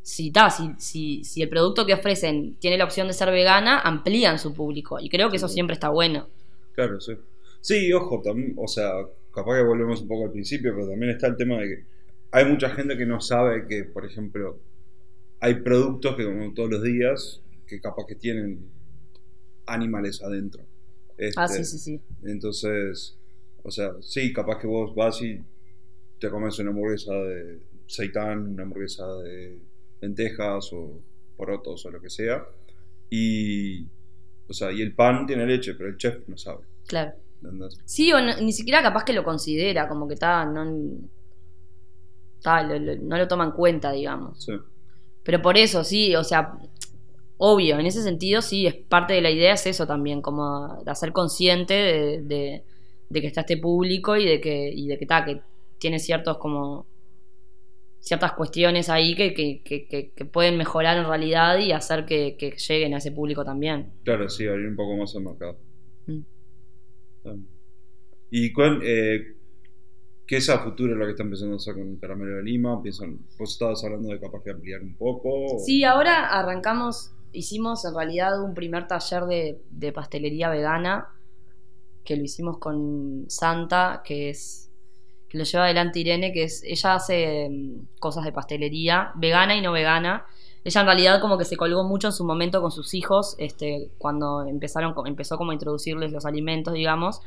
si, 0.00 0.30
ta, 0.30 0.48
si, 0.48 0.70
si, 0.78 1.22
si 1.22 1.42
el 1.42 1.50
producto 1.50 1.84
que 1.84 1.92
ofrecen 1.92 2.56
tiene 2.60 2.78
la 2.78 2.84
opción 2.84 3.08
de 3.08 3.12
ser 3.12 3.30
vegana, 3.30 3.78
amplían 3.80 4.38
su 4.38 4.54
público. 4.54 4.98
Y 4.98 5.10
creo 5.10 5.28
que 5.28 5.36
eso 5.36 5.48
siempre 5.48 5.74
está 5.74 5.90
bueno. 5.90 6.26
Claro, 6.72 7.00
sí. 7.00 7.12
Sí, 7.60 7.92
ojo, 7.92 8.22
también, 8.22 8.54
o 8.56 8.68
sea, 8.68 8.90
capaz 9.34 9.56
que 9.56 9.62
volvemos 9.64 10.00
un 10.02 10.08
poco 10.08 10.24
al 10.26 10.32
principio, 10.32 10.72
pero 10.74 10.88
también 10.88 11.12
está 11.12 11.26
el 11.26 11.36
tema 11.36 11.58
de 11.58 11.68
que 11.68 11.84
hay 12.30 12.44
mucha 12.46 12.70
gente 12.70 12.96
que 12.96 13.06
no 13.06 13.20
sabe 13.20 13.66
que, 13.66 13.84
por 13.84 14.04
ejemplo, 14.06 14.60
hay 15.40 15.56
productos 15.56 16.16
que 16.16 16.24
como 16.24 16.54
todos 16.54 16.70
los 16.70 16.82
días, 16.82 17.42
que 17.66 17.80
capaz 17.80 18.06
que 18.06 18.14
tienen 18.16 18.70
animales 19.68 20.22
adentro. 20.22 20.62
Ah, 21.36 21.44
Este, 21.46 21.48
sí, 21.48 21.64
sí, 21.64 21.78
sí. 21.78 22.00
Entonces, 22.24 23.16
o 23.62 23.70
sea, 23.70 23.92
sí, 24.00 24.32
capaz 24.32 24.58
que 24.58 24.66
vos 24.66 24.94
vas 24.94 25.20
y 25.22 25.40
te 26.20 26.30
comes 26.30 26.58
una 26.58 26.70
hamburguesa 26.70 27.14
de 27.14 27.60
seitán, 27.86 28.48
una 28.48 28.62
hamburguesa 28.64 29.06
de 29.22 29.60
lentejas 30.00 30.70
o 30.72 31.00
porotos 31.36 31.84
o 31.86 31.90
lo 31.90 32.00
que 32.00 32.10
sea, 32.10 32.44
y, 33.10 33.84
o 34.48 34.52
sea, 34.52 34.70
y 34.72 34.82
el 34.82 34.94
pan 34.94 35.26
tiene 35.26 35.46
leche, 35.46 35.74
pero 35.74 35.88
el 35.88 35.96
chef 35.96 36.26
no 36.28 36.36
sabe. 36.36 36.64
Claro. 36.86 37.12
¿entendés? 37.42 37.78
Sí, 37.84 38.12
o 38.12 38.20
no- 38.20 38.40
ni 38.40 38.52
siquiera 38.52 38.82
capaz 38.82 39.04
que 39.04 39.12
lo 39.12 39.22
considera, 39.24 39.88
como 39.88 40.06
que 40.08 40.14
está, 40.14 40.44
no, 40.44 40.64
ta, 42.42 42.62
lo- 42.62 42.78
lo- 42.78 42.96
no 42.96 43.16
lo 43.16 43.28
toma 43.28 43.44
en 43.44 43.52
cuenta, 43.52 43.92
digamos. 43.92 44.44
Sí. 44.44 44.52
Pero 45.24 45.42
por 45.42 45.56
eso, 45.56 45.84
sí, 45.84 46.14
o 46.16 46.24
sea, 46.24 46.58
obvio, 47.38 47.78
en 47.78 47.86
ese 47.86 48.02
sentido, 48.02 48.42
sí, 48.42 48.66
es 48.66 48.74
parte 48.74 49.14
de 49.14 49.20
la 49.22 49.30
idea 49.30 49.54
es 49.54 49.66
eso 49.66 49.86
también, 49.86 50.20
como 50.22 50.82
de 50.84 50.90
hacer 50.90 51.12
consciente 51.12 51.74
de, 51.74 52.22
de- 52.22 52.62
de 53.10 53.20
que 53.22 53.26
está 53.26 53.40
este 53.40 53.56
público 53.56 54.16
y 54.16 54.26
de 54.26 54.40
que, 54.40 54.70
y 54.70 54.86
de 54.86 54.98
que, 54.98 55.06
ta, 55.06 55.24
que 55.24 55.40
tiene 55.78 55.98
ciertos 55.98 56.36
como 56.38 56.86
ciertas 58.00 58.32
cuestiones 58.32 58.88
ahí 58.90 59.14
que, 59.14 59.34
que, 59.34 59.62
que- 59.64 59.86
que- 59.86 60.10
que 60.12 60.24
pueden 60.24 60.56
mejorar 60.56 60.96
en 60.98 61.06
realidad 61.06 61.58
y 61.58 61.72
hacer 61.72 62.04
que, 62.06 62.36
lleguen 62.68 62.94
a 62.94 62.98
ese 62.98 63.12
público 63.12 63.44
también. 63.44 63.92
Claro, 64.04 64.28
sí, 64.28 64.46
abrir 64.46 64.68
un 64.68 64.76
poco 64.76 64.96
más 64.96 65.14
el 65.14 65.22
mercado. 65.24 65.58
Mm. 66.06 66.20
¿Y 68.30 68.52
cuál, 68.52 68.80
eh, 68.82 69.36
qué 70.26 70.36
es 70.36 70.48
a 70.50 70.58
futuro 70.58 70.94
lo 70.94 71.04
que 71.06 71.12
está 71.12 71.22
empezando 71.22 71.54
a 71.54 71.56
hacer 71.56 71.74
con 71.74 71.96
Caramelo 71.96 72.36
de 72.36 72.42
Lima? 72.42 72.82
¿Piensan, 72.82 73.18
vos 73.38 73.52
estabas 73.52 73.82
hablando 73.84 74.08
de 74.10 74.20
capaz 74.20 74.42
que 74.42 74.50
ampliar 74.50 74.82
un 74.82 74.94
poco? 74.96 75.28
o- 75.30 75.58
Sí, 75.58 75.84
ahora 75.84 76.28
arrancamos, 76.28 77.12
hicimos 77.32 77.84
en 77.84 77.94
realidad 77.94 78.42
un 78.42 78.54
primer 78.54 78.86
taller 78.88 79.24
de, 79.24 79.62
de 79.70 79.92
pastelería 79.92 80.48
vegana, 80.50 81.08
que 82.04 82.16
lo 82.16 82.22
hicimos 82.22 82.58
con 82.58 83.24
Santa, 83.28 84.02
que 84.04 84.30
es 84.30 84.70
que 85.28 85.38
lo 85.38 85.44
lleva 85.44 85.64
adelante 85.64 86.00
Irene, 86.00 86.32
que 86.32 86.44
es, 86.44 86.62
ella 86.64 86.94
hace 86.94 87.48
mm, 87.50 87.98
cosas 88.00 88.24
de 88.24 88.32
pastelería, 88.32 89.12
vegana 89.16 89.56
y 89.56 89.60
no 89.62 89.72
vegana. 89.72 90.24
Ella 90.64 90.80
en 90.80 90.86
realidad 90.86 91.20
como 91.20 91.38
que 91.38 91.44
se 91.44 91.56
colgó 91.56 91.84
mucho 91.84 92.08
en 92.08 92.12
su 92.14 92.24
momento 92.24 92.62
con 92.62 92.70
sus 92.70 92.94
hijos, 92.94 93.34
este, 93.38 93.90
cuando 93.98 94.42
empezaron, 94.46 94.94
empezó 95.06 95.36
como 95.38 95.50
a 95.50 95.54
introducirles 95.54 96.12
los 96.12 96.24
alimentos, 96.26 96.74
digamos. 96.74 97.20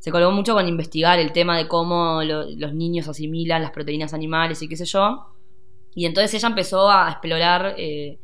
Se 0.00 0.10
colgó 0.12 0.30
mucho 0.32 0.54
con 0.54 0.68
investigar 0.68 1.18
el 1.18 1.32
tema 1.32 1.56
de 1.58 1.68
cómo 1.68 2.22
lo- 2.22 2.44
los 2.50 2.74
niños 2.74 3.08
asimilan 3.08 3.62
las 3.62 3.70
proteínas 3.72 4.14
animales 4.14 4.62
y 4.62 4.68
qué 4.68 4.76
sé 4.76 4.84
yo. 4.84 5.26
Y 5.94 6.06
entonces 6.06 6.34
ella 6.34 6.48
empezó 6.48 6.90
a 6.90 7.10
explorar 7.10 7.74
eh, 7.78 8.18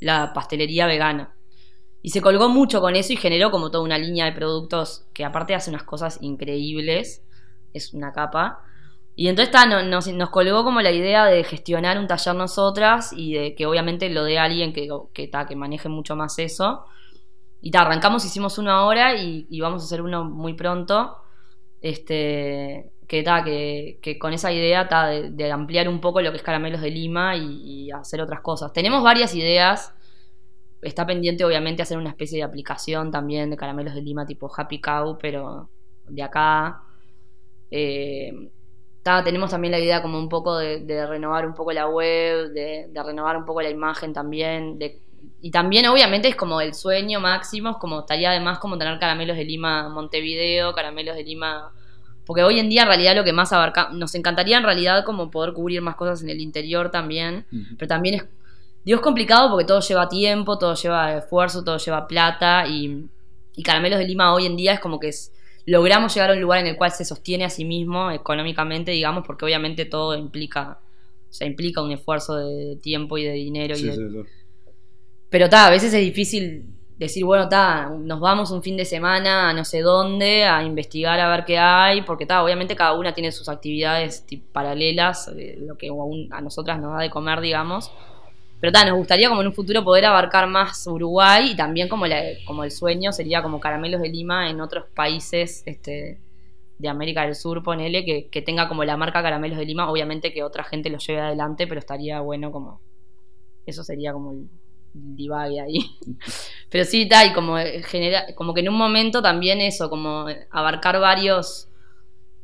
la 0.00 0.32
pastelería 0.32 0.86
vegana. 0.86 1.34
Y 2.02 2.10
se 2.10 2.22
colgó 2.22 2.48
mucho 2.48 2.80
con 2.80 2.96
eso 2.96 3.12
y 3.12 3.16
generó 3.16 3.50
como 3.50 3.70
toda 3.70 3.84
una 3.84 3.98
línea 3.98 4.24
de 4.26 4.32
productos 4.32 5.06
que 5.12 5.24
aparte 5.24 5.54
hace 5.54 5.70
unas 5.70 5.82
cosas 5.84 6.18
increíbles. 6.22 7.22
Es 7.72 7.92
una 7.94 8.12
capa. 8.12 8.60
Y 9.16 9.28
entonces 9.28 9.52
no- 9.68 9.82
nos, 9.82 10.06
nos 10.08 10.30
colgó 10.30 10.64
como 10.64 10.80
la 10.80 10.92
idea 10.92 11.26
de 11.26 11.42
gestionar 11.44 11.98
un 11.98 12.06
taller 12.06 12.34
nosotras 12.36 13.12
y 13.12 13.34
de 13.34 13.54
que 13.56 13.66
obviamente 13.66 14.08
lo 14.10 14.24
dé 14.24 14.38
alguien 14.38 14.72
que, 14.72 14.88
que, 15.12 15.30
que 15.48 15.56
maneje 15.56 15.88
mucho 15.88 16.14
más 16.16 16.38
eso. 16.38 16.84
Y 17.60 17.70
ta, 17.72 17.80
arrancamos, 17.82 18.24
hicimos 18.24 18.58
uno 18.58 18.70
ahora 18.72 19.16
y 19.16 19.60
vamos 19.60 19.82
a 19.82 19.86
hacer 19.86 20.02
uno 20.02 20.24
muy 20.24 20.54
pronto. 20.54 21.16
Este, 21.82 22.92
que, 23.08 23.22
ta, 23.24 23.42
que, 23.42 23.98
que 24.02 24.18
con 24.18 24.32
esa 24.32 24.52
idea 24.52 24.88
ta, 24.88 25.08
de, 25.08 25.30
de 25.30 25.50
ampliar 25.50 25.88
un 25.88 26.00
poco 26.00 26.20
lo 26.20 26.30
que 26.30 26.36
es 26.36 26.42
Caramelos 26.42 26.82
de 26.82 26.90
Lima 26.90 27.36
y, 27.36 27.86
y 27.86 27.90
hacer 27.90 28.20
otras 28.20 28.40
cosas. 28.42 28.72
Tenemos 28.72 29.02
varias 29.02 29.34
ideas. 29.34 29.94
Está 30.82 31.06
pendiente, 31.06 31.44
obviamente, 31.44 31.82
hacer 31.82 31.98
una 31.98 32.10
especie 32.10 32.38
de 32.38 32.44
aplicación 32.44 33.10
también 33.10 33.50
de 33.50 33.56
Caramelos 33.56 33.94
de 33.94 34.02
Lima 34.02 34.26
tipo 34.26 34.50
Happy 34.54 34.80
Cow, 34.80 35.18
pero 35.20 35.70
de 36.06 36.22
acá. 36.22 36.82
Eh, 37.70 38.32
tenemos 39.24 39.50
también 39.50 39.72
la 39.72 39.78
idea 39.78 40.02
como 40.02 40.18
un 40.18 40.28
poco 40.28 40.58
de, 40.58 40.80
de 40.80 41.06
renovar 41.06 41.46
un 41.46 41.54
poco 41.54 41.72
la 41.72 41.88
web, 41.88 42.50
de, 42.52 42.88
de 42.90 43.02
renovar 43.02 43.38
un 43.38 43.46
poco 43.46 43.62
la 43.62 43.70
imagen 43.70 44.12
también. 44.12 44.78
Y 45.40 45.50
también, 45.50 45.86
obviamente, 45.86 46.28
es 46.28 46.36
como 46.36 46.60
el 46.60 46.74
sueño 46.74 47.18
máximo, 47.20 47.70
es 47.70 47.76
como 47.78 48.00
estaría 48.00 48.30
además 48.30 48.58
como 48.58 48.76
tener 48.76 48.98
Caramelos 48.98 49.36
de 49.38 49.44
Lima 49.44 49.88
Montevideo, 49.88 50.74
Caramelos 50.74 51.16
de 51.16 51.24
Lima 51.24 51.72
porque 52.28 52.42
hoy 52.42 52.58
en 52.60 52.68
día 52.68 52.82
en 52.82 52.88
realidad 52.88 53.16
lo 53.16 53.24
que 53.24 53.32
más 53.32 53.52
abarca, 53.54 53.88
nos 53.90 54.14
encantaría 54.14 54.58
en 54.58 54.62
realidad 54.64 55.02
como 55.04 55.30
poder 55.30 55.54
cubrir 55.54 55.80
más 55.80 55.96
cosas 55.96 56.22
en 56.22 56.28
el 56.28 56.40
interior 56.40 56.90
también, 56.90 57.46
pero 57.78 57.88
también 57.88 58.16
es, 58.16 58.24
digo, 58.84 58.96
es 58.98 59.02
complicado 59.02 59.48
porque 59.50 59.64
todo 59.64 59.80
lleva 59.80 60.08
tiempo, 60.10 60.58
todo 60.58 60.74
lleva 60.74 61.16
esfuerzo, 61.16 61.64
todo 61.64 61.78
lleva 61.78 62.06
plata 62.06 62.66
y, 62.68 63.06
y 63.56 63.62
Caramelos 63.62 63.98
de 63.98 64.04
Lima 64.06 64.34
hoy 64.34 64.44
en 64.44 64.56
día 64.56 64.74
es 64.74 64.80
como 64.80 65.00
que 65.00 65.08
es, 65.08 65.32
logramos 65.64 66.14
llegar 66.14 66.30
a 66.30 66.34
un 66.34 66.40
lugar 66.42 66.60
en 66.60 66.66
el 66.66 66.76
cual 66.76 66.92
se 66.92 67.04
sostiene 67.06 67.44
a 67.46 67.50
sí 67.50 67.64
mismo 67.64 68.10
económicamente, 68.10 68.90
digamos, 68.90 69.24
porque 69.26 69.46
obviamente 69.46 69.86
todo 69.86 70.14
implica, 70.14 70.78
o 71.30 71.32
sea, 71.32 71.46
implica 71.46 71.82
un 71.82 71.92
esfuerzo 71.92 72.36
de 72.36 72.76
tiempo 72.76 73.16
y 73.18 73.24
de 73.24 73.32
dinero. 73.32 73.74
y 73.74 73.78
Sí, 73.78 73.86
de- 73.86 73.94
sí, 73.94 74.02
sí. 74.12 74.18
pero 75.30 75.48
ta, 75.48 75.66
a 75.66 75.70
veces 75.70 75.92
es 75.94 76.00
difícil 76.00 76.64
decir, 76.98 77.24
bueno, 77.24 77.48
ta, 77.48 77.88
nos 77.90 78.20
vamos 78.20 78.50
un 78.50 78.62
fin 78.62 78.76
de 78.76 78.84
semana 78.84 79.50
a 79.50 79.52
no 79.52 79.64
sé 79.64 79.80
dónde 79.82 80.44
a 80.44 80.62
investigar 80.64 81.20
a 81.20 81.28
ver 81.30 81.44
qué 81.44 81.58
hay, 81.58 82.02
porque 82.02 82.26
ta, 82.26 82.42
obviamente 82.42 82.74
cada 82.76 82.92
una 82.94 83.12
tiene 83.14 83.32
sus 83.32 83.48
actividades 83.48 84.26
ti- 84.26 84.38
paralelas, 84.52 85.28
eh, 85.36 85.56
lo 85.60 85.76
que 85.76 85.90
a 86.30 86.40
nosotras 86.40 86.80
nos 86.80 86.92
da 86.94 87.00
de 87.02 87.10
comer, 87.10 87.40
digamos. 87.40 87.90
Pero 88.60 88.72
ta, 88.72 88.84
nos 88.84 88.96
gustaría 88.96 89.28
como 89.28 89.40
en 89.42 89.46
un 89.48 89.52
futuro 89.52 89.84
poder 89.84 90.04
abarcar 90.06 90.48
más 90.48 90.84
Uruguay 90.88 91.52
y 91.52 91.56
también 91.56 91.88
como, 91.88 92.06
la- 92.06 92.22
como 92.46 92.64
el 92.64 92.72
sueño 92.72 93.12
sería 93.12 93.42
como 93.42 93.60
Caramelos 93.60 94.00
de 94.02 94.08
Lima 94.08 94.50
en 94.50 94.60
otros 94.60 94.86
países 94.94 95.62
este, 95.66 96.18
de 96.78 96.88
América 96.88 97.22
del 97.24 97.36
Sur, 97.36 97.62
ponele, 97.62 98.04
que, 98.04 98.28
que 98.28 98.42
tenga 98.42 98.68
como 98.68 98.84
la 98.84 98.96
marca 98.96 99.22
Caramelos 99.22 99.58
de 99.58 99.64
Lima, 99.66 99.90
obviamente 99.90 100.32
que 100.32 100.42
otra 100.42 100.64
gente 100.64 100.90
lo 100.90 100.98
lleve 100.98 101.20
adelante, 101.20 101.66
pero 101.68 101.78
estaría 101.80 102.20
bueno 102.20 102.50
como... 102.52 102.80
Eso 103.66 103.84
sería 103.84 104.12
como 104.12 104.32
el 104.32 104.48
divague 104.92 105.60
ahí. 105.60 105.78
Pero 106.70 106.84
sí, 106.84 107.08
tal, 107.08 107.34
como 107.34 107.56
genera, 107.86 108.34
como 108.34 108.54
que 108.54 108.60
en 108.60 108.68
un 108.68 108.76
momento 108.76 109.22
también 109.22 109.60
eso, 109.60 109.88
como 109.90 110.26
abarcar 110.50 111.00
varios 111.00 111.68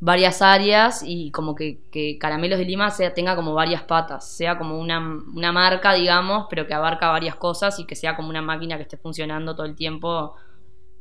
varias 0.04 0.42
áreas 0.42 1.02
y 1.02 1.30
como 1.30 1.54
que, 1.54 1.78
Caramelos 2.20 2.58
de 2.58 2.66
Lima 2.66 2.90
sea, 2.90 3.14
tenga 3.14 3.34
como 3.36 3.54
varias 3.54 3.84
patas, 3.84 4.36
sea 4.36 4.58
como 4.58 4.78
una, 4.78 4.98
una 4.98 5.50
marca, 5.50 5.94
digamos, 5.94 6.46
pero 6.50 6.66
que 6.66 6.74
abarca 6.74 7.10
varias 7.10 7.36
cosas 7.36 7.78
y 7.78 7.86
que 7.86 7.94
sea 7.94 8.14
como 8.14 8.28
una 8.28 8.42
máquina 8.42 8.76
que 8.76 8.82
esté 8.82 8.98
funcionando 8.98 9.56
todo 9.56 9.64
el 9.64 9.74
tiempo 9.74 10.34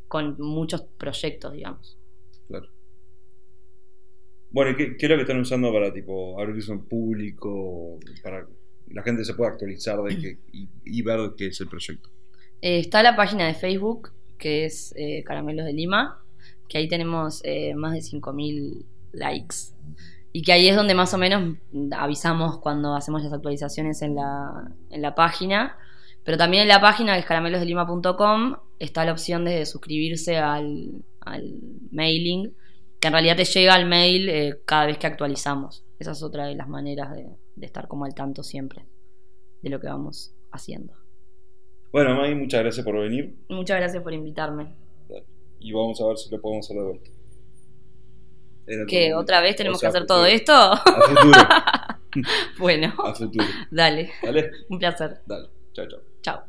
con 0.08 0.38
muchos 0.40 0.84
proyectos, 0.98 1.52
digamos. 1.52 1.98
Claro. 2.48 2.70
Bueno, 4.52 4.72
¿y 4.72 4.76
qué, 4.76 4.96
es 4.98 5.10
lo 5.10 5.16
que 5.16 5.24
están 5.24 5.40
usando 5.40 5.74
para 5.74 5.92
tipo 5.92 6.40
abrirse 6.40 6.72
en 6.72 6.86
público? 6.86 8.00
Para 8.24 8.48
la 8.94 9.04
gente 9.04 9.26
se 9.26 9.34
pueda 9.34 9.52
actualizar 9.52 10.02
de 10.02 10.18
que, 10.18 10.38
y, 10.54 10.70
y 10.86 11.02
ver 11.02 11.34
qué 11.38 11.48
es 11.48 11.60
el 11.60 11.68
proyecto. 11.68 12.10
Eh, 12.62 12.80
está 12.80 13.04
la 13.04 13.18
página 13.18 13.46
de 13.46 13.56
Facebook, 13.56 14.14
que 14.38 14.64
es 14.64 14.94
eh, 14.96 15.24
Caramelos 15.26 15.66
de 15.66 15.74
Lima, 15.74 16.24
que 16.70 16.78
ahí 16.78 16.88
tenemos 16.88 17.42
eh, 17.44 17.74
más 17.76 17.92
de 17.92 18.00
5.000 18.00 18.86
likes. 19.12 19.56
Y 20.32 20.42
que 20.44 20.54
ahí 20.54 20.68
es 20.68 20.76
donde 20.76 20.96
más 20.96 21.14
o 21.14 21.18
menos 21.18 21.58
avisamos 21.92 22.60
cuando 22.60 22.96
hacemos 22.96 23.22
las 23.22 23.34
actualizaciones 23.34 24.02
en 24.02 24.16
la, 24.16 24.72
en 24.90 25.02
la 25.02 25.14
página. 25.14 25.78
Pero 26.24 26.38
también 26.38 26.64
en 26.64 26.70
la 26.70 26.80
página, 26.80 27.14
que 27.14 27.20
es 27.20 27.26
caramelosdelima.com, 27.26 28.56
está 28.80 29.04
la 29.04 29.12
opción 29.12 29.44
de 29.44 29.66
suscribirse 29.66 30.38
al, 30.38 31.04
al 31.20 31.60
mailing, 31.92 32.54
que 33.00 33.08
en 33.08 33.14
realidad 33.14 33.36
te 33.36 33.46
llega 33.46 33.74
al 33.74 33.86
mail 33.86 34.30
eh, 34.30 34.60
cada 34.66 34.86
vez 34.86 34.98
que 34.98 35.08
actualizamos. 35.08 35.84
Esa 36.00 36.12
es 36.12 36.24
otra 36.24 36.46
de 36.46 36.56
las 36.56 36.70
maneras 36.70 37.14
de, 37.14 37.28
de 37.56 37.66
estar 37.66 37.88
como 37.88 38.06
al 38.06 38.14
tanto 38.16 38.44
siempre 38.44 38.86
de 39.62 39.70
lo 39.70 39.80
que 39.80 39.88
vamos 39.88 40.34
haciendo. 40.52 40.94
Bueno, 41.92 42.16
May, 42.16 42.34
muchas 42.36 42.62
gracias 42.62 42.86
por 42.86 43.00
venir. 43.00 43.36
Muchas 43.50 43.78
gracias 43.78 44.02
por 44.04 44.14
invitarme. 44.14 44.74
Y 45.60 45.72
vamos 45.72 46.02
a 46.02 46.08
ver 46.08 46.18
si 46.18 46.30
lo 46.30 46.42
podemos 46.42 46.66
hacer 46.66 46.78
de 46.78 46.84
vuelta. 46.88 47.10
¿Que 48.88 49.14
otra 49.14 49.42
vez 49.42 49.56
tenemos 49.56 49.78
O 49.78 49.80
sea, 49.80 49.92
que 49.92 49.98
hacer 49.98 50.08
todo 50.08 50.26
esto? 50.26 50.54
A 50.54 50.78
futuro. 50.78 51.40
bueno, 52.60 52.94
A 53.04 53.14
futuro. 53.14 53.46
dale, 53.72 54.12
¿Dale? 54.22 54.52
un 54.70 54.80
placer. 54.80 55.22
Dale. 55.26 55.50
Chao, 55.74 55.88
chao. 55.88 56.00
Chao. 56.22 56.44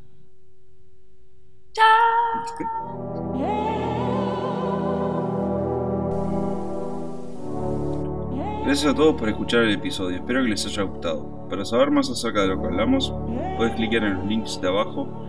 Chao. 1.72 3.63
Gracias 8.64 8.90
a 8.92 8.94
todos 8.94 9.14
por 9.20 9.28
escuchar 9.28 9.64
el 9.64 9.72
episodio, 9.72 10.16
espero 10.16 10.42
que 10.42 10.48
les 10.48 10.64
haya 10.64 10.84
gustado. 10.84 11.46
Para 11.50 11.66
saber 11.66 11.90
más 11.90 12.08
acerca 12.08 12.40
de 12.40 12.48
lo 12.48 12.62
que 12.62 12.68
hablamos, 12.68 13.12
puedes 13.58 13.74
clicar 13.74 14.04
en 14.04 14.14
los 14.14 14.26
links 14.26 14.58
de 14.58 14.68
abajo 14.68 15.26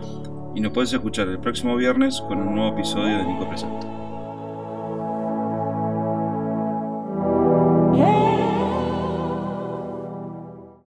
y 0.54 0.60
nos 0.60 0.72
puedes 0.72 0.90
escuchar 0.94 1.28
el 1.28 1.38
próximo 1.38 1.76
viernes 1.76 2.22
con 2.22 2.38
un 2.38 2.54
nuevo 2.54 2.74
episodio 2.74 3.18
de 3.18 3.24
Nico 3.26 3.46
Presenta. 3.46 4.05